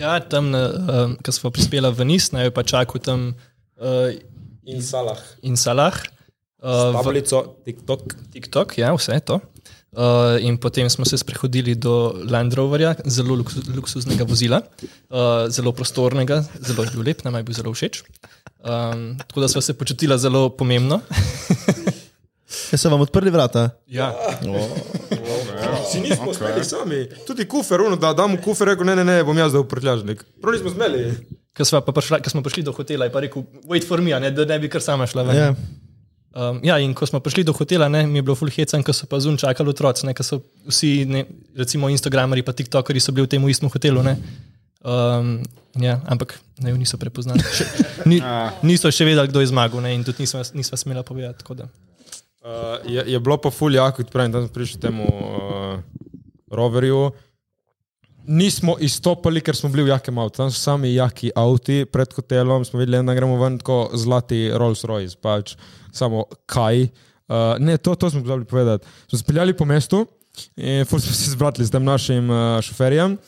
Ja, 0.00 0.16
tam, 0.24 0.48
uh, 0.56 1.12
ko 1.20 1.36
smo 1.36 1.52
prispeli 1.52 1.92
v 1.92 2.08
Nis, 2.08 2.30
naj 2.32 2.54
pa 2.56 2.64
čakal 2.64 3.04
tam 3.04 3.34
uh, 3.76 4.16
In 4.64 4.80
salah. 4.80 5.20
in 5.42 5.60
Salah. 5.60 6.00
Uh, 6.62 6.94
v 6.94 7.02
Tablico, 7.02 7.38
TikTok. 7.66 8.16
TikTok, 8.32 8.78
ja, 8.78 8.94
vse 8.96 9.20
to. 9.20 9.42
Uh, 9.92 10.40
in 10.40 10.56
potem 10.56 10.88
smo 10.90 11.04
se 11.04 11.18
sprehodili 11.18 11.74
do 11.74 12.16
Land 12.30 12.54
Roverja, 12.56 12.94
zelo 13.04 13.34
luks, 13.36 13.58
luksuznega 13.76 14.24
vozila, 14.24 14.62
uh, 15.12 15.50
zelo 15.52 15.72
prostornega, 15.76 16.38
zelo 16.64 16.86
je 16.86 16.90
bil 16.94 17.04
lep, 17.04 17.20
nam 17.24 17.36
je 17.36 17.42
bil 17.42 17.54
zelo 17.54 17.72
všeč. 17.76 18.00
Um, 18.64 19.18
tako 19.18 19.44
da 19.44 19.48
smo 19.48 19.60
se 19.60 19.74
počutili 19.74 20.18
zelo 20.18 20.48
pomembno. 20.48 21.00
Jaz 22.72 22.80
so 22.80 22.90
vam 22.90 23.00
odprli 23.00 23.30
vrata. 23.30 23.70
Ja. 23.86 24.12
Si 25.90 26.00
nismo 26.00 26.32
okay. 26.32 26.36
smeli 26.36 26.64
sami. 26.64 27.00
Tudi 27.26 27.44
kufer, 27.48 27.80
uno, 27.80 27.96
da 27.96 28.12
damo 28.12 28.36
kufer, 28.44 28.72
rekel, 28.72 28.86
ne, 28.86 28.96
ne, 28.96 29.04
ne, 29.04 29.20
bom 29.24 29.38
jaz 29.38 29.52
dal 29.52 29.64
prtljažnik. 29.68 30.24
Prav 30.40 30.56
nismo 30.56 30.72
smeli. 30.72 31.04
Ko 31.56 31.64
smo, 31.68 31.80
pa 31.84 31.92
prišla, 31.92 32.20
ko 32.24 32.32
smo 32.32 32.42
prišli 32.44 32.64
do 32.64 32.72
hotela, 32.72 33.08
je 33.08 33.12
pa 33.12 33.20
rekel, 33.24 33.44
wait 33.68 33.84
for 33.88 34.00
me, 34.00 34.12
a 34.16 34.20
ne, 34.20 34.32
da 34.32 34.48
ne 34.48 34.58
bi 34.60 34.72
kar 34.72 34.84
sama 34.84 35.06
šla 35.08 35.24
ven. 35.28 35.36
Ja. 35.36 35.54
Um, 36.32 36.60
ja, 36.64 36.78
in 36.80 36.94
ko 36.96 37.04
smo 37.04 37.20
prišli 37.20 37.44
do 37.44 37.52
hotela, 37.52 37.90
ne, 37.92 38.06
mi 38.08 38.18
je 38.18 38.24
bilo 38.24 38.34
full 38.38 38.50
hecen, 38.50 38.80
ko 38.80 38.94
so 38.96 39.04
pa 39.04 39.20
zunaj 39.20 39.42
čakali 39.44 39.68
otroci, 39.68 40.06
ne, 40.08 40.14
ko 40.16 40.24
so 40.24 40.40
vsi, 40.64 41.04
ne, 41.04 41.26
recimo 41.60 41.90
Instagrameri 41.92 42.44
pa 42.46 42.54
TikTokeri 42.56 43.00
so 43.04 43.12
bili 43.12 43.28
v 43.28 43.32
tem 43.34 43.48
istem 43.52 43.68
hotelu. 43.68 44.00
Ne. 44.06 44.16
Um, 44.80 45.42
ja, 45.76 46.00
ampak 46.08 46.38
ne, 46.64 46.72
niso 46.72 46.96
prepoznali. 46.96 47.44
Še, 47.44 47.68
ni, 48.10 48.22
niso 48.64 48.88
še 48.88 49.04
vedeli, 49.04 49.28
kdo 49.28 49.44
je 49.44 49.52
zmagal 49.52 49.84
ne, 49.84 49.92
in 49.92 50.06
tudi 50.08 50.24
nismo, 50.24 50.40
nismo 50.56 50.80
smela 50.80 51.04
povedati. 51.04 51.44
Uh, 51.52 52.80
je, 52.88 53.04
je 53.12 53.20
bilo 53.20 53.36
pa 53.36 53.52
ful 53.52 53.76
jako, 53.76 54.00
kot 54.00 54.14
pravim, 54.14 54.32
da 54.32 54.40
smo 54.40 54.50
prišli 54.56 54.80
temu 54.80 55.04
uh, 55.04 55.76
roverju. 56.48 57.12
Nismo 58.26 58.76
izstopali, 58.80 59.40
ker 59.42 59.56
smo 59.58 59.70
bili 59.72 59.88
v 59.88 59.92
jakem 59.92 60.18
avtu. 60.22 60.36
Tam 60.36 60.50
so 60.50 60.60
sami 60.60 60.94
jaki 60.94 61.32
avti 61.36 61.82
pred 61.90 62.12
hotelom, 62.14 62.64
smo 62.64 62.78
videli, 62.78 63.02
da 63.06 63.14
gremo 63.14 63.38
ven 63.40 63.58
tako 63.58 63.90
zlati 63.98 64.44
Rolls 64.54 64.84
Royce, 64.86 65.18
pač 65.18 65.56
samo 65.92 66.26
kaj. 66.46 66.86
Uh, 67.32 67.56
ne, 67.58 67.78
to, 67.78 67.94
to 67.94 68.10
smo 68.10 68.22
pozabili 68.22 68.46
povedati. 68.46 68.86
Smo 69.08 69.18
se 69.18 69.24
peljali 69.24 69.56
po 69.56 69.64
mestu 69.64 70.04
in 70.56 70.84
ful 70.88 71.00
smo 71.00 71.12
se 71.12 71.30
zbratili 71.30 71.66
s 71.66 71.70
tem 71.70 71.84
našim 71.84 72.30
uh, 72.30 72.60
šoferjem. 72.62 73.18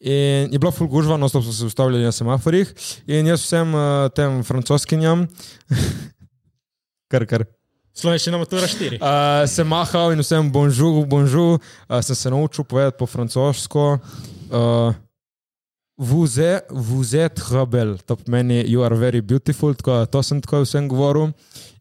In 0.00 0.52
je 0.52 0.58
bilo 0.58 0.72
ful 0.72 0.88
gužva, 0.88 1.16
no 1.16 1.28
stop 1.28 1.44
smo 1.44 1.52
se 1.52 1.66
ustavljali 1.66 2.04
na 2.04 2.12
semaforih. 2.12 2.72
In 3.06 3.26
jaz 3.26 3.44
vsem 3.44 3.74
uh, 3.74 4.08
tem 4.16 4.42
francoskinjam, 4.44 5.26
kar 7.12 7.26
kar. 7.28 7.44
Slovenščina 8.00 8.38
matura 8.40 8.68
4. 8.70 8.96
Uh, 8.96 9.44
sem 9.50 9.68
mahal 9.68 10.14
in 10.14 10.22
vsem 10.24 10.48
bonžur, 10.52 11.04
bonžur, 11.10 11.58
uh, 11.60 12.00
sem 12.00 12.16
se 12.16 12.30
naučil 12.32 12.64
povedati 12.64 12.96
po 12.98 13.06
francosko. 13.06 13.98
Uh, 14.50 14.94
Vuze, 16.00 16.60
vuze, 16.70 17.28
trabel, 17.28 17.98
to 18.06 18.16
pomeni 18.16 18.64
you 18.64 18.80
are 18.82 18.96
very 18.96 19.20
beautiful, 19.20 19.74
tako 19.74 20.06
to 20.06 20.22
sem 20.22 20.38
tako 20.40 20.62
vsem 20.62 20.86
govoril. 20.88 21.28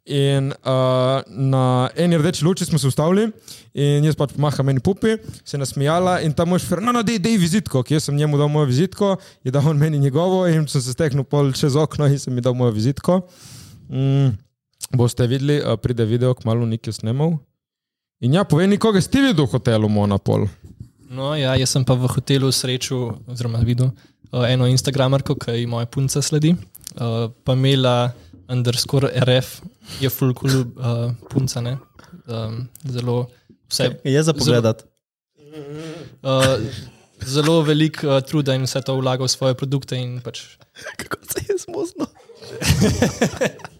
In 0.06 0.50
uh, 0.52 1.22
na 1.30 1.62
eni 1.96 2.18
rdeči 2.20 2.44
luči 2.44 2.66
smo 2.66 2.80
se 2.82 2.88
ustavili, 2.88 3.30
in 3.74 4.04
jaz 4.04 4.18
pač 4.20 4.34
pomaham 4.36 4.68
meni 4.68 4.84
pupi, 4.84 5.16
se 5.46 5.56
je 5.56 5.62
nasmijala 5.62 6.18
in 6.28 6.34
ta 6.36 6.44
moj 6.44 6.60
šfer, 6.60 6.82
no, 6.84 6.92
no, 6.92 7.04
dej, 7.06 7.22
dej 7.24 7.38
vizitko, 7.40 7.80
ki 7.86 7.96
jaz 7.96 8.10
sem 8.10 8.18
njemu 8.20 8.42
dal 8.42 8.52
mojo 8.52 8.68
vizitko, 8.68 9.14
je 9.48 9.54
dal 9.56 9.70
on 9.72 9.80
meni 9.80 10.02
njegovo 10.04 10.42
in 10.52 10.68
sem 10.68 10.84
se 10.84 10.98
stehnil 10.98 11.24
pol 11.24 11.54
čez 11.56 11.80
okno 11.80 12.10
in 12.12 12.20
sem 12.20 12.36
mi 12.36 12.44
dal 12.44 12.58
mojo 12.60 12.76
vizitko. 12.76 13.22
Mm, 13.88 14.34
boste 15.00 15.30
videli, 15.32 15.62
uh, 15.62 15.78
pride 15.80 16.04
video, 16.10 16.34
kmalo 16.36 16.68
nekaj 16.68 17.00
snemal. 17.00 17.38
In 18.20 18.36
ja, 18.36 18.44
povej, 18.44 18.76
koga 18.84 19.00
si 19.00 19.14
ti 19.14 19.24
videl 19.24 19.48
v 19.48 19.54
hotelu 19.54 19.88
Monopol? 19.88 20.50
No, 21.10 21.34
ja, 21.34 21.56
jaz 21.58 21.74
sem 21.74 21.86
pa 21.86 21.98
v 21.98 22.06
hotelu 22.06 22.52
srečal, 22.54 23.16
oziroma 23.26 23.64
videl 23.66 23.90
uh, 23.90 24.46
eno 24.46 24.68
Instagramerko, 24.70 25.34
ki 25.42 25.58
ji 25.58 25.66
moja 25.70 25.90
punca 25.90 26.22
sledi, 26.22 26.54
uh, 26.54 27.32
pa 27.46 27.56
imela 27.58 28.12
underscore 28.50 29.10
RF, 29.26 29.60
je 30.04 30.10
full 30.14 30.36
cool 30.38 30.62
uh, 30.78 31.10
punca, 31.32 31.62
ne. 31.66 31.78
Um, 32.30 32.68
zelo 32.86 33.26
vse. 33.70 33.90
Je 34.06 34.22
za 34.24 34.34
pogledat. 34.38 34.86
Uh, 36.22 36.62
zelo 37.26 37.62
veliko 37.66 38.06
uh, 38.08 38.22
truda 38.22 38.54
in 38.54 38.70
vse 38.70 38.82
to 38.86 38.94
vlaga 39.02 39.26
v 39.26 39.34
svoje 39.34 39.58
produkte. 39.58 39.98
Pač, 40.22 40.46
Kako 41.02 41.18
se 41.26 41.40
je 41.50 41.58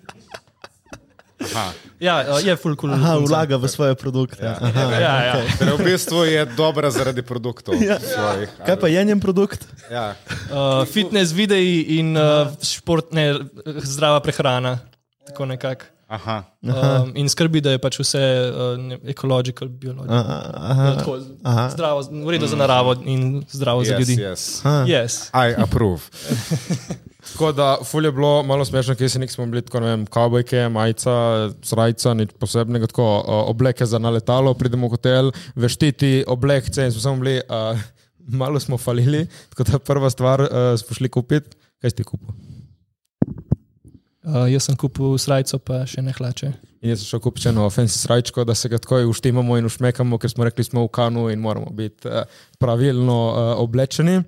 smozno? 1.42 1.72
ja, 2.00 2.26
uh, 2.26 2.40
je 2.40 2.56
full 2.56 2.76
cool. 2.76 2.92
Aha, 2.92 3.16
vlaga 3.18 3.56
v 3.56 3.66
svoje 3.66 3.96
produkte. 3.96 4.44
Aha, 4.44 4.84
Ja, 4.92 5.16
ja. 5.24 5.34
Torej, 5.56 5.74
v 5.74 5.84
bistvu 5.86 6.20
je 6.26 6.46
dobra 6.48 6.90
zaradi 6.90 7.22
produktov 7.22 7.76
Ja. 7.76 7.96
svojih. 7.96 8.50
Kaj 8.60 8.76
pa 8.76 8.88
je 8.88 9.04
njen 9.04 9.20
produkt? 9.20 9.68
Ja. 9.88 10.16
Uh, 10.48 10.84
fitness 10.86 11.32
videi 11.32 11.82
in 11.96 12.14
uh, 12.14 12.52
športne, 12.60 13.40
zdrava 13.80 14.20
prehrana. 14.20 14.80
Tako 15.26 15.46
nekako. 15.46 15.86
Aha. 16.10 16.42
Um, 16.64 17.14
in 17.14 17.30
skrbi, 17.30 17.62
da 17.62 17.70
je 17.70 17.78
pač 17.78 18.00
vse 18.00 18.18
uh, 18.18 18.82
ekological, 19.06 19.70
biologično. 19.70 20.26
Aha, 20.56 20.96
Tako, 20.98 21.20
aha. 21.44 21.70
Zdravo, 21.70 22.02
v 22.02 22.30
redu 22.30 22.48
za 22.48 22.58
naravo 22.58 22.98
in 23.06 23.46
zdravo 23.46 23.86
za 23.86 23.94
Yes, 23.94 24.00
ljudi. 24.00 24.16
yes. 24.18 24.42
Yes. 24.88 25.14
I 25.32 25.54
approve. 25.54 26.02
Tako 27.32 27.52
da, 27.52 27.78
ful 27.86 28.06
je 28.06 28.12
bilo 28.12 28.44
malo 28.44 28.66
smešno, 28.66 28.96
ker 29.00 29.10
si 29.10 29.20
nismo 29.20 29.46
bili 29.46 29.62
tako, 29.62 29.80
ne 29.84 29.94
vem, 29.94 30.06
kavbojke, 30.10 30.66
majica, 30.74 31.14
srajca, 31.64 32.14
nič 32.18 32.34
posebnega, 32.40 32.90
tako 32.92 33.06
o, 33.06 33.40
obleke 33.52 33.86
za 33.86 34.00
naletalo, 34.02 34.54
pridemo 34.58 34.90
v 34.90 34.98
hotel, 34.98 35.32
veštiti 35.56 36.24
oblekce 36.28 36.88
in 36.88 36.92
smo 36.96 37.06
samo 37.06 37.24
bili, 37.24 37.40
uh, 37.46 37.80
malo 38.42 38.60
smo 38.60 38.78
falili, 38.78 39.28
tako 39.54 39.68
da 39.72 39.80
prva 39.80 40.10
stvar 40.10 40.42
uh, 40.42 40.74
smo 40.80 40.98
šli 40.98 41.10
kupiti. 41.10 41.56
Kaj 41.80 41.94
si 41.94 42.02
ti 42.02 42.04
kupil? 42.04 42.34
Uh, 44.20 44.50
jaz 44.52 44.68
sem 44.68 44.76
kupil 44.76 45.16
srajco, 45.22 45.62
pa 45.64 45.86
še 45.88 46.04
ne 46.04 46.12
hlače. 46.14 46.52
In 46.84 46.92
jaz 46.92 47.02
sem 47.02 47.14
šel 47.14 47.22
kupiti 47.24 47.48
eno 47.50 47.70
fancy 47.72 47.96
srajčko, 47.98 48.44
da 48.48 48.56
se 48.56 48.70
ga 48.72 48.78
tako 48.82 49.00
uštimamo 49.10 49.56
in 49.58 49.68
ušmekamo, 49.68 50.20
ker 50.20 50.32
smo 50.32 50.48
rekli, 50.48 50.66
smo 50.68 50.84
v 50.84 50.92
kanu 50.96 51.30
in 51.32 51.40
moramo 51.40 51.72
biti 51.76 52.08
uh, 52.08 52.28
pravilno 52.60 53.18
uh, 53.30 53.54
oblečeni. 53.64 54.20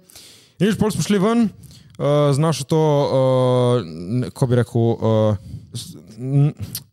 In 0.62 0.70
že 0.70 0.80
pol 0.80 0.94
smo 0.96 1.04
šli 1.04 1.20
ven, 1.20 1.50
uh, 1.98 2.32
z 2.34 2.38
našo 2.40 2.64
to, 2.64 2.82
uh, 2.82 4.30
ko 4.34 4.48
bi 4.48 4.56
rekel, 4.56 4.82
uh, 4.82 5.36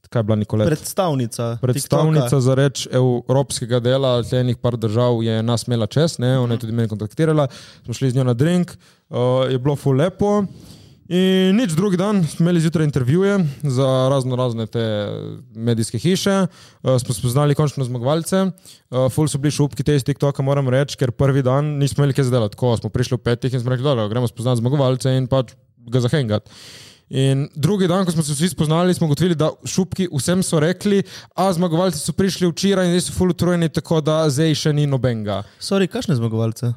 kaj 0.08 0.20
je 0.20 0.24
bila 0.24 0.36
Nikoleta? 0.36 0.68
Predstavnica. 0.70 1.58
Predstavnica 1.62 2.22
TikToka. 2.22 2.40
za 2.40 2.54
reč 2.54 2.86
evropskega 2.92 3.80
dela, 3.80 4.22
tlenih 4.22 4.56
par 4.56 4.76
držav 4.76 5.22
je 5.22 5.42
nas 5.42 5.66
imela 5.68 5.86
čez, 5.86 6.18
ne? 6.18 6.38
ona 6.38 6.54
je 6.54 6.64
tudi 6.66 6.72
meni 6.72 6.88
kontaktirala, 6.88 7.48
smo 7.84 7.94
šli 7.94 8.10
z 8.10 8.16
njo 8.16 8.24
na 8.24 8.34
drink, 8.34 8.72
uh, 9.10 9.50
je 9.50 9.58
bilo 9.58 9.76
fu 9.76 9.92
lepo. 9.92 10.44
In 11.08 11.56
nič 11.56 11.72
drugi 11.72 11.96
dan 11.96 12.20
smo 12.20 12.44
imeli 12.44 12.60
zjutraj 12.60 12.84
intervjuje 12.84 13.38
za 13.62 14.08
razno 14.12 14.36
razne 14.36 14.66
te 14.66 14.82
medijske 15.54 15.98
hiše, 15.98 16.46
uh, 16.46 16.98
smo 17.00 17.14
spoznali 17.14 17.54
končno 17.56 17.84
zmagovalce, 17.84 18.42
uh, 18.44 19.06
ful 19.08 19.28
so 19.28 19.38
bili 19.40 19.54
šupki 19.56 19.82
te 19.82 19.94
iz 19.96 20.04
TikToka, 20.04 20.44
moram 20.44 20.68
reči, 20.68 20.98
ker 21.00 21.10
prvi 21.10 21.40
dan 21.42 21.78
nismo 21.80 22.02
imeli 22.02 22.12
kaj 22.12 22.28
zdelati, 22.28 22.52
tako 22.56 22.76
smo 22.76 22.90
prišli 22.92 23.16
v 23.16 23.24
petih 23.24 23.54
in 23.56 23.62
smo 23.62 23.72
rekli, 23.72 23.88
da 23.88 24.04
gremo 24.08 24.28
spoznati 24.28 24.60
zmagovalce 24.60 25.14
in 25.16 25.30
pač 25.32 25.54
ga 25.88 26.02
zahengati. 26.04 26.52
In 27.08 27.46
drugi 27.56 27.88
dan, 27.88 28.04
ko 28.04 28.12
smo 28.12 28.22
se 28.22 28.36
vsi 28.36 28.50
spoznali, 28.52 28.94
smo 28.94 29.08
ugotovili, 29.08 29.34
da 29.34 29.48
šupki 29.64 30.10
vsem 30.12 30.42
so 30.44 30.60
rekli, 30.60 31.00
a 31.32 31.48
zmagovalci 31.56 32.02
so 32.02 32.12
prišli 32.12 32.52
včeraj 32.52 32.84
in 32.84 32.92
zdaj 32.92 33.06
so 33.06 33.16
full 33.16 33.32
utrujeni, 33.32 33.70
tako 33.72 34.02
da 34.04 34.26
zdaj 34.28 34.52
še 34.60 34.74
ni 34.76 34.84
nobenga. 34.84 35.40
Sorry, 35.56 35.88
kakšne 35.88 36.18
zmagovalce? 36.20 36.74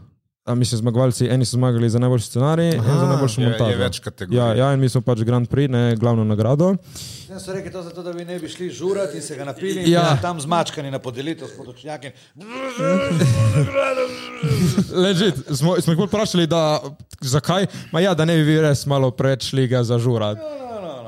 A 0.51 0.55
mislim, 0.55 0.77
zmagovalci, 0.77 1.27
eni 1.27 1.45
so 1.45 1.55
zmagali 1.55 1.89
za 1.89 1.99
najboljši 1.99 2.25
scenarij, 2.25 2.67
in 2.69 2.83
za 2.83 3.07
najboljšo 3.07 3.41
Je, 3.41 3.47
montažo. 3.47 3.69
je 3.69 3.77
več 3.77 3.99
kategorij. 3.99 4.37
Ja, 4.37 4.53
ja, 4.55 4.73
in 4.73 4.79
mi 4.79 4.89
smo 4.89 5.01
pač 5.01 5.21
Grand 5.21 5.47
Prix, 5.47 5.69
ne 5.69 5.95
glavno 5.95 6.23
nagrado. 6.25 6.73
Ja, 7.29 7.39
so 7.39 7.53
rekli 7.53 7.71
to 7.71 7.83
zato, 7.83 8.03
da 8.03 8.11
vi 8.11 8.25
ne 8.25 8.39
bi 8.39 8.49
šli 8.49 8.67
žurati 8.69 9.15
in 9.15 9.23
se 9.23 9.35
ga 9.35 9.45
napili, 9.45 9.83
Ja. 9.83 10.01
ja. 10.01 10.11
in 10.11 10.21
tam 10.21 10.41
zmačkani 10.41 10.91
na 10.91 10.99
podelitev 10.99 11.47
s 11.47 11.55
podočnjakom. 11.55 12.11
Ležit, 14.95 15.35
smo, 15.49 15.75
smo 15.77 15.93
jih 15.93 15.97
bolj 15.97 16.07
vprašali, 16.07 16.47
da, 16.47 16.81
zakaj, 17.21 17.65
ma 17.91 17.99
ja, 17.99 18.13
da 18.13 18.25
ne 18.25 18.35
bi 18.35 18.43
vi 18.43 18.61
res 18.61 18.85
malo 18.85 19.11
preveč 19.11 19.49
šli 19.49 19.67
ga 19.67 19.83
zažurat. 19.83 20.37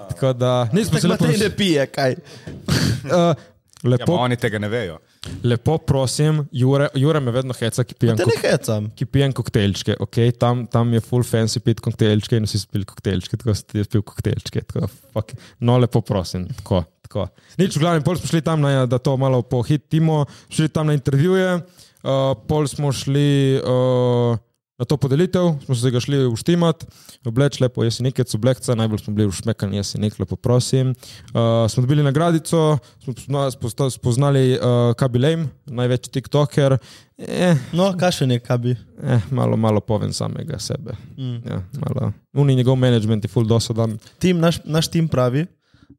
Tako 0.09 0.33
da 0.33 0.67
nismo 0.73 0.99
se 0.99 1.07
lepo, 1.07 1.25
Matej 1.25 1.39
ne 1.39 1.49
pije, 1.49 1.85
kaj? 1.87 2.15
uh, 2.15 3.11
Ja, 3.11 3.35
lepo, 3.83 4.05
pa 4.07 4.21
oni 4.21 4.35
tega 4.35 4.59
ne 4.59 4.69
vejo. 4.69 4.99
Lepo 5.43 5.77
prosim, 5.77 6.43
Jure, 6.51 6.89
Jure 6.95 7.19
me 7.23 7.31
vedno 7.31 7.55
heca, 7.57 7.85
ki 7.87 7.95
pijem 7.99 8.19
Te 8.19 8.27
ne 8.27 8.35
hecam. 8.41 8.89
ki 8.95 9.07
pijem 9.09 9.33
koktejlčke, 9.35 9.97
okay? 10.03 10.33
tam, 10.35 10.65
tam 10.71 10.93
je 10.95 11.01
full 11.03 11.25
fancy 11.27 11.61
pit 11.63 11.81
koktejlčke 11.83 12.39
in 12.39 12.47
vsi 12.47 12.63
so 12.63 12.71
pili 12.71 12.87
koktejlčke, 12.87 13.39
tako 13.39 13.55
si 13.57 13.83
jaz 13.83 13.91
pil 13.91 14.03
koktejlčke. 14.05 14.65
Tako, 14.69 14.89
fuck. 15.13 15.35
no, 15.59 15.77
lepo 15.81 16.03
prosim. 16.05 16.47
Tako, 16.59 16.83
tako. 17.07 17.27
Nič, 17.61 17.77
v 17.77 17.85
glavnem, 17.85 18.05
pol 18.05 18.19
smo 18.19 18.31
šli 18.31 18.43
tam, 18.45 18.63
na, 18.63 18.85
da 18.89 18.99
to 18.99 19.15
malo 19.21 19.43
pohitimo, 19.47 20.23
šli 20.51 20.71
tam 20.73 20.91
na 20.91 20.97
intervjuje, 20.97 21.59
uh, 21.59 22.33
pol 22.47 22.67
smo 22.71 22.91
šli 22.95 23.59
uh, 23.59 24.39
na 24.83 24.85
to 24.85 24.97
podelitev, 24.99 25.53
smo 25.65 25.75
se 25.75 25.91
ga 25.91 25.99
šli 26.03 26.25
uštimat, 26.27 26.83
obleč 27.25 27.59
lepo 27.63 27.85
jesenikec, 27.87 28.27
oblekca, 28.35 28.75
najbolj 28.75 28.99
smo 28.99 29.13
bili 29.15 29.29
ušmekani 29.31 29.77
jesenik, 29.79 30.19
lepo 30.19 30.35
prosim. 30.35 30.89
Uh, 31.31 31.69
smo 31.71 31.81
dobili 31.81 32.03
nagradico, 32.03 32.77
smo 32.99 33.89
spoznali 33.89 34.57
uh, 34.59 34.91
Kabi 34.99 35.19
Lame, 35.19 35.47
največji 35.65 36.11
TikToker. 36.11 36.75
Eh, 37.17 37.55
No, 37.71 37.93
kakšen 37.95 38.31
je 38.31 38.39
kabi? 38.39 38.75
eh, 39.03 39.21
malo, 39.31 39.55
malo 39.57 39.79
povem 39.79 40.11
samega 40.13 40.59
sebe. 40.59 40.97
Mm. 41.17 41.39
Ja, 41.47 41.63
malo. 41.79 42.11
Uni 42.33 42.55
njegov 42.55 42.75
management 42.75 43.23
je 43.23 43.31
full 43.31 43.47
dosadan. 43.47 43.97
Tim, 44.19 44.39
naš, 44.39 44.59
naš 44.65 44.91
tim 44.91 45.07
pravi, 45.07 45.45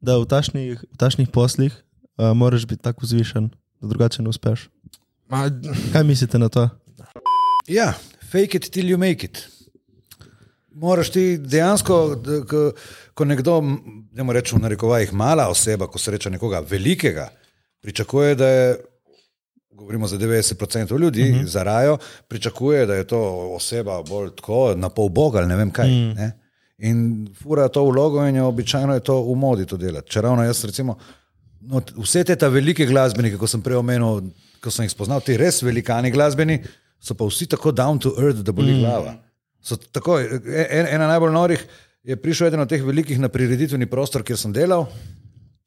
da 0.01 0.19
v 0.21 0.25
tašnih, 0.25 0.77
v 0.93 0.97
tašnih 0.97 1.29
poslih 1.33 1.73
uh, 1.73 2.37
moraš 2.37 2.67
biti 2.69 2.83
tako 2.83 3.01
vzvišen, 3.01 3.49
da 3.81 3.87
drugače 3.87 4.21
ne 4.21 4.29
uspeš. 4.29 4.69
Ma, 5.29 5.49
Kaj 5.93 6.03
mislite 6.03 6.37
na 6.39 6.49
to? 6.49 6.69
Ja, 7.67 7.93
fake 8.35 8.57
it 8.57 8.71
till 8.71 8.89
you 8.89 8.97
make 8.97 9.25
it. 9.25 9.47
Moraš 10.75 11.09
ti 11.15 11.37
dejansko, 11.37 11.97
ko, 12.49 12.63
ko 13.15 13.25
nekdo, 13.25 13.61
ne 13.63 14.23
morem 14.23 14.41
reči 14.41 14.57
v 14.57 14.63
narekovajih, 14.65 15.13
mala 15.15 15.47
oseba, 15.47 15.87
ko 15.87 16.01
sreča 16.01 16.29
nekoga 16.33 16.59
velikega, 16.67 17.29
pričakuje, 17.83 18.35
da 18.35 18.49
je, 18.49 18.73
govorimo 19.75 20.07
za 20.07 20.17
90% 20.19 20.99
ljudi, 20.99 21.29
uh 21.29 21.37
-huh. 21.37 21.45
za 21.47 21.63
rajo, 21.63 21.97
pričakuje, 22.27 22.85
da 22.85 22.95
je 22.95 23.07
to 23.07 23.21
oseba 23.55 24.01
bolj 24.03 24.35
tako, 24.35 24.73
na 24.75 24.89
pol 24.89 25.09
boga 25.09 25.39
ali 25.39 25.47
ne 25.47 25.55
vem 25.55 25.71
kaj. 25.71 25.89
Mm. 25.89 26.13
Ne? 26.15 26.31
In 26.77 27.27
fura 27.43 27.67
to 27.67 27.85
vlogo 27.85 28.27
in 28.27 28.35
je 28.35 28.43
običajno 28.43 28.93
je 28.93 28.99
to 28.99 29.21
v 29.21 29.35
modi 29.35 29.65
to 29.65 29.77
delati. 29.77 30.11
Če 30.11 30.21
ravno 30.21 30.43
jaz 30.43 30.65
recimo, 30.65 30.97
no, 31.61 31.81
vse 31.97 32.23
te 32.23 32.35
ta 32.35 32.47
velike 32.47 32.85
glasbenike, 32.85 33.37
ko 33.37 33.47
sem 33.47 33.61
prej 33.61 33.77
omenil, 33.77 34.21
ko 34.59 34.71
sem 34.71 34.83
jih 34.85 34.91
spoznal, 34.91 35.21
ti 35.21 35.37
res 35.37 35.61
velikani 35.63 36.11
glasbeni, 36.11 36.59
so 37.05 37.13
pa 37.13 37.27
vsi 37.29 37.47
tako 37.51 37.71
down 37.71 37.99
to 38.01 38.15
earth, 38.17 38.41
da 38.41 38.51
boli 38.51 38.73
mm. 38.73 38.79
glava. 38.81 39.15
So 39.61 39.77
tako, 39.77 40.19
en, 40.19 40.87
ena 40.89 41.07
najbolj 41.07 41.33
norih 41.33 41.67
je 42.05 42.17
prišel 42.21 42.47
eden 42.47 42.61
od 42.65 42.69
teh 42.69 42.83
velikih 42.85 43.19
na 43.21 43.29
prireditveni 43.29 43.89
prostor, 43.89 44.23
kjer 44.25 44.37
sem 44.37 44.53
delal. 44.53 44.87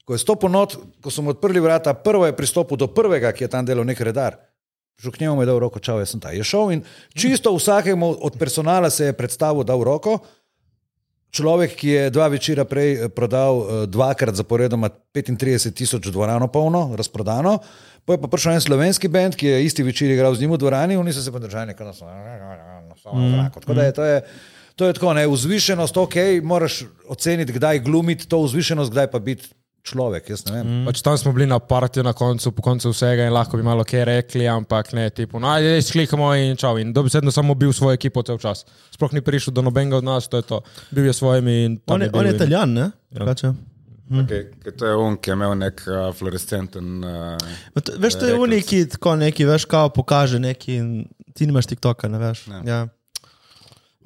Ko 0.07 0.15
je 0.15 0.23
stopil 0.23 0.51
not, 0.51 0.77
ko 1.05 1.11
smo 1.13 1.35
odprli 1.35 1.61
vrata, 1.61 1.95
prvo 1.95 2.27
je 2.27 2.37
pristopil 2.37 2.79
do 2.81 2.87
prvega, 2.91 3.33
ki 3.35 3.45
je 3.45 3.51
tam 3.53 3.67
delal 3.67 3.87
nek 3.87 4.01
redar. 4.01 4.39
Prišel 4.99 5.15
k 5.15 5.21
njemu 5.21 5.35
mu 5.37 5.43
je 5.43 5.51
dal 5.51 5.59
roko, 5.63 5.79
čau, 5.79 5.99
jaz 6.01 6.15
sem 6.15 6.23
ta. 6.23 6.33
Je 6.35 6.43
šel 6.43 6.73
in 6.75 6.83
čisto 7.15 7.53
vsakemu 7.55 8.17
od 8.27 8.39
personala 8.39 8.91
se 8.91 9.11
je 9.11 9.15
predstavil, 9.15 9.67
dal 9.67 9.83
roko. 9.87 10.19
Človek, 11.31 11.75
ki 11.77 11.89
je 11.89 12.11
dva 12.11 12.31
večera 12.33 12.65
prej 12.65 12.95
eh, 12.95 13.09
prodal 13.13 13.61
eh, 13.61 13.87
dvakrat 13.87 14.35
zaporedoma 14.35 14.89
35 15.15 15.75
tisoč 15.77 16.09
dvorano 16.09 16.49
polno, 16.49 16.97
razprodano, 16.97 17.59
pa 18.09 18.17
je 18.17 18.21
pa 18.25 18.29
prišel 18.33 18.57
en 18.57 18.65
slovenski 18.65 19.09
bend, 19.13 19.37
ki 19.37 19.47
je 19.53 19.65
isti 19.69 19.85
večer 19.85 20.09
igral 20.11 20.33
z 20.35 20.41
njim 20.41 20.57
v 20.57 20.63
dvorani, 20.65 20.97
oni 20.97 21.13
so 21.13 21.21
se 21.21 21.33
pa 21.33 21.39
držali 21.39 21.75
nekaj 21.75 21.87
na 21.87 21.93
samem 21.93 23.33
zraku. 23.37 23.61
Tako 23.61 23.75
da 23.77 23.83
je 23.85 23.93
to 23.93 24.05
je. 24.05 24.23
To 24.79 24.87
je 24.87 24.95
tako, 24.95 25.11
ne, 25.13 25.27
vzvišenost, 25.27 25.97
ok, 25.97 26.15
moraš 26.47 26.85
oceniti, 27.11 27.53
kdaj 27.53 27.81
glumiti 27.83 28.29
to 28.31 28.39
vzvišenost, 28.47 28.93
kdaj 28.95 29.09
pa 29.11 29.19
biti 29.19 29.49
človek. 29.83 30.29
Jaz 30.31 30.45
ne 30.47 30.53
vem. 30.55 30.67
Mm. 30.67 30.85
Pač 30.87 31.03
tam 31.03 31.19
smo 31.19 31.33
bili 31.35 31.49
na 31.51 31.59
partiju 31.59 32.05
na 32.07 32.13
koncu, 32.15 32.53
po 32.55 32.63
koncu 32.63 32.93
vsega 32.93 33.27
in 33.27 33.35
lahko 33.35 33.59
bi 33.59 33.67
malo 33.67 33.83
kaj 33.83 34.05
rekli, 34.07 34.47
ampak 34.49 34.93
ne, 34.95 35.09
tipo, 35.11 35.41
no, 35.43 35.51
ajde, 35.51 35.83
sklikamo 35.83 36.31
in 36.39 36.55
čau. 36.61 36.79
In 36.79 36.93
dobesedno 36.95 37.35
samo 37.35 37.59
bil 37.59 37.75
svojo 37.75 37.99
ekipo 37.99 38.23
cel 38.23 38.39
čas. 38.39 38.63
Sploh 38.95 39.19
ni 39.19 39.25
prišel 39.25 39.57
do 39.57 39.67
nobenega 39.67 39.99
od 39.99 40.07
nas, 40.07 40.31
to 40.31 40.39
je 40.39 40.47
to. 40.47 40.63
Bil 40.95 41.11
je 41.11 41.17
svojimi 41.17 41.57
in 41.65 41.77
tam 41.83 41.99
On 41.99 42.07
je, 42.07 42.11
bil 42.15 42.21
on 42.21 42.27
je 42.27 42.31
in- 42.31 42.39
italijan, 42.39 42.73
ne? 42.73 42.91
Ja. 43.11 43.55
Okay, 44.09 44.47
ker 44.65 44.73
to 44.73 44.87
je 44.89 44.95
on, 44.97 45.17
ki 45.21 45.31
je 45.31 45.35
imel 45.37 45.55
nek 45.61 45.83
uh, 45.85 46.09
fluorescenten. 46.17 47.05
Uh, 47.05 47.83
Veš, 48.01 48.17
to 48.17 48.31
je 48.31 48.39
unik, 48.41 48.65
ki 48.67 48.79
tako 48.95 49.17
neki, 49.21 49.45
veš, 49.45 49.67
kao 49.69 49.91
pokaže 49.93 50.41
neki 50.41 50.79
in 50.81 50.93
ti 51.37 51.47
nimaš 51.47 51.69
TikToka, 51.69 52.09
ne 52.09 52.21
veš. 52.23 52.47
Ja. 52.49 52.63
Ja. 52.65 52.81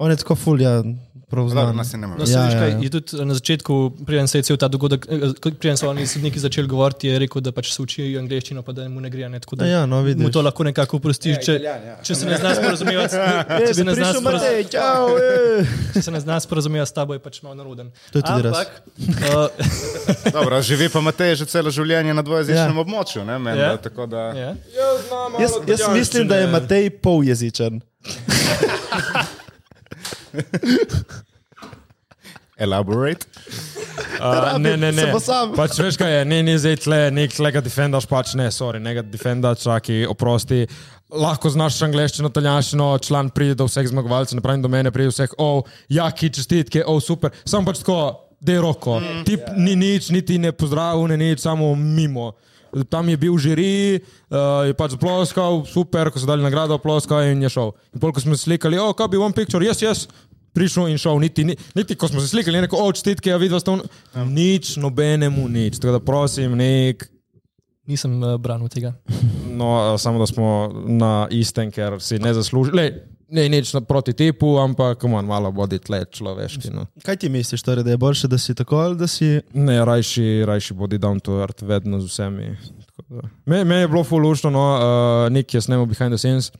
On 0.03 0.11
je 0.11 0.17
tako 0.17 0.35
ful, 0.35 0.59
ja, 0.59 0.81
prav 1.29 1.45
Dobro, 1.45 1.61
znan. 1.63 1.75
nas 1.75 1.89
je 1.89 1.97
ne 1.97 2.07
more. 2.07 2.19
No, 2.19 2.25
Ja, 2.27 2.39
ja, 2.39 2.45
ja, 2.45 2.59
kaj, 2.59 2.69
ja. 2.69 2.77
je 2.77 2.89
tudi 2.91 3.25
na 3.25 3.33
začetku, 3.33 3.75
preden 4.05 4.27
se 4.27 4.37
je 4.37 4.43
cel 4.43 4.57
ta 4.57 4.67
dogodek, 4.67 5.07
eh, 5.07 5.21
preden 5.53 5.77
so 5.77 5.87
oni 5.87 6.03
sodniki 6.05 6.37
začeli 6.37 6.67
govoriti, 6.67 7.07
je 7.07 7.19
rekel, 7.19 7.41
da 7.41 7.51
pač 7.51 7.71
se 7.71 7.81
učijo 7.81 8.19
angliščino, 8.19 8.61
pa 8.61 8.71
da 8.71 8.85
mu 8.85 9.01
ne 9.01 9.09
gre. 9.09 9.29
Ne, 9.29 9.39
tako 9.39 9.55
da 9.55 9.65
Ja, 9.65 9.71
ja, 9.71 9.85
no, 9.85 10.01
vidiš. 10.01 10.21
mu 10.21 10.29
to 10.29 10.41
lahko 10.41 10.63
nekako 10.63 10.97
oprostiš, 10.97 11.37
če, 11.37 11.55
Italijan, 11.55 11.87
ja. 11.87 11.95
če 12.03 12.15
se 12.15 12.25
ne 12.25 12.37
znaš 12.37 12.57
sporazumevati. 12.57 13.15
Če 13.59 13.73
se 13.73 13.83
ne 13.83 13.93
znaš 13.93 14.15
ej. 14.45 14.63
Če 15.93 16.01
se 16.01 16.11
ne 16.11 16.19
znaš 16.19 16.43
sporazumevati 16.43 16.89
s 16.89 16.93
tabo, 16.93 17.13
je 17.13 17.21
pač 17.21 17.41
malo 17.41 17.55
naroden. 17.55 17.89
To 18.11 18.19
je 18.19 18.23
tudi 18.23 18.41
res. 18.41 18.53
Ampak, 18.53 18.69
uh, 19.25 19.47
Dobro, 20.35 20.61
živi 20.61 20.89
pa 20.89 21.01
Matej 21.01 21.35
že 21.35 21.45
celo 21.47 21.71
življenje 21.71 22.13
na 22.13 22.21
dvojezičnem 22.21 22.75
Ja. 22.75 22.81
območju. 22.81 23.23
Ne, 23.23 23.39
men, 23.39 23.57
Ja. 23.57 23.69
da, 23.69 23.77
tako 23.79 24.05
da, 24.05 24.27
ja. 24.35 24.51
Jaz, 25.39 25.51
jaz 25.65 25.81
mislim, 25.89 26.27
da 26.27 26.37
je 26.37 26.47
Matej 26.49 26.89
poljezičen. 26.91 27.81
Elaborate. 32.57 33.25
Uh, 34.23 34.57
ne, 34.57 34.77
ne, 34.77 34.89
ne. 34.95 35.03
Pač 35.57 35.77
veš 35.81 35.97
kaj 35.99 36.11
je, 36.13 36.19
ni, 36.25 36.39
ni 36.45 36.53
zdaj 36.57 36.77
tle, 36.85 36.99
nek 37.13 37.33
tle 37.35 37.49
ga 37.53 37.61
defendaš, 37.65 38.05
pač 38.09 38.33
ne, 38.39 38.47
sorry, 38.53 38.79
ne 38.81 38.93
ga 38.95 39.03
defendaš, 39.05 39.65
čaki, 39.65 39.97
oprosti. 40.09 40.63
Lahko 41.13 41.51
znaš 41.53 41.81
angliščino, 41.85 42.31
italijanščino, 42.31 42.87
član 43.03 43.29
pride 43.35 43.57
do 43.59 43.67
vseh 43.67 43.89
zmagovalcev, 43.91 44.39
ne 44.39 44.45
pravim 44.45 44.63
do 44.63 44.71
mene, 44.71 44.93
pride 44.95 45.11
vseh, 45.11 45.35
o, 45.37 45.49
oh, 45.59 45.75
jaki 45.91 46.31
čestitke, 46.33 46.85
o, 46.85 46.95
oh, 46.95 47.03
super. 47.03 47.35
Sam 47.45 47.67
pač 47.67 47.83
tako, 47.83 47.99
dej 48.41 48.61
roko. 48.63 48.97
Mm, 49.01 49.25
Tip 49.27 49.43
yeah. 49.43 49.59
ni 49.59 49.75
nič, 49.83 50.09
niti 50.15 50.39
ne 50.41 50.53
pozdravil, 50.55 51.05
ne 51.11 51.19
nič, 51.19 51.43
samo 51.43 51.73
mimo. 51.75 52.31
Tam 52.89 53.09
je 53.09 53.17
bil 53.17 53.37
žiri, 53.37 54.01
uh, 54.01 54.65
je 54.67 54.73
pač 54.77 54.97
ploskal, 54.97 55.61
super, 55.69 56.09
ko 56.09 56.17
so 56.17 56.29
dali 56.29 56.45
nagrado, 56.45 56.79
ploskal 56.81 57.25
in 57.29 57.41
je 57.45 57.51
šel. 57.53 57.73
In 57.93 58.01
pol, 58.01 58.13
ko 58.15 58.23
smo 58.23 58.37
se 58.37 58.47
slikali, 58.47 58.79
o, 58.81 58.89
oh, 58.89 58.97
kaj 58.97 59.11
bi 59.13 59.21
one 59.21 59.35
picture, 59.37 59.65
jaz, 59.65 59.81
jaz, 59.83 60.05
prišel 60.57 60.89
in 60.89 60.97
šel, 61.01 61.21
niti, 61.21 61.45
ni- 61.45 61.57
niti 61.77 61.97
ko 61.97 62.09
smo 62.09 62.21
se 62.23 62.31
slikali, 62.33 62.57
je 62.57 62.65
rekel, 62.65 62.81
o, 62.81 62.91
čestitke, 62.93 63.29
ja, 63.29 63.37
videl 63.41 63.61
ste, 63.61 63.77
nič, 64.25 64.75
nobenemu 64.81 65.45
nič. 65.49 65.77
Tako 65.77 65.99
da 65.99 66.03
prosim, 66.03 66.57
nek, 66.57 67.09
Nisem 67.83 68.15
uh, 68.23 68.37
branil 68.39 68.71
tega. 68.71 68.93
no, 69.59 69.97
samo 69.99 70.19
da 70.19 70.25
smo 70.25 70.71
na 70.87 71.27
istem, 71.31 71.71
ker 71.71 71.99
si 71.99 72.19
ne 72.19 72.31
zasluži. 72.33 72.71
Ne, 73.33 73.47
nič 73.49 73.71
proti 73.89 74.13
tipu, 74.13 74.59
ampak 74.61 75.01
man, 75.09 75.25
malo 75.25 75.49
bodi 75.49 75.79
tle 75.81 76.03
človeški. 76.05 76.69
No. 76.69 76.85
Kaj 77.01 77.23
ti 77.23 77.29
misliš, 77.33 77.63
torej, 77.65 77.85
da 77.85 77.95
je 77.95 77.97
boljše, 77.97 78.29
da 78.29 78.37
si 78.37 78.53
tako 78.53 78.77
ali 78.77 78.97
da 78.97 79.07
si. 79.09 79.39
Ne, 79.57 79.79
rajši, 79.85 80.43
rajši 80.45 80.77
bodi 80.77 80.99
down 81.01 81.17
to 81.23 81.39
earth, 81.41 81.65
vedno 81.65 81.97
z 82.03 82.11
vsemi. 82.11 82.53
Da. 83.09 83.25
Me, 83.49 83.63
me 83.65 83.81
je 83.81 83.87
bilo 83.87 84.03
fulušno, 84.05 84.53
no, 84.53 84.65
uh, 84.77 85.31
nek 85.33 85.53
je 85.53 85.61
snemal 85.61 85.89
behind 85.89 86.13
the 86.13 86.21
scenes. 86.21 86.51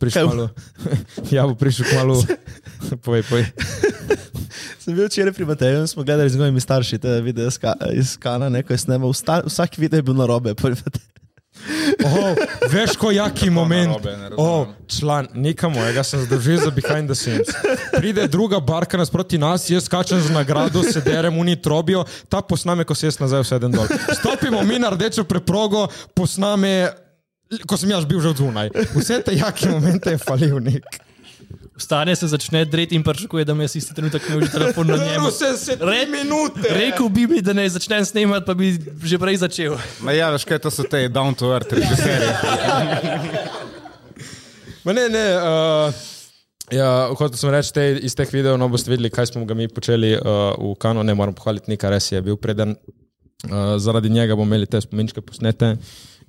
Prišel 0.00 0.26
malo. 0.26 0.48
ja, 1.36 1.46
bo 1.46 1.54
prišel 1.54 1.86
malo. 1.94 2.18
povej, 3.06 3.22
povej. 3.30 3.46
Sem 4.82 4.96
bil 4.96 5.06
včeraj 5.06 5.34
pri 5.36 5.46
Mateju 5.46 5.84
in 5.84 5.86
smo 5.86 6.02
gledali 6.02 6.30
z 6.30 6.34
njegovimi 6.34 6.60
starši 6.60 6.98
te 6.98 7.20
videe 7.20 7.46
iz, 7.46 7.58
ka, 7.58 7.74
iz 7.94 8.16
Kana, 8.18 8.48
neko 8.48 8.74
je 8.74 8.82
snemal. 8.82 9.14
Vsak 9.46 9.78
video 9.78 9.98
je 9.98 10.02
bil 10.02 10.18
na 10.18 10.26
robe. 10.26 10.54
Oh, 12.04 12.34
veš, 12.70 12.96
ko 12.96 13.10
jaki 13.10 13.50
moment. 13.50 13.92
narobe. 14.02 14.34
Oh, 14.36 14.66
član, 14.88 15.28
nekam 15.34 15.72
mojega 15.72 16.04
sem 16.04 16.20
zdržal 16.24 16.56
za 16.64 16.70
behind 16.70 17.10
the 17.10 17.14
scenes. 17.14 17.48
Pride 17.92 18.26
druga 18.28 18.60
barka 18.60 18.96
nasproti 18.96 19.38
nas, 19.38 19.70
jaz 19.70 19.84
skačem 19.84 20.20
z 20.20 20.30
nagrado, 20.30 20.82
se 20.82 21.00
derem, 21.00 21.38
oni 21.38 21.56
trobijo, 21.56 22.04
ta 22.28 22.40
posname, 22.40 22.84
ko 22.84 22.94
se 22.94 23.06
jaz 23.06 23.20
nazaj 23.20 23.44
sedem 23.44 23.72
dol. 23.72 23.86
Stopimo 24.16 24.62
mi 24.62 24.78
na 24.78 24.90
rdečo 24.90 25.24
preprogo, 25.24 25.86
posname, 26.14 26.88
ko 27.66 27.76
sem 27.76 27.90
jaz 27.90 28.04
bil 28.06 28.20
že 28.20 28.32
od 28.34 28.36
zunaj. 28.36 28.70
Vse 28.96 29.20
te 29.22 29.34
jaki 29.36 29.68
momente 29.68 30.10
je 30.10 30.18
falil 30.18 30.60
nek. 30.60 31.09
Vstane 31.80 32.16
se 32.16 32.28
začne 32.28 32.64
dreti 32.64 32.94
in 32.94 33.02
pričakuje, 33.02 33.44
da 33.44 33.54
me 33.54 33.64
jaz 33.64 33.76
isti 33.76 33.94
trenutek 33.96 34.28
ne 34.28 34.36
uži 34.36 34.50
telefon 34.52 34.86
na 34.86 34.96
njemu. 34.96 35.30
Se 35.30 35.76
tri 35.80 36.04
minute. 36.12 36.68
Rekel 36.76 37.08
bi 37.08 37.26
mi, 37.26 37.40
da 37.42 37.52
ne 37.56 37.68
začnem 37.68 38.04
snemati, 38.04 38.46
pa 38.46 38.54
bi 38.54 38.74
že 39.04 39.18
prej 39.18 39.36
začel. 39.40 39.78
Ma 40.04 40.12
ja, 40.12 40.28
veš 40.34 40.44
kaj, 40.44 40.60
to 40.60 40.70
so 40.70 40.84
te 40.84 41.08
down 41.08 41.34
to 41.34 41.54
earth 41.54 41.72
režiserji. 41.72 42.28
Ma 44.84 44.92
ne, 44.92 45.08
ne. 45.08 45.24
Uh, 45.36 45.92
ja, 46.72 47.08
hotel 47.16 47.36
sem 47.40 47.52
reči, 47.52 47.72
te, 47.76 47.84
iz 48.04 48.16
teh 48.16 48.28
videov 48.32 48.60
no, 48.60 48.68
boste 48.72 48.92
videli, 48.92 49.12
kaj 49.12 49.32
smo 49.32 49.44
ga 49.48 49.56
mi 49.56 49.68
počeli 49.68 50.14
uh, 50.16 50.52
v 50.56 50.76
Kanu. 50.80 51.04
Ne 51.04 51.16
moram 51.16 51.36
pohvaliti, 51.36 51.72
nekaj 51.72 51.96
res 51.96 52.12
je 52.12 52.20
bil 52.24 52.36
preden. 52.40 52.76
Uh, 53.48 53.80
zaradi 53.80 54.12
njega 54.12 54.36
bomo 54.36 54.52
imeli 54.52 54.68
te 54.68 54.80
spominčke 54.84 55.24
posnete. 55.24 55.78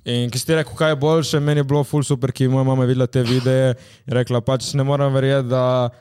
In 0.04 0.30
ki 0.34 0.38
ste 0.40 0.56
rekli, 0.58 0.74
kaj 0.74 0.90
je 0.90 0.98
boljše, 0.98 1.40
meni 1.40 1.62
je 1.62 1.66
bilo 1.70 1.84
ful 1.86 2.02
super, 2.02 2.32
ki 2.34 2.48
moja 2.50 2.66
mama 2.66 2.82
je 2.82 2.90
videla 2.90 3.06
te 3.06 3.22
videe 3.22 3.74
in 4.08 4.16
rekla, 4.18 4.40
pač 4.42 4.72
ne 4.74 4.82
morem 4.86 5.12
verjeti, 5.14 5.46
da 5.52 5.92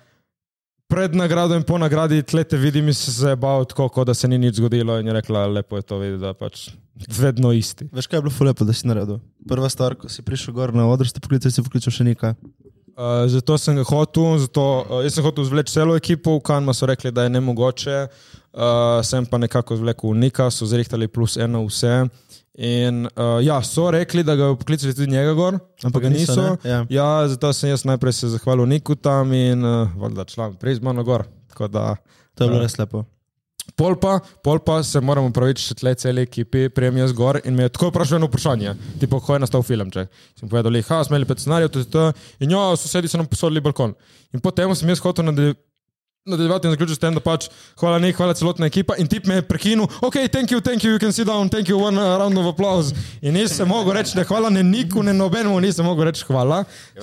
pred 0.89 1.13
nagrado 1.15 1.55
in 1.55 1.63
po 1.63 1.77
nagradi 1.77 2.23
tlete 2.25 2.57
vidim 2.57 2.89
in 2.89 2.97
se 2.97 3.13
zabavil 3.13 3.67
tako, 3.69 3.87
kot 3.93 4.09
da 4.09 4.15
se 4.17 4.27
ni 4.27 4.39
nič 4.41 4.57
zgodilo 4.57 4.97
in 4.99 5.07
je 5.07 5.13
rekla, 5.19 5.45
lepo 5.47 5.77
je 5.77 5.85
to 5.85 5.99
videti, 6.01 6.21
da 6.23 6.33
pač 6.33 6.71
vedno 7.13 7.53
isti. 7.53 7.87
Veš 7.93 8.09
kaj 8.09 8.17
je 8.17 8.25
bilo 8.25 8.33
fulepo, 8.33 8.65
da 8.65 8.73
si 8.73 8.89
naredil? 8.89 9.21
Prva 9.47 9.69
stvar, 9.69 9.95
ko 9.95 10.09
si 10.09 10.25
prišel 10.25 10.57
gor 10.57 10.73
na 10.73 10.87
odr, 10.89 11.05
ste 11.07 11.21
poklicali, 11.21 11.53
si 11.53 11.61
poklical 11.61 11.93
še 11.93 12.07
nekaj. 12.09 12.33
Uh, 12.91 13.23
zato 13.31 13.55
sem 13.61 13.77
ga 13.77 13.85
hotel, 13.87 14.33
zato, 14.41 14.65
uh, 14.81 15.05
jaz 15.05 15.13
sem 15.15 15.25
hotel 15.25 15.45
zvleči 15.47 15.77
celo 15.77 15.93
ekipo, 15.95 16.35
v 16.39 16.43
Kanma 16.49 16.73
so 16.73 16.89
rekli, 16.89 17.13
da 17.13 17.29
je 17.29 17.35
nemogoče, 17.37 18.01
uh, 18.09 18.99
sem 19.05 19.29
pa 19.29 19.39
nekako 19.41 19.77
zvlekel 19.79 20.17
Nika, 20.17 20.49
so 20.51 20.65
zrihtali 20.67 21.07
plus 21.07 21.37
eno 21.37 21.63
vse 21.69 22.09
In 22.59 23.05
uh, 23.07 23.39
ja, 23.39 23.61
so 23.63 23.85
rekli, 23.91 24.23
da 24.27 24.35
ga 24.35 24.49
bodo 24.49 24.59
poklicali 24.59 24.91
tudi 24.93 25.11
njega 25.11 25.31
gor, 25.33 25.55
ampak 25.87 26.03
ga 26.03 26.09
niso, 26.11 26.35
niso. 26.35 26.57
Ja. 26.67 26.81
ja, 26.89 27.27
zato 27.31 27.53
sem 27.55 27.69
jaz 27.71 27.85
najprej 27.87 28.13
se 28.13 28.29
zahvalil 28.33 28.67
Niku 28.67 28.95
tam 28.99 29.31
in 29.33 29.63
uh, 29.63 29.87
valjda 29.95 30.25
član 30.27 30.57
prej 30.59 30.75
z 30.81 30.83
mano 30.83 31.03
gor. 31.07 31.23
Tako 31.47 31.67
Da, 31.71 31.95
To 32.35 32.43
je 32.43 32.49
bilo 32.49 32.61
res 32.63 32.77
lepo. 32.77 33.05
pol, 33.75 33.95
pa, 33.95 34.19
pol 34.43 34.59
pa 34.59 34.81
se 34.83 34.99
moramo 34.99 35.31
praviči 35.31 35.63
še 35.63 35.75
tle 35.79 35.95
celi 35.95 36.25
ekipi, 36.27 36.67
prijem 36.69 36.97
jaz 36.97 37.13
gor 37.15 37.39
in 37.45 37.55
me 37.55 37.63
je 37.63 37.69
tako 37.69 37.87
vprašal 37.91 38.19
eno 38.19 38.27
vprašanje, 38.27 38.75
tipo, 38.99 39.19
ko 39.23 39.35
je 39.35 39.39
nastal 39.39 39.63
film. 39.63 39.91
Če. 39.91 40.07
Sem 40.39 40.49
povedal, 40.51 40.75
ha, 40.89 41.01
smo 41.07 41.15
imeli 41.15 41.27
pet 41.29 41.39
scenarijev, 41.39 41.71
tudi 41.71 41.87
to, 41.91 42.11
in 42.43 42.51
jo, 42.51 42.75
sosedi 42.75 43.07
so 43.07 43.19
nam 43.19 43.31
posodili 43.31 43.63
balkon. 43.63 43.95
In 44.35 44.43
potem 44.43 44.75
sem 44.75 44.91
jaz 44.91 44.99
hotel 44.99 45.27
nadalj- 45.31 45.55
nadaljevati 46.25 46.67
in 46.67 46.71
zaključiti 46.71 46.95
s 46.95 46.99
tem, 46.99 47.13
da 47.13 47.19
pač 47.19 47.47
hvala 47.79 47.97
nek, 47.99 48.13
hvala 48.15 48.33
celotna 48.37 48.67
ekipa 48.69 48.93
in 49.01 49.07
tip 49.09 49.25
me 49.25 49.39
je 49.39 49.41
prekinil, 49.41 49.87
ok, 50.05 50.13
thank 50.29 50.51
you, 50.51 50.61
thank 50.61 50.83
you, 50.83 50.91
you 50.91 50.99
can 50.99 51.13
sit 51.13 51.25
down, 51.25 51.49
thank 51.49 51.69
you, 51.69 51.79
one 51.81 51.97
uh, 51.97 52.17
round 52.19 52.37
of 52.37 52.45
applause. 52.45 52.93
In 53.21 53.33
nisem 53.33 53.65
mogel 53.67 53.95
reči, 53.97 54.13
ne 54.17 54.25
hvala, 54.29 54.51
ne 54.53 54.61
niku, 54.63 55.01
ne 55.01 55.15
nobenemu 55.17 55.57
nisem 55.59 55.85
mogel 55.85 56.05
reči 56.11 56.21
hvala. 56.27 56.59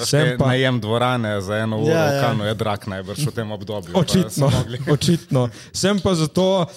Sem 0.07 0.37
pa 0.39 0.53
Najem 0.53 0.79
dvorane 0.81 1.41
za 1.43 1.59
eno 1.59 1.81
uro 1.83 1.91
Ja, 1.91 2.05
ja, 2.13 2.21
Kanu 2.23 2.47
je 2.47 2.55
drag 2.55 2.87
najbrž 2.87 3.27
v 3.27 3.35
tem 3.35 3.51
obdobju. 3.53 3.93
pa 3.93 4.01
Očitno, 4.01 4.53
očitno. 4.95 5.49
Sem 5.73 5.99
pa 5.99 6.15
zato 6.15 6.47
uh, 6.63 6.69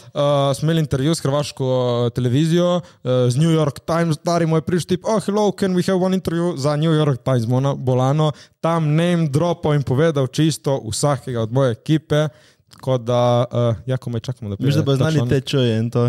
smo 0.58 0.66
imeli 0.66 0.82
intervju 0.82 1.16
s 1.16 1.22
hrvaško 1.22 1.70
uh, 1.70 2.10
televizijo, 2.10 2.82
uh, 2.82 3.12
z 3.30 3.38
New 3.38 3.54
York 3.54 3.86
Times, 3.86 4.18
stari 4.18 4.50
moj 4.50 4.66
prišel, 4.66 4.88
tip, 4.98 5.06
oh, 5.06 5.22
hello, 5.26 5.52
can 5.52 5.78
we 5.78 5.86
have 5.86 6.02
one 6.02 6.18
interview 6.18 6.58
za 6.58 6.74
New 6.76 6.94
York 6.98 7.22
Times, 7.22 7.46
Mona 7.46 7.76
Bolano, 7.78 8.32
tam 8.62 8.94
name 8.96 9.28
dropal 9.30 9.76
in 9.76 9.84
povedal 9.84 10.28
čisto 10.30 10.78
vsakega 10.86 11.42
od 11.42 11.52
moje 11.52 11.72
ekipe. 11.72 12.28
Tako 12.72 12.98
da, 12.98 13.46
uh, 13.52 13.76
ja, 13.86 13.98
ko 13.98 14.10
me 14.10 14.20
čakamo, 14.20 14.54
da 14.54 14.56
Viš, 14.60 14.76
da 14.80 14.84
bo 14.84 14.96
znali 14.96 15.30
te 15.30 15.42
čuje 15.42 15.80
in 15.80 15.90
to. 15.92 16.06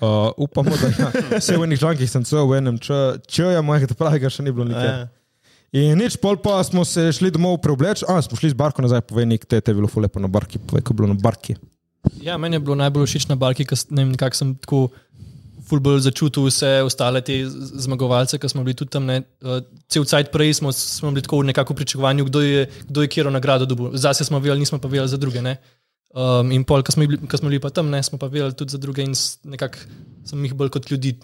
Uh, 0.00 0.32
upamo, 0.36 0.70
da 0.70 0.88
ja. 0.88 1.10
Vse 1.38 1.56
v 1.56 1.68
enih 1.68 1.78
žankih 1.78 2.10
sem 2.10 2.24
cel, 2.24 2.48
v 2.48 2.58
enem 2.58 2.80
čeja 3.28 3.62
mojega 3.62 3.94
pravega 3.94 4.30
še 4.32 4.42
ni 4.42 4.54
bilo 4.54 4.66
nikjer. 4.66 5.06
Ja. 5.06 5.06
In 5.76 5.98
nič, 6.00 6.16
pol 6.16 6.38
pa 6.40 6.56
smo 6.64 6.86
se 6.88 7.10
šli 7.12 7.30
domov 7.34 7.58
preobleč, 7.60 8.00
a 8.08 8.16
smo 8.24 8.38
šli 8.38 8.54
z 8.54 8.56
barko 8.56 8.82
nazaj, 8.82 9.04
povej 9.04 9.28
nek, 9.28 9.44
te, 9.44 9.60
te 9.60 9.74
je 9.74 9.76
bilo 9.76 9.90
ful 9.90 10.06
lepo 10.06 10.22
na 10.22 10.30
barki, 10.30 10.62
povej, 10.62 10.82
ko 10.86 10.94
je 10.94 10.98
bilo 11.02 11.10
na 11.12 11.18
barki. 11.20 11.58
Ja, 12.22 12.38
meni 12.38 12.56
je 12.56 12.62
bilo 12.62 12.76
najbolj 12.78 13.06
všeč 13.10 13.26
na 13.28 13.36
Balki, 13.38 13.66
ker 13.66 13.78
ne 13.90 14.04
vem, 14.04 14.12
nekako 14.14 14.38
sem 14.38 14.54
tako 14.62 14.80
fulbol 15.66 15.98
začutil 16.02 16.46
vse 16.46 16.82
ostale 16.86 17.20
te 17.26 17.40
zmagovalce, 17.82 18.38
ki 18.38 18.50
smo 18.50 18.64
bili 18.66 18.76
tudi 18.78 18.94
tam. 18.94 19.06
Ne, 19.08 19.22
uh, 19.42 19.60
cel 19.90 20.06
cajt 20.06 20.30
prej 20.34 20.54
smo, 20.60 20.72
smo 20.72 21.10
bili 21.10 21.24
tako 21.26 21.42
nekako 21.42 21.74
v 21.74 21.82
pričakovanju, 21.82 22.28
kdo 22.30 22.40
je, 22.44 22.66
kdo 22.88 23.02
je 23.02 23.10
kjero 23.10 23.30
nagrado 23.34 23.66
dobil. 23.66 23.90
Zase 23.98 24.24
smo 24.24 24.38
vedeli, 24.38 24.62
nismo 24.62 24.78
pa 24.78 24.88
vedeli 24.88 25.08
za 25.08 25.18
druge. 25.20 25.42
Ne. 25.42 25.58
Um, 26.16 26.52
in 26.54 26.64
pol, 26.64 26.80
ko 26.86 26.94
smo, 26.94 27.04
bili, 27.04 27.18
ko 27.28 27.36
smo 27.36 27.50
bili 27.50 27.60
pa 27.60 27.70
tam, 27.70 27.90
ne, 27.90 28.02
smo 28.02 28.18
pa 28.18 28.30
vedeli 28.30 28.54
tudi 28.54 28.72
za 28.72 28.78
druge 28.78 29.04
in 29.04 29.12
nekako 29.44 29.84
sem 30.24 30.44
jih 30.44 30.54
bolj 30.54 30.70
kot 30.72 30.90
ljudi 30.90 31.18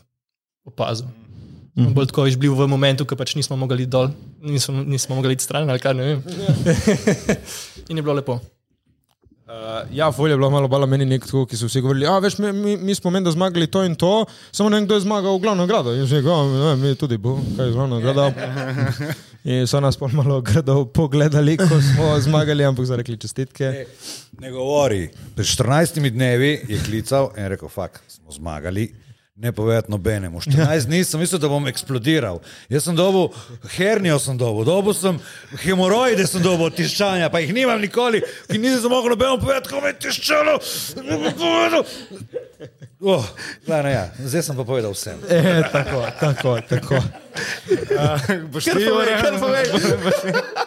opazil. 0.64 1.06
Mm 1.06 1.86
-hmm. 1.86 1.94
Bolj 1.94 2.06
tako 2.06 2.26
je 2.26 2.36
bil 2.36 2.54
v 2.54 2.66
momentu, 2.68 3.04
ko 3.04 3.16
pač 3.16 3.34
nismo 3.34 3.56
mogli 3.56 3.86
dol, 3.86 4.10
nismo, 4.40 4.82
nismo 4.82 5.16
mogli 5.16 5.32
iti 5.32 5.44
stran 5.44 5.70
ali 5.70 5.80
kaj 5.80 5.94
ne 5.94 6.04
vem. 6.04 6.22
in 7.88 7.96
je 7.96 8.02
bilo 8.02 8.14
lepo. 8.14 8.40
Uh, 9.52 9.96
ja, 9.96 10.08
volje 10.08 10.32
je 10.32 10.36
bilo 10.36 10.50
malo 10.50 10.68
bolj 10.68 10.86
meni 10.88 11.04
nek 11.04 11.26
tako, 11.26 11.42
ki 11.44 11.58
so 11.60 11.66
vsi 11.68 11.82
govorili, 11.84 12.06
a 12.08 12.14
veš, 12.24 12.38
mi, 12.40 12.52
mi, 12.56 12.76
mi 12.76 12.94
smo 12.96 13.10
meni, 13.12 13.24
da 13.24 13.34
zmagali 13.34 13.66
to 13.68 13.82
in 13.84 13.94
to, 14.00 14.24
samo 14.48 14.70
ne 14.72 14.78
vem, 14.78 14.86
kdo 14.86 14.96
je 14.96 15.02
zmagal 15.04 15.36
v 15.36 15.42
glavno 15.42 15.66
nagrado. 15.66 15.92
In 15.92 16.06
že 16.08 16.22
rekel, 16.22 16.46
ne, 16.54 16.70
mi 16.80 16.94
tudi 16.96 17.18
bo, 17.20 17.34
kaj 17.56 17.68
je 17.68 17.74
glavno 17.74 17.98
nagrado. 18.00 18.30
In 19.52 19.66
so 19.66 19.80
nas 19.82 19.98
pol 19.98 20.08
malo 20.14 20.38
grdo 20.40 20.84
pogledali, 20.86 21.56
ko 21.58 21.80
smo 21.82 22.12
zmagali, 22.22 22.64
ampak 22.64 22.86
so 22.86 22.96
rekli 22.96 23.18
čestitke. 23.18 23.72
Ne 24.40 24.52
govori. 24.54 25.08
Pred 25.34 25.46
14 25.50 25.98
dnevi 26.14 26.52
je 26.68 26.78
klical 26.86 27.32
in 27.36 27.50
rekel: 27.50 27.68
Fak, 27.68 28.00
smo 28.06 28.32
zmagali. 28.32 28.86
Ne 29.34 29.52
povedati 29.52 29.90
nobenemu. 29.90 30.40
14 30.40 30.86
dni 30.86 31.04
sem 31.04 31.20
mislil, 31.20 31.38
da 31.40 31.48
bom 31.48 31.68
eksplodiral. 31.68 32.40
Jaz 32.68 32.84
sem 32.84 32.96
dobil 32.96 33.30
hernijo, 33.76 34.18
sem 34.18 34.36
dobil, 34.38 34.64
dobil 34.68 34.92
sem 34.94 35.20
hemoroide, 35.62 36.26
sem 36.28 36.42
dobil 36.44 36.68
tiščanja, 36.76 37.30
pa 37.32 37.40
jih 37.40 37.54
nimam 37.56 37.80
nikoli, 37.80 38.20
ki 38.50 38.60
nisem 38.60 38.92
mogel 38.92 39.14
nobenemu 39.14 39.40
povedati, 39.40 39.70
kako 39.70 39.80
me 39.80 39.94
je 39.94 39.98
tiščalo. 40.04 40.58
Ne. 41.08 41.80
Oh, 43.00 43.24
glavno, 43.66 43.88
ja. 43.88 44.04
Zdaj 44.20 44.42
sem 44.42 44.56
pa 44.56 44.68
povedal 44.68 44.92
vsem. 44.92 45.24
E, 45.24 45.62
tako, 45.72 46.04
tako, 46.20 46.58
tako. 46.68 47.00
Boš 48.52 48.64
ti 48.68 48.84
verjel? 48.84 49.40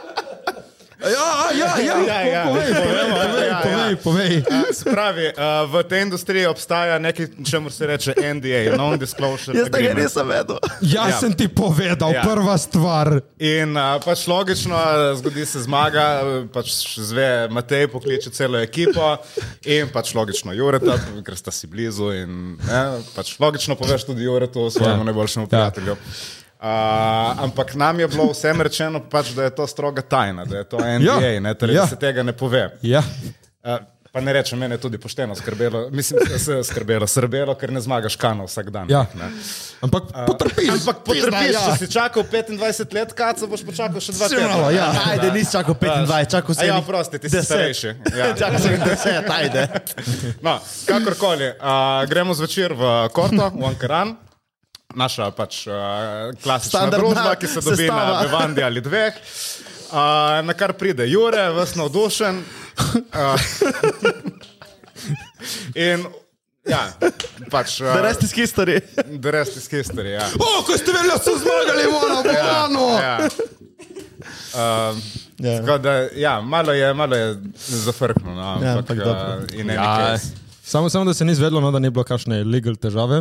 Ja, 0.95 1.09
ja, 1.51 1.71
ja, 1.77 1.95
Ja, 1.99 2.19
ja. 2.21 2.43
povej, 2.45 2.71
povej, 2.71 3.05
povej, 3.11 3.43
Ja, 3.43 3.49
ja. 3.49 3.59
povej, 3.61 3.93
povej. 3.97 4.33
Spravi, 4.73 5.25
uh, 5.29 5.67
v 5.67 5.83
tej 5.83 6.01
industriji 6.01 6.45
obstaja 6.45 6.99
nekaj, 6.99 7.27
čemu 7.43 7.69
se 7.69 7.83
reče 7.85 8.11
NDA, 8.15 8.77
Non-Disclosure 8.77 9.57
Jaz 9.57 9.67
tega 9.69 9.91
nisem 9.93 10.27
vedel. 10.27 10.57
Ja, 10.81 11.07
Ja. 11.07 11.19
sem 11.19 11.33
ti 11.33 11.47
povedal, 11.47 12.13
Ja. 12.13 12.23
prva 12.23 12.55
stvar. 12.57 13.19
In 13.37 13.75
uh, 13.75 13.99
pač 13.99 14.23
logično, 14.25 14.71
uh, 14.73 15.17
zgodi 15.19 15.45
se 15.45 15.61
zmaga, 15.61 16.07
uh, 16.17 16.47
pač 16.47 16.71
zve 16.95 17.47
Matej, 17.49 17.87
pokliče 17.87 18.29
celo 18.29 18.57
ekipo 18.57 19.17
in 19.63 19.87
pač 19.89 20.13
logično 20.13 20.53
Jureta, 20.53 20.95
ker 21.21 21.35
sta 21.35 21.51
si 21.51 21.67
blizu 21.67 22.11
in 22.13 22.31
ne, 22.57 22.81
pač 23.11 23.35
logično 23.35 23.75
poveš 23.75 24.05
tudi 24.05 24.23
Juretu, 24.23 24.69
svojemu 24.69 25.03
ja. 25.03 25.03
najboljšemu 25.03 25.47
prijatelju. 25.47 25.95
Uh, 26.57 26.67
ampak 27.41 27.75
nam 27.75 27.99
je 27.99 28.07
bilo 28.07 28.25
vsem 28.27 28.55
rečeno, 28.57 28.99
pač, 29.01 29.29
da 29.29 29.43
je 29.43 29.51
to 29.51 29.67
stroga 29.67 30.01
tajna, 30.01 30.45
da 30.45 30.57
je 30.57 30.63
to 30.65 30.77
NDA, 30.79 31.19
Ja. 31.21 31.39
ne, 31.39 31.53
torej, 31.53 31.75
Ja. 31.75 31.81
da 31.81 31.87
se 31.87 31.95
tega 31.97 32.23
ne 32.23 32.33
pove. 32.33 32.69
Ja. 32.81 33.03
Uh, 33.61 33.77
pa 34.09 34.21
ne 34.21 34.31
rečem, 34.31 34.55
mene 34.55 34.75
je 34.75 34.79
tudi 34.79 34.97
pošteno 34.97 35.35
skrbelo, 35.35 35.89
mislim, 35.91 36.23
da 36.23 36.39
se 36.39 36.53
je 36.53 36.63
skrbelo, 36.63 37.03
srbelo, 37.05 37.51
ker 37.53 37.67
ne 37.69 37.81
zmagaš 37.81 38.15
kano 38.15 38.45
vsak 38.45 38.69
dan. 38.69 38.87
Ja. 38.87 39.03
Ne. 39.13 39.27
Ampak 39.81 40.03
potrpiš. 40.25 40.69
Ampak 40.71 41.03
potrpiš, 41.03 41.51
ja. 41.51 41.61
če 41.67 41.77
si 41.77 41.91
čakal 41.91 42.23
25 42.23 42.55
let, 42.93 43.13
kaco 43.13 43.47
boš 43.47 43.61
počakal 43.61 43.99
še 43.99 44.11
dva 44.13 44.25
Sigurno, 44.25 44.55
tedna. 44.55 44.71
ja. 44.71 44.87
Ajde, 45.05 45.31
nisi 45.31 45.51
čakal 45.51 45.75
25, 45.75 46.31
čakal 46.31 46.55
si. 46.55 46.63
ja, 46.63 46.73
enih 46.73 46.87
prosti, 46.87 47.19
ti 47.19 47.27
si 47.27 47.35
10. 47.35 47.43
starejši. 47.43 47.89
Ja. 48.15 48.25
Čakal 48.39 48.57
si 48.57 48.69
10, 48.69 49.29
ajde. 49.29 49.61
No, 50.41 50.55
kakorkoli, 50.87 51.51
uh, 51.51 52.07
gremo 52.07 52.31
zvečer 52.33 52.71
v 52.73 52.83
Korto, 53.11 53.51
v 53.51 53.65
Ankaran. 53.65 54.15
Naša 54.95 55.31
pač 55.31 55.65
uh, 55.67 55.73
klasična 56.39 56.79
Standardna 56.79 57.09
družba, 57.13 57.35
ki 57.35 57.47
se 57.47 57.61
dobi 57.61 57.83
sestava. 57.83 58.05
na 58.07 58.21
Bevandi 58.23 58.63
ali 58.63 58.81
dveh. 58.81 59.13
Uh, 59.85 59.97
na 60.41 60.53
kar 60.53 60.73
pride 60.73 61.05
Jure, 61.05 61.49
vas 61.51 61.75
navdušen. 61.75 62.39
Uh, 63.11 63.39
in 65.75 66.05
ja, 66.65 66.81
pač. 67.51 67.81
Uh, 67.81 67.91
The 67.93 68.01
rest 68.01 68.23
is 68.23 68.31
history. 68.33 68.79
the 69.23 69.31
rest 69.31 69.57
is 69.57 69.67
history, 69.67 70.15
ja. 70.15 70.25
O, 70.33 70.63
ko 70.63 70.73
ste 70.73 70.89
vedeli, 70.89 71.11
da 71.11 71.19
so 71.19 71.35
zmagali, 71.35 71.83
mora 71.87 72.17
bolano. 72.23 72.87
ja. 72.95 73.15
Uh, 74.53 74.97
Ja. 75.35 75.59
Tako 75.59 75.77
da, 75.77 75.91
ja, 76.15 76.41
malo 76.41 76.71
je, 76.71 76.93
malo 76.93 77.15
je 77.15 77.35
zafrknilo, 77.57 78.31
no, 78.33 78.59
Ja, 78.63 78.77
ampak 78.77 78.97
dobro. 78.97 79.35
uh, 79.35 79.59
in 79.59 79.67
Ja, 79.67 79.75
nekaj. 79.75 80.17
samo, 80.63 80.89
samo 80.89 81.05
da 81.05 81.13
se 81.13 81.25
ni 81.25 81.35
zvedlo, 81.35 81.59
no, 81.61 81.71
da 81.71 81.79
ni 81.79 81.89
bilo 81.89 82.03
kakšne 82.03 82.39
legal 82.43 82.75
težave. 82.75 83.19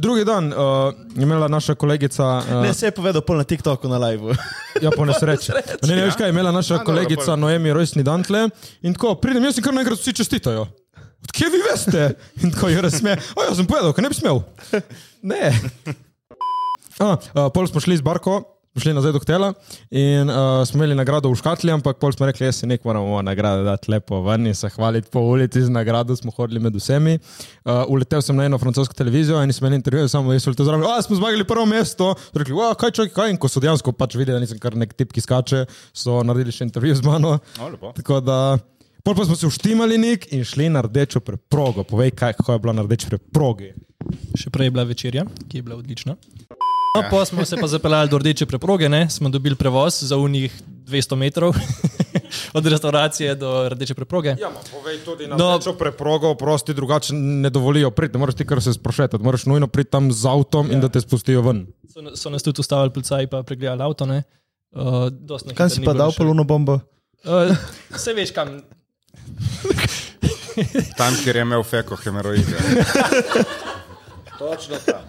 Drugi 0.00 0.24
dan 0.24 0.52
uh, 0.52 0.94
je 1.16 1.22
imela 1.22 1.48
naša 1.48 1.74
kolegica, 1.74 2.24
uh, 2.24 2.62
Ne, 2.62 2.74
se 2.74 2.86
je 2.86 2.90
povedal 2.96 3.20
pol 3.22 3.36
na 3.36 3.44
TikToku 3.44 3.88
na 3.88 3.98
live. 3.98 4.34
ja, 4.80 4.90
po 4.96 5.04
nesreči. 5.04 5.52
Ne, 5.52 5.96
ne, 5.96 6.04
veš 6.04 6.16
kaj, 6.16 6.26
je 6.26 6.32
imela 6.32 6.52
naša 6.52 6.74
A, 6.74 6.78
dobro, 6.78 6.94
kolegica 6.94 7.26
pol. 7.26 7.36
Noemi 7.36 7.72
rojstni 7.72 8.02
dan 8.02 8.24
tle 8.24 8.48
in 8.82 8.96
tako, 8.96 9.14
pridem 9.20 9.44
jaz 9.44 9.60
in 9.60 9.64
kar 9.64 9.76
naenkrat 9.76 10.00
vsi 10.00 10.16
čestitajo. 10.16 10.64
Odkje 11.22 11.50
vi 11.52 11.60
veste? 11.70 12.08
In 12.42 12.50
tako 12.50 12.72
je 12.72 12.80
razsme. 12.82 13.18
O, 13.36 13.44
jaz 13.44 13.60
sem 13.60 13.68
povedal, 13.68 13.92
ker 13.92 14.04
ne 14.04 14.10
bi 14.12 14.16
smel. 14.16 14.42
Ne. 15.22 15.52
A, 16.98 17.14
uh, 17.14 17.46
pol 17.54 17.68
smo 17.70 17.78
šli 17.78 18.00
z 18.00 18.02
Barko, 18.02 18.40
šli 18.80 18.94
nazaj 18.94 19.12
do 19.12 19.20
hotela 19.20 19.52
in 19.90 20.30
uh, 20.30 20.36
smo 20.66 20.78
imeli 20.78 20.94
nagrado 20.96 21.28
v 21.28 21.36
škatli, 21.36 21.72
ampak 21.72 21.98
pol 22.00 22.12
smo 22.12 22.26
rekli, 22.26 22.46
jaz 22.48 22.62
si 22.62 22.66
nek 22.66 22.84
moramo 22.84 23.20
nagrado 23.22 23.64
dati 23.66 23.90
lepo 23.92 24.22
ven 24.24 24.46
in 24.46 24.54
se 24.54 24.70
hvaliti 24.72 25.10
po 25.12 25.20
ulici 25.20 25.62
z 25.62 25.70
nagrado, 25.70 26.16
smo 26.16 26.32
hodili 26.32 26.60
med 26.60 26.76
vsemi. 26.76 27.18
Uh, 27.64 27.84
uletel 27.88 28.22
sem 28.22 28.36
na 28.36 28.46
eno 28.48 28.58
francosko 28.58 28.94
televizijo 28.94 29.42
in 29.42 29.52
smo 29.52 29.66
imeli 29.66 29.80
intervju, 29.82 30.08
samo 30.08 30.32
jaz 30.32 30.46
sem 30.46 30.54
letel 30.54 30.66
zraven, 30.66 30.86
a 30.88 31.02
smo 31.02 31.16
zmagali 31.16 31.44
prvo 31.44 31.66
mesto, 31.66 32.14
rekli, 32.34 32.54
"Wow, 32.54 32.74
kaj 32.74 32.90
čakaj, 32.90 33.14
kaj, 33.14 33.30
in 33.30 33.36
ko 33.36 33.48
so 33.48 33.60
dejansko 33.60 33.92
pač 33.92 34.14
videli, 34.14 34.36
da 34.36 34.40
nisem 34.40 34.58
kar 34.58 34.76
nek 34.76 34.94
tip, 34.94 35.12
ki 35.12 35.20
skače, 35.20 35.66
so 35.92 36.22
naredili 36.22 36.52
še 36.52 36.64
intervju 36.64 36.94
z 36.94 37.02
mano. 37.04 37.38
O. 37.60 37.92
Tako 37.92 38.20
da, 38.20 38.58
pol 39.04 39.14
pa 39.14 39.24
smo 39.24 39.36
se 39.36 39.46
uštimali 39.46 39.98
nek 39.98 40.32
in 40.32 40.44
šli 40.44 40.68
na 40.68 40.80
rdečo 40.80 41.20
preprogo. 41.20 41.84
Povej, 41.84 42.10
kaj, 42.10 42.32
kako 42.40 42.52
je 42.52 42.58
bilo 42.58 42.72
na 42.72 42.82
rdeči 42.82 43.06
preprogi. 43.06 43.72
Še 44.34 44.50
prej 44.50 44.66
je 44.66 44.70
bila 44.70 44.84
večerja, 44.84 45.24
ki 45.48 45.58
je 45.58 45.62
bila 45.62 45.76
odlična. 45.76 46.16
No, 46.96 47.02
pa 47.10 47.24
smo 47.24 47.44
se 47.44 47.56
pa 47.56 47.66
zapeljali 47.66 48.08
do 48.08 48.18
rdeče 48.18 48.46
preproge, 48.46 48.88
ne? 48.88 49.10
smo 49.10 49.28
dobili 49.28 49.56
prevoz 49.56 50.02
za 50.02 50.16
unih 50.16 50.62
200 50.68 51.16
metrov 51.16 51.54
od 52.58 52.66
restauracije 52.66 53.34
do 53.34 53.68
rdeče 53.68 53.94
preproge. 53.94 54.28
Ja, 54.40 54.50
povej 54.72 54.98
tudi 55.04 55.26
na 55.26 55.36
No. 55.36 55.60
no, 55.66 55.72
preprogo, 55.78 56.34
prosti 56.34 56.74
drugače 56.74 57.14
ne 57.14 57.50
dovolijo 57.50 57.90
priti, 57.90 58.12
ne 58.12 58.18
moreš 58.18 58.34
ti 58.34 58.46
kar 58.46 58.62
se 58.62 58.72
sprošetati, 58.72 59.24
moraš 59.24 59.46
nujno 59.46 59.66
priti 59.66 59.90
tam 59.90 60.12
z 60.12 60.26
avtom 60.26 60.66
ja. 60.66 60.72
in 60.72 60.80
da 60.80 60.88
te 60.88 61.00
spustijo 61.00 61.40
ven. 61.42 61.66
So, 61.88 62.16
so 62.16 62.30
nas 62.30 62.42
tudi 62.42 62.60
ustavili 62.60 62.92
policaji, 62.92 63.26
pa 63.26 63.42
pregledali 63.42 63.82
avto. 63.82 64.06
ne. 64.06 64.22
Uh, 64.72 65.54
Kam 65.54 65.70
si 65.70 65.84
pa 65.84 65.92
dal 65.92 66.12
poluno 66.12 66.44
bombo? 66.44 66.74
Uh, 67.24 67.56
Vse 67.96 68.12
veš, 68.12 68.30
kam. 68.32 68.48
Tam, 71.00 71.16
kjer 71.24 71.36
je 71.36 71.42
imel 71.42 71.62
feko 71.62 71.96
hemeroide. 71.96 72.56
Točno 74.38 74.76
tam. 74.86 75.00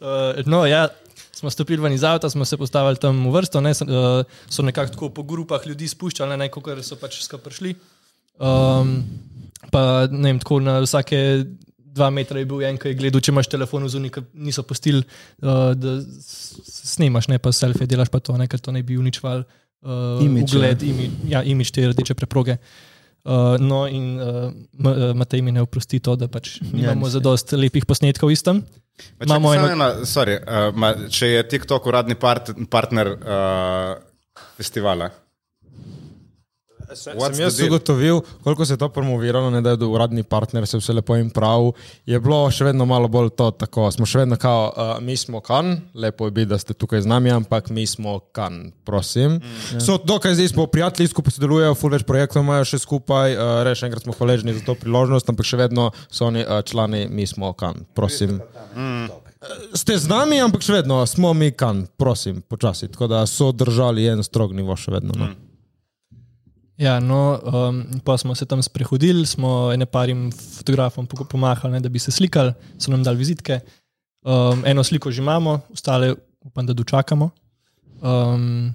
Uh, 0.00 0.40
no, 0.46 0.64
ja, 0.64 0.88
smo 1.30 1.50
stopili 1.50 1.76
ven 1.78 1.92
iz 1.92 2.02
avta, 2.02 2.30
smo 2.30 2.44
se 2.44 2.56
postavili 2.56 2.96
tam 2.96 3.26
v 3.26 3.32
vrsto, 3.32 3.60
ne, 3.60 3.70
s- 3.70 3.82
uh, 3.82 4.24
so 4.48 4.62
nekako 4.62 4.92
tako 4.92 5.08
po 5.10 5.22
grupah 5.22 5.66
ljudi 5.66 5.88
spuščali, 5.88 6.36
ne, 6.36 6.48
kot 6.48 6.64
so 6.80 6.96
pač 6.96 7.20
skupaj 7.20 7.44
prišli. 7.44 7.74
Um, 8.38 8.94
pa 9.70 9.82
ne 10.06 10.30
vem, 10.30 10.38
tako 10.38 10.60
na 10.60 10.78
vsake 10.80 11.44
dva 11.76 12.08
metra 12.08 12.38
je 12.38 12.46
bil 12.46 12.62
en, 12.62 12.78
ki 12.78 12.88
je 12.88 12.96
gledal, 12.96 13.20
če 13.20 13.32
imaš 13.32 13.48
telefon 13.48 13.84
zunaj, 13.88 14.22
niso 14.34 14.62
pustili, 14.62 15.02
uh, 15.42 15.72
da 15.74 15.98
s- 16.00 16.56
s- 16.56 16.94
snemaš, 16.94 17.28
ne 17.28 17.38
pa 17.38 17.52
selfie, 17.52 17.84
delaš 17.86 18.08
pa 18.08 18.20
to, 18.20 18.36
ne, 18.36 18.48
ker 18.48 18.58
to 18.58 18.72
ne 18.72 18.80
bi 18.82 18.96
uničval 18.96 19.42
uh, 19.42 20.22
Imidž, 20.24 20.54
ugled, 20.54 20.82
imi, 20.82 21.10
ja, 21.28 21.42
imič 21.42 21.74
te 21.76 21.84
rdeče 21.92 22.14
preproge. 22.16 22.56
Uh, 22.56 22.86
no, 23.60 23.86
in 23.86 24.16
uh, 24.20 24.52
Ma- 24.78 24.96
uh, 24.96 25.14
Matej 25.14 25.42
mi 25.42 25.52
ne 25.52 25.60
oprosti 25.60 26.00
to, 26.00 26.16
da 26.16 26.28
pač 26.28 26.60
nimamo 26.72 27.06
nisem. 27.06 27.12
za 27.12 27.20
dost 27.20 27.52
lepih 27.52 27.84
posnetkov 27.86 28.32
istem. 28.32 28.62
Imamo 29.20 29.54
čakaj, 29.54 29.72
eno, 29.72 29.72
ena, 29.76 29.88
sorry, 30.08 30.36
uh, 30.40 30.70
ma, 30.76 30.92
če 31.08 31.28
je 31.28 31.48
TikTok 31.48 31.86
uradni 31.86 32.16
part, 32.20 32.52
partner 32.70 33.12
uh, 33.16 34.40
festivala. 34.56 35.10
Sem, 36.94 37.14
What's 37.14 37.36
sem 37.36 37.44
jaz 37.44 37.60
ugotovil, 37.60 38.20
koliko 38.42 38.64
se 38.64 38.72
je 38.72 38.76
to 38.76 38.88
promoviralo, 38.88 39.50
ne, 39.50 39.60
da 39.60 39.70
je 39.70 39.86
uradni 39.86 40.22
partner, 40.22 40.66
se 40.66 40.78
vse 40.78 40.92
lepo 40.92 41.16
in 41.16 41.30
prav. 41.30 41.70
Je 42.06 42.18
bilo 42.20 42.38
še 42.50 42.64
vedno 42.66 42.86
malo 42.86 43.08
bolj 43.08 43.30
to, 43.38 43.50
tako 43.50 43.86
smo 43.94 44.06
še 44.06 44.24
vedno 44.24 44.38
kao, 44.40 44.64
uh, 44.70 44.92
mi 45.04 45.16
smo 45.16 45.40
kan, 45.40 45.76
lepo 45.94 46.26
je 46.26 46.34
biti, 46.40 46.50
da 46.50 46.58
ste 46.58 46.74
tukaj 46.74 47.04
z 47.04 47.10
nami, 47.10 47.30
ampak 47.30 47.70
mi 47.70 47.86
smo 47.86 48.18
kan, 48.34 48.72
prosim. 48.84 49.38
Mm. 49.38 49.82
So 49.84 50.00
dokaj 50.02 50.34
zdaj 50.34 50.50
smo 50.54 50.66
prijatelji, 50.66 51.12
skupaj 51.12 51.36
sodelujejo, 51.36 51.76
full 51.78 51.94
več 51.94 52.06
projektov 52.08 52.42
imajo 52.42 52.66
še 52.72 52.82
skupaj, 52.82 53.36
uh, 53.36 53.52
reš 53.66 53.84
enkrat 53.86 54.06
smo 54.06 54.16
hvaležni 54.18 54.56
za 54.58 54.64
to 54.66 54.74
priložnost, 54.78 55.30
ampak 55.30 55.46
še 55.46 55.60
vedno 55.60 55.90
so 56.08 56.26
oni 56.26 56.42
uh, 56.42 56.58
člani, 56.66 57.06
mi 57.10 57.28
smo 57.30 57.52
kan, 57.54 57.84
prosim. 57.94 58.40
Mm. 58.74 59.12
Ste 59.72 59.96
z 59.96 60.10
nami, 60.10 60.40
ampak 60.42 60.64
še 60.64 60.82
vedno 60.82 60.98
smo 61.08 61.30
mi 61.32 61.48
kan, 61.54 61.86
prosim, 61.96 62.42
počasi. 62.44 62.90
Tako 62.92 63.08
da 63.08 63.22
so 63.30 63.54
držali 63.56 64.10
en 64.10 64.26
strog 64.26 64.52
nivo 64.56 64.76
še 64.76 64.98
vedno. 64.98 65.16
No. 65.16 65.30
Mm. 65.30 65.49
Ja, 66.80 66.96
no, 67.00 67.36
um, 67.44 67.82
pa 68.04 68.16
smo 68.16 68.34
se 68.34 68.46
tam 68.48 68.62
sprehodili, 68.64 69.26
smo 69.26 69.68
ene 69.72 69.84
parim 69.86 70.30
fotografom 70.32 71.06
po- 71.06 71.26
pomahali, 71.28 71.74
ne, 71.74 71.80
da 71.80 71.88
bi 71.92 72.00
se 72.00 72.10
slikali, 72.10 72.54
so 72.78 72.90
nam 72.90 73.02
dali 73.04 73.20
vizitke. 73.20 73.60
Um, 74.24 74.64
eno 74.64 74.84
sliko 74.84 75.10
že 75.10 75.20
imamo, 75.20 75.60
ostale 75.72 76.14
upam, 76.40 76.66
da 76.66 76.72
dočakamo. 76.72 77.30
Um, 78.00 78.72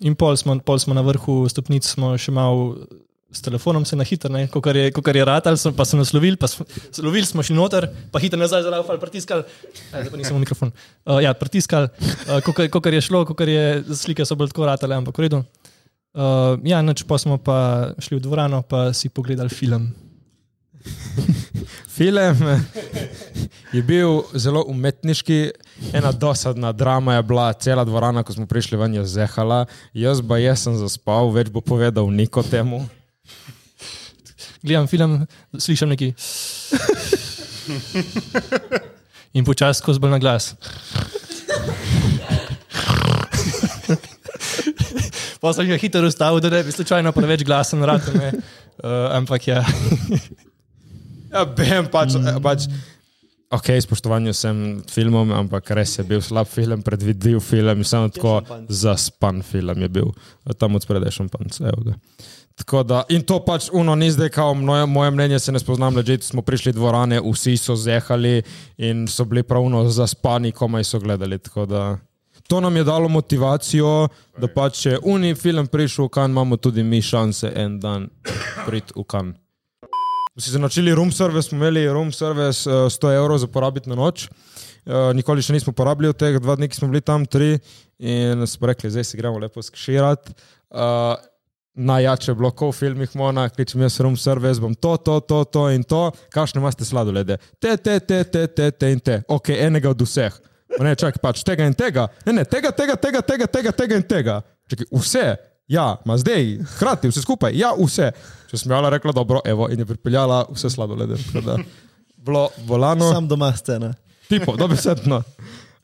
in 0.00 0.14
pol 0.18 0.36
smo, 0.36 0.58
pol 0.58 0.78
smo 0.78 0.94
na 0.94 1.06
vrhu 1.06 1.46
stopnic, 1.48 1.86
smo 1.86 2.16
še 2.18 2.34
malo 2.34 2.74
s 3.32 3.40
telefonom 3.40 3.84
se 3.84 3.96
na 3.96 4.04
hitro, 4.04 4.28
kot 4.52 4.66
je, 4.76 4.90
kakor 4.92 5.16
je 5.16 5.24
ratal, 5.24 5.56
so, 5.56 5.72
pa 5.72 5.86
so 5.88 5.96
nas 5.96 6.12
lovili, 6.12 6.36
pa 6.36 6.50
smo, 6.50 6.66
lovili 7.00 7.26
smo 7.26 7.42
šli 7.42 7.56
noter, 7.56 7.86
pa 8.12 8.20
hitro 8.20 8.38
nazaj 8.38 8.66
zalaufali, 8.66 9.00
pritiskali. 9.00 9.46
Zdaj 9.88 10.10
pa 10.10 10.20
nisem 10.20 10.36
v 10.36 10.42
mikrofon. 10.42 10.74
Uh, 11.06 11.22
ja, 11.24 11.32
pritiskali, 11.38 11.88
uh, 12.28 12.42
kakor 12.44 12.92
je 12.92 13.00
šlo, 13.00 13.24
kakor 13.30 13.48
je 13.48 13.84
slike 13.96 14.26
so 14.28 14.36
bolj 14.36 14.52
tako 14.52 14.68
ratale, 14.68 14.98
ampak 14.98 15.16
v 15.16 15.30
redu. 15.30 15.44
Uh, 16.12 16.60
ja, 16.68 16.84
noč 16.84 17.06
pa 17.08 17.16
smo 17.16 17.40
pa 17.40 17.92
šli 17.96 18.20
v 18.20 18.24
dvorano, 18.24 18.60
pa 18.62 18.92
si 18.92 19.08
pogledali 19.08 19.48
film. 19.48 19.88
Film 21.92 22.40
je 23.72 23.82
bil 23.82 24.22
zelo 24.34 24.64
umetniški, 24.68 25.50
ena 25.92 26.12
dosadna 26.12 26.72
drama 26.72 27.14
je 27.14 27.22
bila, 27.22 27.52
cela 27.52 27.84
dvorana, 27.84 28.22
ko 28.22 28.32
smo 28.32 28.46
prišli 28.46 28.78
ven, 28.80 28.94
je 28.94 29.04
zehala. 29.06 29.66
Jaz 29.94 30.22
pa 30.24 30.40
sem 30.56 30.76
zaspal, 30.76 31.30
več 31.32 31.50
bo 31.52 31.60
povedal 31.60 32.10
niko 32.10 32.42
temu. 32.42 32.88
Gledam 34.62 34.86
film, 34.86 35.26
slišim 35.58 35.88
neki. 35.88 36.14
In 39.36 39.44
počasi 39.44 39.80
skozi 39.80 40.00
bolj 40.00 40.10
na 40.10 40.18
glas. 40.18 40.54
Pa 45.42 45.50
sem 45.56 45.66
jih 45.66 45.82
hitro 45.82 46.06
ustavil, 46.06 46.40
da 46.40 46.52
ne 46.52 46.62
bi 46.62 46.72
slučajno 46.72 47.12
preveč 47.12 47.42
glasen 47.44 47.82
rad. 47.82 48.06
Uh, 48.06 49.10
ampak 49.18 49.48
ja. 49.50 49.64
Ja, 51.32 51.46
vem 51.56 51.88
pač. 51.90 52.14
Mm. 52.14 52.42
pač 52.44 52.68
Ok, 53.52 53.68
spoštovanju 53.84 54.32
sem 54.32 54.56
filmom, 54.88 55.28
ampak 55.36 55.74
res 55.76 55.98
je 55.98 56.04
bil 56.08 56.22
slab 56.24 56.48
film, 56.48 56.80
predvidljiv 56.80 57.40
film, 57.44 57.82
samo 57.84 58.08
tako 58.08 58.38
zaspan 58.72 59.42
film 59.44 59.82
je 59.84 59.88
bil. 59.92 60.08
Tam 60.56 60.78
od 60.78 60.86
spredaj 60.86 61.12
šampanc, 61.18 61.58
evo 61.60 61.90
ga. 61.90 61.96
Tako 62.56 62.80
da, 62.84 63.02
in 63.12 63.24
to 63.28 63.42
pač 63.44 63.68
uno 63.72 63.92
ni 63.96 64.08
zdaj, 64.12 64.30
kao 64.32 64.54
moje, 64.54 64.86
moje 64.86 65.10
mnenje 65.10 65.38
se 65.38 65.52
ne 65.52 65.60
spoznam, 65.60 65.96
ležite 65.96 66.24
smo 66.24 66.44
prišli 66.44 66.72
dvorane, 66.72 67.20
vsi 67.20 67.56
so 67.60 67.76
zehali 67.76 68.40
in 68.80 69.04
so 69.08 69.24
bili 69.28 69.44
pravno 69.44 69.84
zaspani, 69.88 70.52
komaj 70.52 70.88
so 70.88 71.00
gledali. 71.00 71.38
Tako 71.38 71.66
da, 71.68 71.82
to 72.48 72.60
nam 72.60 72.76
je 72.76 72.84
dalo 72.84 73.08
motivacijo, 73.08 74.08
da 74.38 74.48
pač 74.48 74.82
če 74.84 74.98
uni 75.02 75.34
film 75.34 75.66
prišel 75.66 76.06
v 76.08 76.12
kan, 76.12 76.30
imamo 76.30 76.56
tudi 76.56 76.82
mi 76.82 77.02
šanse 77.02 77.52
en 77.56 77.78
dan 77.80 78.08
priti 78.66 78.94
v 78.96 79.06
kan. 79.08 79.32
Si 80.38 80.50
zanačili 80.50 80.94
room 80.96 81.12
service, 81.12 81.48
smo 81.48 81.58
imeli 81.58 81.84
room 81.92 82.12
service 82.12 82.64
uh, 82.70 82.88
100 82.88 83.16
evrov 83.16 83.38
za 83.38 83.46
porabiti 83.52 83.90
na 83.90 83.98
noč. 83.98 84.28
Uh, 84.86 85.12
nikoli 85.14 85.44
še 85.44 85.52
nismo 85.52 85.74
porabili 85.76 86.08
od 86.08 86.16
teh 86.16 86.38
dva 86.40 86.56
dni, 86.56 86.70
smo 86.72 86.88
bili 86.88 87.04
tam, 87.04 87.26
tri. 87.28 87.58
In 88.00 88.46
smo 88.48 88.70
rekli, 88.70 88.90
zdaj 88.90 89.04
si 89.04 89.20
gremo 89.20 89.38
lepo 89.38 89.62
skširati. 89.62 90.32
Uh, 90.72 91.20
najjače 91.74 92.30
je 92.30 92.34
bilo, 92.34 92.50
ko 92.50 92.70
v 92.70 92.76
filmih 92.76 93.16
mona, 93.16 93.48
kličem 93.48 93.84
jaz 93.84 94.00
room 94.00 94.16
service, 94.16 94.60
bom 94.60 94.74
to, 94.74 94.96
to, 94.96 95.20
to, 95.20 95.44
to 95.44 95.66
in 95.72 95.84
to, 95.84 96.10
kakšne 96.32 96.60
imate 96.60 96.84
sladolede. 96.84 97.38
Te, 97.60 97.76
te, 97.76 97.98
te, 98.00 98.24
te, 98.24 98.46
te, 98.46 98.70
te 98.70 98.90
in 98.92 99.00
te. 99.00 99.20
Ok, 99.28 99.52
enega 99.56 99.92
od 99.92 100.04
vseh. 100.04 100.40
Ne, 100.80 100.94
čakaj, 100.96 101.20
pač 101.22 101.42
tega 101.44 101.66
in 101.68 101.74
tega. 101.76 102.08
Ne, 102.26 102.32
ne, 102.32 102.44
tega, 102.48 102.70
tega, 102.72 102.96
tega, 102.96 103.20
tega, 103.22 103.46
tega, 103.46 103.72
tega 103.72 103.96
in 103.98 104.02
tega. 104.08 104.40
Čakaj, 104.72 104.86
vse. 104.92 105.24
Ja, 105.68 105.96
ma 106.04 106.16
zdaj, 106.18 106.58
hkrati, 106.74 107.08
vse 107.08 107.22
skupaj, 107.22 107.54
ja, 107.56 107.70
vse. 107.78 108.10
Če 108.50 108.58
sem 108.60 108.72
jala 108.74 108.90
rekla, 108.92 109.12
dobro, 109.16 109.40
evo, 109.48 109.68
in 109.72 109.78
je 109.80 109.86
pripeljala 109.88 110.42
vse 110.50 110.70
sladolede. 110.72 111.16
Bilo 112.22 112.48
volano, 112.66 113.08
Sam 113.12 113.28
doma 113.28 113.52
scena. 113.56 113.92
tipo, 114.28 114.56
dobesedno. 114.56 115.22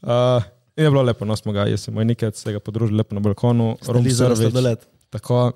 Uh, 0.02 0.42
in 0.76 0.84
je 0.84 0.90
bilo 0.90 1.02
lepo, 1.02 1.24
no 1.24 1.36
smo 1.36 1.52
ga, 1.52 1.64
jaz 1.70 1.86
sem 1.88 1.94
moj 1.94 2.04
nekaj 2.04 2.32
se 2.36 2.52
ga 2.52 2.60
podružili 2.60 2.98
lepo 3.00 3.14
na 3.16 3.20
balkonu, 3.24 3.76
Liza 4.02 4.26
service. 4.28 4.42
sladoled. 4.50 4.78
Tako 5.10 5.52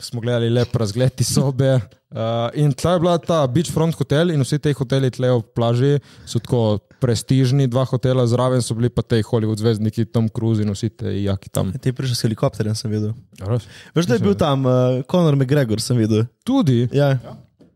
smo 0.00 0.20
gledali 0.20 0.50
lep 0.50 0.76
razgled 0.76 1.20
iz 1.20 1.34
sobe. 1.34 1.80
Uh, 2.14 2.46
in 2.54 2.70
tle 2.70 2.92
je 2.94 3.00
bila 3.02 3.16
ta 3.18 3.40
beachfront 3.50 3.96
hotel, 3.98 4.30
in 4.30 4.38
vsi 4.44 4.60
ti 4.62 4.70
hoteli 4.78 5.08
tle 5.10 5.32
ob 5.34 5.48
plaži 5.56 5.96
so 6.30 6.38
tako 6.38 6.78
prestižni, 7.02 7.66
dva 7.66 7.82
hotela 7.90 8.22
zraven 8.30 8.62
so 8.62 8.76
bili 8.78 8.86
pa 8.88 9.02
te 9.02 9.18
Hollywood 9.26 9.58
zvezdniki, 9.58 10.04
Tom 10.14 10.28
Cruise 10.30 10.62
in 10.62 10.70
vsi 10.70 10.92
ti 10.94 11.14
jaki 11.24 11.50
tam. 11.50 11.72
Ti 11.74 11.90
je 11.90 11.96
prišel 11.98 12.14
s 12.14 12.22
helikopterjem, 12.28 12.76
sem 12.78 12.92
videl. 12.94 13.16
Res? 13.42 13.66
Veš, 13.98 14.06
da 14.06 14.14
je 14.14 14.22
bil 14.22 14.36
tam 14.38 14.62
uh, 14.62 15.02
Conor 15.10 15.34
McGregor, 15.34 15.82
sem 15.82 15.98
videl. 15.98 16.22
Tudi, 16.46 16.84
Ja. 16.94 17.16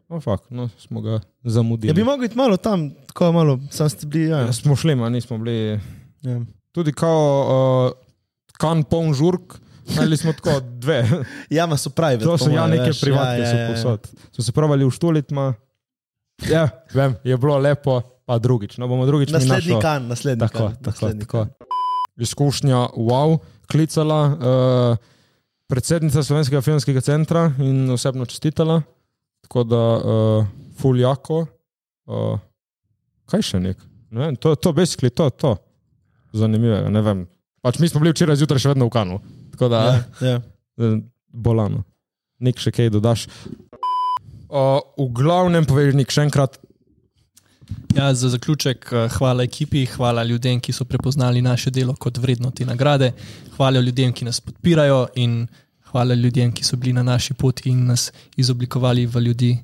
oh, 0.08 0.22
fuck, 0.22 0.46
no, 0.54 0.68
smo 0.78 1.02
ga 1.02 1.18
zamudili. 1.44 1.90
Ja, 1.90 1.98
bi 1.98 2.06
mogel 2.06 2.30
iti 2.30 2.38
malo 2.38 2.56
tam, 2.62 2.92
tako 3.10 3.32
malo, 3.34 3.58
sam 3.74 3.90
ste 3.90 4.06
bili. 4.06 4.30
Ja. 4.30 4.46
Ja, 4.46 4.52
smo 4.54 4.76
šli, 4.78 4.94
ma 4.94 5.10
nismo 5.10 5.38
bili. 5.42 5.80
Ja. 6.22 6.38
Tudi 6.72 6.94
kao 6.94 7.26
uh, 7.42 8.54
kan 8.54 8.86
poln 8.86 9.10
žurk, 9.18 9.58
ali 10.00 10.16
smo 10.16 10.32
tako 10.32 10.60
dve. 10.60 11.08
Jama 11.50 11.76
so 11.76 11.90
pravi. 11.90 12.20
To 12.24 12.38
so 12.38 12.50
ja 12.50 12.66
neke 12.66 12.90
privatke, 13.00 13.42
ja, 13.42 13.48
ja, 13.48 13.60
ja. 13.60 13.68
so 13.68 13.74
posod. 13.74 14.08
Smo 14.32 14.44
se 14.44 14.52
pravili 14.52 14.84
v 14.84 14.90
štulitma. 14.90 15.54
Ja, 16.46 16.68
vem, 16.94 17.16
je 17.24 17.36
bilo 17.36 17.58
lepo, 17.58 18.00
pa 18.26 18.38
drugič. 18.38 18.78
No, 18.78 18.88
bomo 18.88 19.06
drugič 19.06 19.32
mi 19.32 19.38
Naslednji 19.38 19.74
našlo. 19.74 19.80
kan, 19.80 20.06
naslednji 20.06 20.40
Tako, 20.40 20.58
kan. 20.58 20.76
tako, 20.76 20.90
naslednji 20.90 21.20
tako. 21.26 21.38
kan. 21.38 21.48
Izkušnja, 22.18 22.76
wow, 22.98 23.38
klicala 23.70 24.20
uh, 24.26 24.96
predsednica 25.70 26.22
Slovenskega 26.22 26.60
filmskega 26.62 27.00
centra 27.00 27.52
in 27.58 27.90
osebno 27.90 28.26
čestitala. 28.26 28.82
Tako 29.42 29.64
da, 29.64 29.82
uh, 29.96 30.46
fuljako. 30.78 31.46
Uh, 32.06 32.38
kaj 33.28 33.42
še 33.42 33.60
nek? 33.60 33.80
Ne 34.10 34.20
vem, 34.26 34.36
to, 34.36 34.54
to, 34.56 34.72
basically, 34.72 35.10
to, 35.10 35.30
to. 35.30 35.56
Zanimivega, 36.32 36.88
ne 36.92 37.02
vem. 37.02 37.26
Pač 37.64 37.78
mi 37.80 37.88
smo 37.88 38.00
bili 38.00 38.12
včeraj 38.14 38.38
zjutraj 38.40 38.62
še 38.62 38.72
vedno 38.72 38.88
v 38.88 38.94
kanu. 38.94 39.18
Tako 39.58 39.68
da, 39.68 40.06
Ja, 40.20 40.28
ja. 40.28 40.40
eh, 40.78 41.00
bolano. 41.28 41.82
Nik 42.38 42.60
še 42.62 42.70
kaj 42.70 42.92
dodaš. 42.94 43.26
Uh, 44.48 44.78
v 44.94 45.08
glavnem, 45.10 45.66
povej, 45.66 45.90
Nik, 45.98 46.14
še 46.14 46.22
enkrat, 46.28 46.60
Ja, 47.92 48.14
za 48.14 48.28
zaključek, 48.28 48.86
eh, 48.92 49.08
hvala 49.08 49.42
ekipi, 49.42 49.82
hvala 49.86 50.22
ljudem, 50.24 50.60
ki 50.60 50.72
so 50.72 50.84
prepoznali 50.84 51.42
naše 51.42 51.70
delo 51.70 51.92
kot 51.94 52.16
vredno 52.18 52.50
te 52.50 52.64
nagrade, 52.64 53.12
hvala 53.56 53.80
ljudem, 53.80 54.12
ki 54.12 54.24
nas 54.24 54.40
podpirajo 54.40 55.08
in 55.14 55.46
hvala 55.90 56.14
ljudem, 56.14 56.52
ki 56.52 56.64
so 56.64 56.76
bili 56.76 56.92
na 56.92 57.02
naši 57.02 57.34
poti 57.34 57.68
in 57.68 57.86
nas 57.86 58.12
izoblikovali 58.36 59.06
v 59.06 59.20
ljudi, 59.20 59.58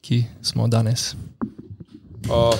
ki 0.00 0.24
smo 0.42 0.68
danes. 0.68 1.14
Uh, 2.28 2.52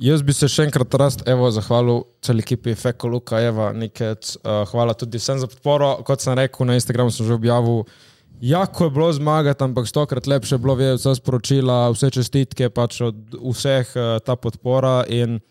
jaz 0.00 0.22
bi 0.24 0.34
se 0.36 0.48
še 0.48 0.66
enkrat 0.68 0.94
rast, 1.00 1.24
evo, 1.28 1.50
zahvalil 1.52 2.04
celi 2.24 2.44
ekipi 2.44 2.74
Feko, 2.78 3.10
Luka, 3.12 3.40
Eva, 3.44 3.70
Nikec. 3.76 4.36
Uh, 4.40 4.62
hvala 4.72 4.96
tudi 4.96 5.20
vsem 5.20 5.40
za 5.42 5.48
podporo. 5.50 5.98
Kot 6.06 6.24
sem 6.24 6.38
rekel, 6.38 6.68
na 6.68 6.78
Instagramu 6.78 7.12
sem 7.14 7.28
že 7.28 7.36
objavil 7.36 7.84
Jako 8.40 8.84
je 8.84 8.90
bilo 8.90 9.12
zmagati, 9.12 9.64
ampak 9.64 9.88
stokrat 9.88 10.26
lepše 10.26 10.54
je 10.54 10.58
bilo 10.58 10.74
vedeti 10.74 11.02
vsa 11.02 11.12
sporočila, 11.14 11.90
vse 11.92 12.08
čestitke, 12.10 12.70
pač 12.72 13.02
od 13.04 13.34
vseh 13.36 13.90
uh, 13.92 14.16
ta 14.24 14.36
podpora. 14.36 15.04
In 15.12 15.42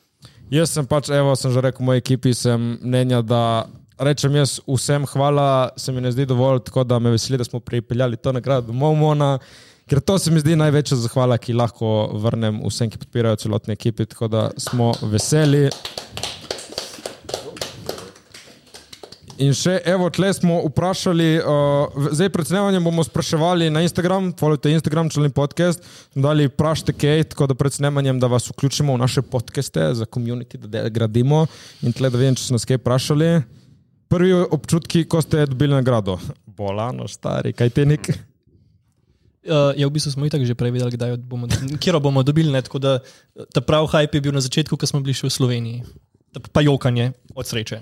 jaz 0.50 0.74
sem 0.74 0.88
pač, 0.90 1.12
evo, 1.14 1.36
sem 1.38 1.54
že 1.54 1.62
rekel, 1.62 1.86
moji 1.86 2.02
ekipi 2.02 2.34
sem 2.34 2.80
mnenja, 2.82 3.22
da 3.22 3.70
rečem 4.02 4.34
jaz 4.42 4.58
vsem 4.66 5.06
hvala, 5.14 5.70
se 5.78 5.94
mi 5.94 6.02
ne 6.02 6.10
zdi 6.12 6.26
dovolj, 6.26 6.64
tako 6.66 6.84
da 6.84 6.98
me 7.00 7.14
veseli, 7.14 7.38
da 7.38 7.46
smo 7.46 7.60
pripeljali 7.62 8.18
to 8.18 8.34
nagrado 8.34 8.74
domov 8.74 8.98
Mona. 8.98 9.36
Ker 9.90 10.00
to 10.06 10.20
se 10.22 10.30
mi 10.30 10.38
zdi 10.38 10.54
največja 10.54 11.00
zahvala, 11.02 11.40
ki 11.42 11.56
lahko 11.58 12.12
vrnem 12.22 12.60
vsem, 12.62 12.92
ki 12.94 13.00
podpirajo 13.02 13.40
celotne 13.42 13.74
ekipe, 13.74 14.06
tako 14.06 14.28
da 14.30 14.44
smo 14.62 14.92
veseli. 15.10 15.64
In 19.42 19.56
še, 19.58 19.80
evo, 19.90 20.12
tle 20.14 20.30
smo 20.36 20.60
vprašali, 20.68 21.30
uh, 21.40 22.06
zdaj 22.14 22.30
pred 22.36 22.52
snemanjem 22.52 22.86
bomo 22.86 23.08
spraševali 23.08 23.72
na 23.74 23.82
Instagram, 23.82 24.30
followte 24.38 24.70
Instagram, 24.76 25.10
čelni 25.10 25.34
podcast, 25.34 25.82
dali 26.14 26.46
vprašajte 26.52 26.98
kaj, 27.00 27.26
tako 27.34 27.50
da 27.50 27.58
pred 27.58 27.74
snemanjem, 27.74 28.22
da 28.22 28.30
vas 28.30 28.46
vključimo 28.52 28.94
v 28.94 29.02
naše 29.08 29.26
podcaste 29.26 29.90
za 29.98 30.06
komunity, 30.06 30.62
da 30.70 30.86
gradimo 30.94 31.48
in 31.82 31.98
tle, 31.98 32.14
da 32.14 32.22
vem, 32.22 32.38
če 32.38 32.46
so 32.46 32.60
nas 32.60 32.70
kaj 32.70 32.84
vprašali. 32.84 33.34
Prvi 34.12 34.38
občutki, 34.54 35.08
ko 35.10 35.26
ste 35.26 35.50
dobili 35.50 35.74
nagrado? 35.74 36.20
Bolano, 36.46 37.10
stari, 37.10 37.58
kaj 37.58 37.74
te 37.74 37.90
nek? 37.90 38.18
Uh, 39.40 39.72
ja, 39.80 39.88
v 39.88 39.92
bistvu 39.92 40.12
smo 40.12 40.28
itak 40.28 40.44
že 40.44 40.52
prevedeli, 40.52 40.92
kdaj 40.92 41.10
jo 41.10 41.18
bomo, 41.18 41.48
kjer 41.80 41.96
bomo 42.00 42.24
dobili. 42.24 42.52
Ne? 42.52 42.60
Tako 42.60 42.80
da 42.80 43.00
eh, 43.00 43.48
ta 43.54 43.62
prav 43.62 43.88
hype 43.88 44.20
je 44.20 44.22
bil 44.22 44.36
na 44.36 44.42
začetku, 44.42 44.76
ko 44.76 44.84
smo 44.84 45.00
bili 45.00 45.16
še 45.16 45.28
v 45.28 45.32
Sloveniji. 45.32 45.78
Ta 46.30 46.44
Pa 46.44 46.62
jokanje 46.62 47.12
od 47.34 47.48
sreče. 47.48 47.80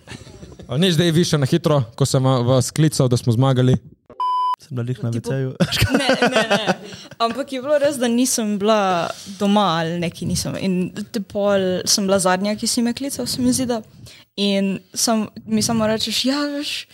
A 0.67 0.77
Nič 0.77 0.93
zdaj 0.93 1.11
više 1.11 1.37
na 1.37 1.45
hitro, 1.45 1.83
ko 1.95 2.05
sem 2.05 2.23
va- 2.23 2.41
vas 2.41 2.71
klical, 2.71 3.09
da 3.09 3.17
smo 3.17 3.33
zmagali. 3.33 3.73
Sem 4.61 4.71
bila 4.71 4.85
lih 4.85 4.99
na 5.03 5.09
VC-ju. 5.09 5.53
Ne, 5.99 6.07
ne, 6.29 6.43
ne. 6.47 6.73
Ampak 7.17 7.51
je 7.51 7.61
bilo 7.61 7.77
res, 7.77 7.97
da 7.97 8.07
nisem 8.07 8.57
bila 8.59 9.09
doma 9.39 9.81
ali 9.81 9.99
neki 9.99 10.25
nisem. 10.25 10.53
In 10.61 10.93
te 10.93 11.19
pol 11.19 11.81
sem 11.85 12.05
bila 12.05 12.19
zadnja, 12.19 12.55
ki 12.55 12.67
si 12.67 12.81
me 12.81 12.93
klical, 12.93 13.25
se 13.25 13.41
mi 13.41 13.53
zdi. 13.53 13.65
da. 13.65 13.81
In 14.37 14.77
sam, 14.93 15.27
mi 15.45 15.61
samo 15.61 15.87
rečeš, 15.87 16.25
ja, 16.25 16.41
veš. 16.53 16.85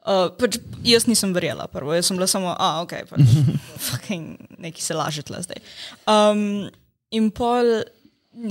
Uh, 0.00 0.30
pač 0.32 0.56
jaz 0.86 1.04
nisem 1.04 1.34
verjela 1.36 1.66
prvo, 1.68 1.92
jaz 1.92 2.08
sem 2.08 2.16
bila 2.16 2.26
samo, 2.30 2.54
a, 2.56 2.80
ok, 2.80 2.94
pač, 3.10 3.20
fucking, 3.86 4.38
neki 4.58 4.80
se 4.82 4.96
laže 4.96 5.22
tle 5.28 5.42
zdaj. 5.44 5.60
Um, 6.08 6.70
in 7.12 7.28
pol 7.30 7.84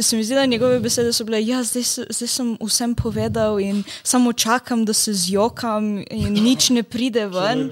se 0.01 0.17
mi 0.17 0.23
zdi, 0.23 0.35
da 0.35 0.45
njegove 0.45 0.79
besede 0.79 1.13
so 1.13 1.25
bile, 1.25 1.39
ja, 1.41 1.63
zdaj, 1.63 1.83
zdaj 2.13 2.29
sem 2.29 2.51
vsem 2.61 2.93
povedal 2.95 3.57
in 3.63 3.81
samo 4.03 4.33
čakam, 4.33 4.85
da 4.85 4.93
se 4.93 5.13
zjokam 5.13 6.03
in 6.11 6.33
nič 6.37 6.69
ne 6.69 6.83
pride 6.83 7.25
ven. 7.31 7.69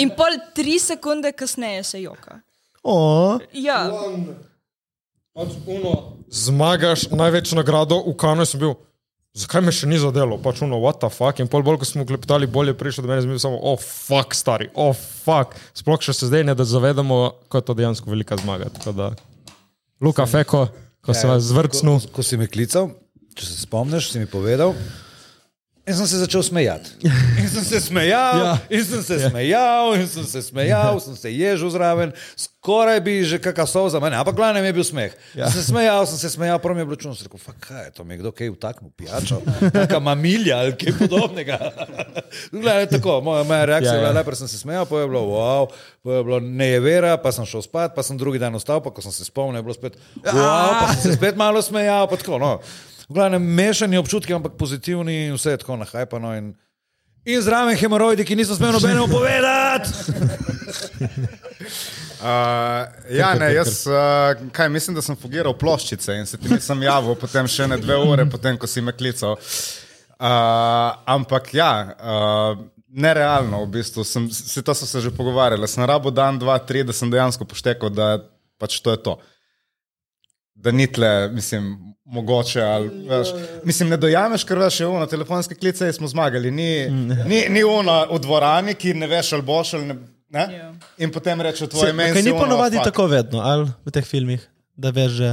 In 0.00 0.10
pol 0.16 0.34
tri 0.56 0.78
sekunde 0.82 1.32
kasneje 1.32 1.84
se 1.84 2.02
joka. 2.02 2.40
O, 2.82 3.38
Ja, 3.52 3.86
Zmagaš 6.30 7.08
največjo 7.10 7.58
nagrado 7.58 7.98
v 8.06 8.14
Kanu, 8.14 8.46
sem 8.46 8.60
bil. 8.60 8.74
Zakaj 9.34 9.64
me 9.66 9.72
še 9.74 9.88
ni 9.90 9.96
zadelo? 9.98 10.36
Pač 10.38 10.60
uno, 10.62 10.78
what 10.78 11.00
the 11.02 11.08
fuck. 11.10 11.40
In 11.42 11.48
pol 11.50 11.64
bolj, 11.66 11.80
ko 11.82 11.88
smo 11.88 12.04
klepetali, 12.06 12.46
bolje 12.46 12.76
prišlo 12.78 13.02
do 13.02 13.10
mene, 13.10 13.24
sem 13.24 13.32
bil 13.32 13.40
samo, 13.42 13.58
oh 13.58 13.80
fuck, 13.82 14.30
stari, 14.30 14.68
oh 14.78 14.94
fuck. 14.94 15.56
Sploh 15.74 15.98
še 15.98 16.14
se 16.14 16.28
zdaj 16.30 16.46
ne 16.46 16.54
da 16.54 16.62
zavedamo, 16.62 17.18
kako 17.48 17.58
je 17.58 17.66
to 17.66 17.74
dejansko 17.82 18.12
velika 18.14 18.38
zmaga. 18.38 18.70
Da... 18.94 19.10
Luka 19.98 20.28
Feko, 20.30 20.68
ko 21.02 21.16
se 21.18 21.26
vas 21.26 21.42
zvrcnu. 21.50 21.96
Ko, 22.06 22.20
ko 22.20 22.26
si 22.26 22.38
me 22.38 22.46
klical, 22.46 22.92
če 23.34 23.48
se 23.48 23.58
spomniš, 23.66 24.12
si 24.14 24.22
mi 24.22 24.30
povedal. 24.30 24.76
In 25.84 25.92
sem 25.92 26.06
se 26.08 26.16
začel 26.16 26.40
smejati. 26.42 26.90
In 27.40 27.48
sem 27.48 27.64
se 27.64 27.80
smejal, 27.80 28.38
ja. 28.40 28.52
in 28.72 28.84
sem 28.84 29.02
se 29.04 29.18
ja. 29.20 29.28
smejal, 29.28 29.94
in 30.00 30.06
sem 30.08 30.24
se 30.24 30.40
smejal, 30.42 30.96
sem 31.00 31.16
se 31.16 31.28
ježil 31.28 31.68
zraven, 31.70 32.14
skoraj 32.40 33.02
bi 33.04 33.18
že 33.28 33.36
kakšna 33.36 33.66
solza, 33.68 34.00
meni, 34.00 34.16
ampak 34.16 34.32
glavno 34.32 34.64
je 34.64 34.72
bil 34.72 34.86
smeh. 34.86 35.12
Ja. 35.36 35.50
Sem 35.52 35.60
se 35.60 35.68
smejal, 35.68 36.06
sem 36.08 36.16
se 36.22 36.30
smejal, 36.32 36.56
prvo 36.64 36.72
mi 36.74 36.80
je 36.80 36.88
bilo 36.88 36.96
čudno, 36.96 37.12
sem 37.12 37.28
rekel, 37.28 37.36
"Fuck, 37.36 37.60
kaj 37.68 37.84
je 37.84 37.90
to, 38.00 38.04
mi 38.04 38.16
je 38.16 38.24
kdo 38.24 38.32
kaj 38.32 38.48
vtaknil 38.56 38.90
pijačo, 38.96 39.42
neka 39.74 40.00
mamilja 40.00 40.56
ali 40.64 40.72
kaj 40.72 40.96
podobnega. 41.04 41.58
Gledaj, 42.64 42.88
tako, 42.96 43.20
moja, 43.20 43.44
moja 43.44 43.68
reakcija 43.68 43.92
Ja, 43.92 43.98
je 43.98 44.00
ja. 44.00 44.08
bila, 44.08 44.16
najprej 44.24 44.40
sem 44.40 44.48
se 44.48 44.58
smejal, 44.58 44.88
pa 44.88 45.04
je 45.04 45.08
bilo, 45.12 45.20
wow, 45.36 45.68
pa 46.00 46.16
je 46.16 46.24
bilo 46.24 46.40
ne 46.40 46.68
je 46.68 46.80
vera, 46.80 47.16
pa 47.20 47.28
sem 47.28 47.44
šel 47.44 47.60
spat, 47.60 47.92
pa 47.92 48.00
sem 48.00 48.16
drugi 48.16 48.40
dan 48.40 48.56
ostal, 48.56 48.80
pa 48.80 48.88
ko 48.88 49.04
sem 49.04 49.12
se 49.12 49.28
spomnil, 49.28 49.60
je 49.60 49.68
bilo 49.68 49.76
spet, 49.76 50.00
wow, 50.24 50.80
pa 50.80 50.96
sem 50.96 51.12
se 51.12 51.20
spet 51.20 51.36
malo 51.36 51.60
smejal, 51.60 52.08
pa 52.08 52.16
tako, 52.16 52.40
no. 52.40 52.56
Glavnem, 53.08 53.42
mešani 53.42 53.98
občutki, 54.00 54.34
ampak 54.34 54.56
pozitivni 54.58 55.26
in 55.26 55.34
vse 55.36 55.56
tako 55.60 55.76
nahajpano. 55.76 56.34
In, 56.36 56.52
in 57.24 57.42
zraven 57.42 57.76
hemoroidi, 57.76 58.24
ki 58.24 58.36
niso 58.36 58.56
smeli 58.56 58.72
nobenemu 58.78 59.08
povedati. 59.08 59.88
Uh, 62.24 62.88
ja, 63.12 63.34
ne, 63.36 63.50
jaz 63.52 63.82
uh, 63.84 64.48
kaj, 64.52 64.68
mislim, 64.72 64.94
da 64.96 65.02
sem 65.04 65.16
fugiral 65.20 65.52
ploščice 65.60 66.14
in 66.16 66.24
se 66.24 66.38
ti 66.40 66.48
nisem 66.48 66.80
javil, 66.86 67.18
potem 67.20 67.44
še 67.50 67.66
ne 67.68 67.76
dve 67.76 67.98
ure, 68.00 68.24
potem 68.32 68.56
ko 68.56 68.70
si 68.70 68.80
me 68.80 68.94
klical. 68.96 69.36
Uh, 69.36 70.94
ampak 71.04 71.50
ja, 71.52 71.68
uh, 71.92 72.62
nerealno 72.88 73.64
v 73.66 73.74
bistvu. 73.76 74.06
Sem, 74.08 74.30
se, 74.32 74.62
to 74.62 74.74
so 74.74 74.86
se 74.86 75.02
že 75.04 75.12
pogovarjali. 75.12 75.68
Sem 75.68 75.84
rabo 75.84 76.14
dan, 76.14 76.38
dva, 76.38 76.56
tri, 76.62 76.80
da 76.86 76.96
sem 76.96 77.10
dejansko 77.12 77.44
poštekal, 77.44 77.92
da 77.92 78.08
pač 78.56 78.78
to 78.80 78.94
je 78.94 79.02
to. 79.04 79.18
Da 80.54 80.70
ni 80.70 80.86
tle, 80.86 81.28
mislim, 81.28 81.94
mogoče. 82.04 82.62
Ali, 82.62 82.88
veš, 83.08 83.28
mislim, 83.64 83.88
ne 83.88 83.96
dojameš, 83.96 84.44
ker 84.44 84.58
veš, 84.58 84.80
je 84.80 84.86
ono, 84.86 85.06
telefonske 85.06 85.54
klice 85.54 85.92
smo 85.92 86.08
zmagali. 86.08 86.50
Ni, 86.50 86.88
ni, 87.26 87.44
ni 87.48 87.64
ono 87.64 88.06
v 88.12 88.18
dvorani, 88.18 88.74
ki 88.74 88.94
ne 88.94 89.06
veš, 89.06 89.32
ali 89.32 89.42
boš 89.42 89.74
ali 89.74 89.84
ne. 89.86 89.96
ne? 90.28 90.46
Ja. 90.56 90.70
In 90.98 91.12
potem 91.12 91.40
reče 91.40 91.66
tvoje 91.66 91.90
ime. 91.90 92.12
Kaj 92.12 92.22
ni 92.22 92.30
ono, 92.30 92.40
ponovadi 92.40 92.76
fuck. 92.76 92.84
tako 92.84 93.06
vedno, 93.06 93.40
ali 93.40 93.68
v 93.84 93.90
teh 93.90 94.06
filmih, 94.06 94.46
da 94.76 94.90
veš 94.90 95.12
že. 95.12 95.32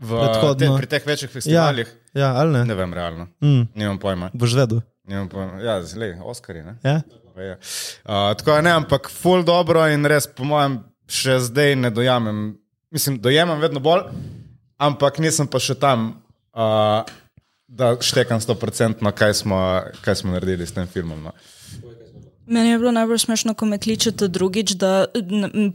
v, 0.00 0.20
te, 0.58 0.68
pri 0.76 0.86
teh 0.86 1.06
večjih 1.06 1.28
Ja, 1.30 1.32
festivalih. 1.34 1.88
ja 2.14 2.32
ali 2.34 2.52
ne? 2.52 2.64
Ne 2.64 2.74
vem, 2.74 2.94
realno. 2.94 3.26
Mm, 3.44 3.66
Nimam 3.74 3.98
pojma. 3.98 4.30
boš 4.32 4.54
vedel. 4.56 4.80
Nimam 5.04 5.28
pojma. 5.28 5.60
Ja, 5.62 5.82
zle, 5.82 6.14
Oskari. 6.24 6.62
Ne? 6.62 6.76
Ja? 6.82 7.00
Je. 7.36 7.56
Uh, 8.04 8.32
tako 8.36 8.56
je, 8.56 8.62
ne, 8.62 8.70
ampak 8.70 9.08
full 9.10 9.44
dobro 9.44 9.86
in 9.88 10.04
res, 10.04 10.26
po 10.26 10.44
mojem, 10.44 10.80
še 11.08 11.38
zdaj 11.40 11.76
ne 11.76 11.90
dojamem. 11.90 12.58
Mislim, 12.90 13.18
dojemam 13.22 13.60
vedno 13.60 13.80
bolj, 13.80 14.02
ampak 14.80 15.20
nisem 15.20 15.46
pa 15.46 15.60
še 15.60 15.76
tam, 15.76 16.16
uh, 16.56 17.04
da 17.70 17.94
štekam 18.02 18.40
100%, 18.40 19.04
kaj 19.14 19.34
smo, 19.44 19.58
kaj 20.02 20.22
smo 20.22 20.34
naredili 20.34 20.66
s 20.66 20.74
tem 20.74 20.88
filmom. 20.90 21.28
No. 21.28 21.34
Meni 22.50 22.72
je 22.72 22.80
bilo 22.82 22.90
najbolj 22.90 23.20
smešno, 23.22 23.54
ko 23.54 23.68
me 23.70 23.78
kličete 23.78 24.26
drugič, 24.26 24.74
da 24.74 25.06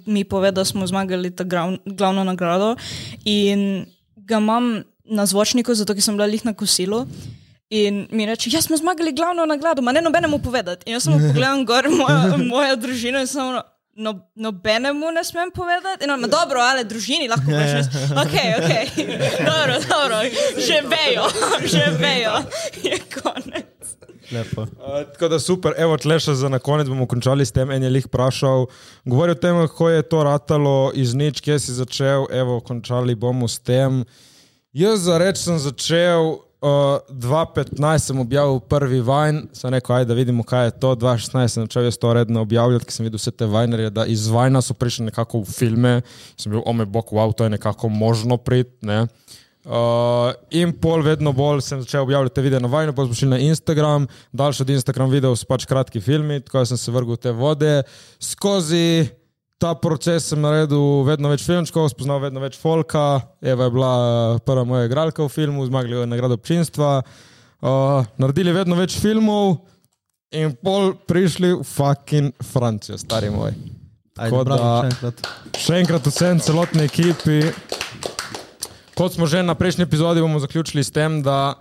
mi 0.05 0.25
pove, 0.27 0.51
da 0.51 0.65
smo 0.67 0.87
zmagali 0.87 1.31
ta 1.31 1.45
glavno 1.47 2.25
nagrado. 2.27 2.75
In 3.23 3.85
ga 4.17 4.41
imam 4.43 4.83
na 5.05 5.23
zvočniku, 5.25 5.71
zato 5.71 5.95
ker 5.95 6.03
sem 6.03 6.17
bila 6.17 6.27
lih 6.27 6.43
na 6.43 6.51
kosilu. 6.51 7.05
In 7.69 8.07
mi 8.11 8.25
reče, 8.27 8.49
ja, 8.51 8.61
smo 8.61 8.77
zmagali 8.77 9.15
glavno 9.15 9.45
nagrado, 9.45 9.81
ma 9.81 9.95
ne 9.95 10.03
nobenemu 10.03 10.41
povedati. 10.43 10.83
In 10.85 10.97
jaz 10.97 11.07
samo 11.07 11.21
pogledam 11.21 11.63
gor 11.65 11.87
mojo, 11.89 12.37
mojo 12.51 12.75
družino 12.75 13.23
in 13.23 13.27
samo. 13.27 13.63
No, 13.95 14.27
nobenemu 14.35 15.11
ne 15.11 15.23
smem 15.23 15.51
povedati. 15.51 16.03
In 16.03 16.11
on, 16.11 16.19
"Ma 16.19 16.27
dobro, 16.27 16.59
ali 16.59 16.83
družini 16.83 17.29
lahko 17.31 17.51
rečeš. 17.51 17.85
Ok, 18.11 18.35
ok, 18.59 18.71
dobro, 19.45 19.73
dobro, 19.89 20.17
že 20.57 20.81
vejo, 20.83 21.29
že 21.73 21.83
vejo. 21.99 22.33
Je 22.83 22.99
konec. 23.21 23.65
Lepo. 24.31 24.61
Uh, 24.61 24.67
tako 25.13 25.27
da 25.27 25.39
super, 25.39 25.73
evo, 25.77 25.97
tle 25.97 26.19
še 26.19 26.33
za 26.33 26.49
na 26.49 26.59
konec 26.59 26.89
bomo 26.89 27.07
končali 27.07 27.45
s 27.45 27.51
tem. 27.55 27.71
En 27.71 27.83
je 27.83 27.89
lih 27.89 28.05
vprašal, 28.05 28.65
govori 29.05 29.31
o 29.31 29.39
tem, 29.39 29.55
kako 29.67 29.89
je 29.89 30.01
to 30.01 30.23
ratalo 30.23 30.91
iz 30.93 31.13
nič, 31.13 31.39
kje 31.41 31.59
si 31.59 31.71
začel, 31.77 32.27
evo, 32.33 32.59
končali 32.59 33.15
bomo 33.15 33.47
s 33.47 33.59
tem. 33.59 34.03
Jaz 34.73 35.05
za 35.07 35.17
reč 35.21 35.37
sem 35.39 35.59
začel, 35.61 36.41
uh, 36.65 36.99
2015 37.09 38.09
sem 38.09 38.19
objavil 38.19 38.59
prvi 38.59 38.99
Vajn, 39.05 39.41
sem 39.53 39.73
rekel, 39.73 39.95
ajde, 39.95 40.09
da 40.09 40.17
vidimo, 40.17 40.43
kaj 40.43 40.65
je 40.65 40.73
to. 40.81 40.95
2016 40.95 41.53
sem 41.53 41.67
začel 41.67 41.85
jaz 41.85 41.99
to 42.01 42.13
redno 42.17 42.41
objavljati, 42.41 42.87
ker 42.89 42.95
sem 42.95 43.05
videl 43.05 43.21
vse 43.21 43.31
te 43.31 43.47
Vajnerje, 43.49 43.91
da 43.93 44.05
iz 44.09 44.27
Vajna 44.33 44.61
so 44.65 44.73
prišli 44.73 45.11
nekako 45.11 45.43
v 45.45 45.53
filme. 45.53 45.93
Sem 46.33 46.55
bil, 46.55 46.63
ome 46.65 46.87
bog, 46.89 47.13
wow, 47.13 47.33
to 47.33 47.45
je 47.45 47.53
nekako 47.53 47.89
možno 47.93 48.37
priti. 48.41 48.73
Ne? 48.85 49.05
Uh, 49.65 50.33
in 50.53 50.75
pol 50.77 51.01
vedno 51.01 51.33
bolj 51.33 51.63
sem 51.65 51.81
začel 51.81 52.03
objavljati 52.05 52.41
videe 52.45 52.61
na 52.61 52.69
Vajnu, 52.69 52.93
pa 52.93 53.05
smo 53.05 53.17
šli 53.17 53.29
na 53.31 53.39
Instagram, 53.41 54.07
daljši 54.31 54.61
od 54.61 54.73
Instagram 54.75 55.09
videov 55.09 55.37
so 55.37 55.49
pač 55.49 55.65
kratki 55.65 56.01
filmi, 56.01 56.41
tako 56.45 56.65
sem 56.69 56.77
se 56.77 56.93
vrgel 56.93 57.17
v 57.17 57.21
te 57.23 57.33
vode. 57.33 57.71
Skozi 58.21 59.07
ta 59.57 59.73
proces 59.75 60.27
sem 60.29 60.41
naredil 60.41 61.05
vedno 61.07 61.31
več 61.31 61.45
filmčkov, 61.47 61.87
spoznal 61.93 62.19
vedno 62.23 62.43
več 62.43 62.57
folka. 62.59 63.21
Eva 63.41 63.69
je 63.69 63.75
bila 63.75 63.93
eh, 63.95 64.41
prva 64.45 64.65
moja 64.67 64.89
igralka 64.89 65.23
v 65.23 65.31
filmu, 65.31 65.65
zmagali 65.69 65.95
jo 65.95 66.09
nagrado 66.09 66.37
občinstva. 66.39 66.99
Uh, 67.65 68.03
naredili 68.21 68.51
vedno 68.53 68.75
več 68.77 68.97
filmov 68.99 69.55
in 70.35 70.51
pol 70.59 70.91
prišli 71.07 71.53
v 71.55 71.63
fucking 71.65 72.43
Francijo, 72.43 72.99
stari 72.99 73.31
moj. 73.33 73.55
Ajde, 74.15 74.31
Tako 74.31 74.43
bravo, 74.45 74.59
da- 74.59 74.81
še 74.83 74.91
enkrat. 74.91 75.23
Še 75.63 75.79
enkrat 75.79 76.09
vsem 76.11 76.41
celotni 76.43 76.85
ekipi. 76.85 77.39
Kot 78.95 79.15
smo 79.15 79.25
že 79.27 79.41
na 79.43 79.55
prejšnji 79.57 79.87
epizodi, 79.87 80.21
bomo 80.21 80.39
zaključili 80.43 80.83
s 80.83 80.93
tem, 80.93 81.23
da 81.23 81.55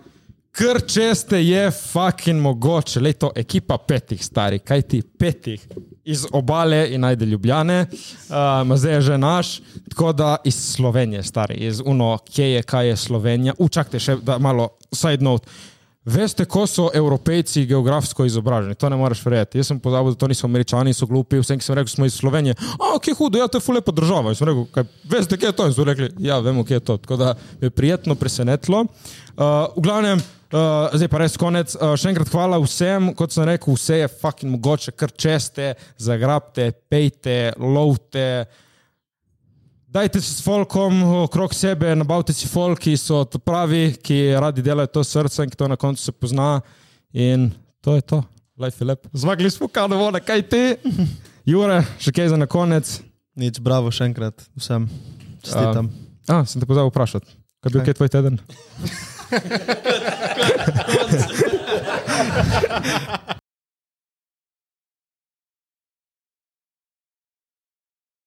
kar 0.54 0.82
česte 0.86 1.40
je 1.40 1.70
fucking 1.70 2.42
mogoče, 2.42 3.00
le 3.00 3.14
to 3.14 3.32
ekipa 3.34 3.78
petih, 3.78 4.20
stari, 4.22 4.60
kaj 4.60 4.82
ti 4.82 5.02
petih. 5.02 5.62
Iz 6.04 6.26
obale 6.32 6.88
in 6.90 7.00
najde 7.00 7.26
Ljubljane, 7.26 7.86
uh, 7.90 8.76
zdaj 8.76 8.94
je 8.94 9.00
že 9.00 9.18
naš, 9.18 9.60
tako 9.88 10.12
da 10.12 10.36
iz 10.44 10.54
Slovenije, 10.54 11.22
stari, 11.22 11.54
iz 11.54 11.82
Uno, 11.84 12.18
kje 12.30 12.50
je, 12.50 12.62
kaj 12.62 12.88
je 12.88 12.96
Slovenija. 12.96 13.54
Učakajte 13.58 14.00
še 14.00 14.16
malo 14.38 14.68
side 14.92 15.24
note. 15.24 15.48
Veste, 16.04 16.44
ko 16.44 16.66
so 16.68 16.90
evropejci 16.92 17.62
geografsko 17.66 18.26
izobraženi, 18.28 18.76
to 18.76 18.88
ne 18.92 18.96
moreš 19.00 19.22
verjeti. 19.24 19.58
Jaz 19.58 19.70
sem 19.70 19.78
pozabil, 19.80 20.12
da 20.12 20.20
to 20.20 20.28
niso 20.28 20.44
američani, 20.44 20.92
so 20.92 21.08
glupi, 21.08 21.38
vsem, 21.40 21.56
ki 21.56 21.64
sem 21.64 21.78
rekel, 21.78 21.94
smo 21.94 22.04
iz 22.04 22.18
Slovenije. 22.18 22.58
A, 22.76 22.90
ok, 22.98 23.08
hudo, 23.16 23.40
ja, 23.40 23.48
to 23.48 23.56
je 23.56 23.64
fulepa 23.64 23.92
država. 23.92 24.34
In 24.34 24.36
sem 24.36 24.50
rekel, 24.50 24.66
kaj, 24.74 24.84
veste, 25.08 25.38
kje 25.40 25.48
je 25.48 25.56
to? 25.56 25.68
In 25.70 25.72
so 25.72 25.86
rekli, 25.88 26.10
ja, 26.26 26.42
vemo, 26.44 26.64
kje 26.68 26.76
je 26.76 26.84
to. 26.90 26.98
Tako 27.00 27.16
da 27.16 27.32
me 27.60 27.70
je 27.70 27.72
prijetno 27.72 28.18
presenetilo. 28.20 28.84
Uh, 28.84 29.46
v 29.78 29.86
glavnem, 29.86 30.20
uh, 30.52 30.90
zdaj 30.92 31.08
pa 31.12 31.20
res 31.22 31.36
konec. 31.40 31.72
Uh, 31.78 31.94
še 31.98 32.10
enkrat 32.12 32.30
hvala 32.32 32.58
vsem, 32.62 33.12
kot 33.16 33.34
sem 33.34 33.46
rekel, 33.48 33.76
vse 33.76 34.00
je 34.02 34.10
fucking 34.20 34.52
mogoče, 34.56 34.94
kar 34.98 35.14
česte, 35.14 35.72
zagrabte, 36.00 36.72
pejte, 36.90 37.54
lovte. 37.60 38.44
Dajte 39.94 40.18
se 40.18 40.32
s 40.34 40.42
folkom 40.42 41.02
okrog 41.22 41.54
sebe, 41.54 41.92
nabavite 41.94 42.34
si 42.34 42.50
folk, 42.50 42.82
ki 42.82 42.96
so 42.98 43.22
to 43.30 43.38
pravi, 43.38 43.92
ki 44.02 44.34
radi 44.42 44.64
delajo 44.66 44.90
to 44.90 45.04
s 45.06 45.14
srcem, 45.14 45.46
ki 45.50 45.60
to 45.60 45.70
na 45.70 45.78
koncu 45.78 46.02
se 46.02 46.12
pozna. 46.12 46.58
In 47.14 47.52
to 47.84 47.94
je 47.94 48.02
to, 48.02 48.18
life 48.58 48.82
je 48.82 48.90
lep. 48.90 49.06
Zmagali 49.14 49.52
smo, 49.54 49.70
kaj 49.70 49.94
vode, 49.94 50.18
kaj 50.24 50.42
ti. 50.50 50.64
Jure, 51.54 51.78
še 52.02 52.10
kaj 52.10 52.32
za 52.34 52.40
na 52.40 52.50
konec. 52.50 52.96
Nič, 53.38 53.62
bravo 53.62 53.94
še 53.94 54.10
enkrat 54.10 54.46
vsem. 54.58 54.90
Čestitam. 55.44 55.92
A, 56.26 56.42
sem 56.48 56.58
te 56.58 56.66
pozabil 56.66 56.90
vprašati. 56.90 57.34
Kaj 57.62 57.70
je 57.70 57.74
bil 57.76 57.84
kje 57.86 57.98
tvoj 58.00 58.10
teden? 58.12 58.40
good, 59.30 59.40
good. 62.82 63.20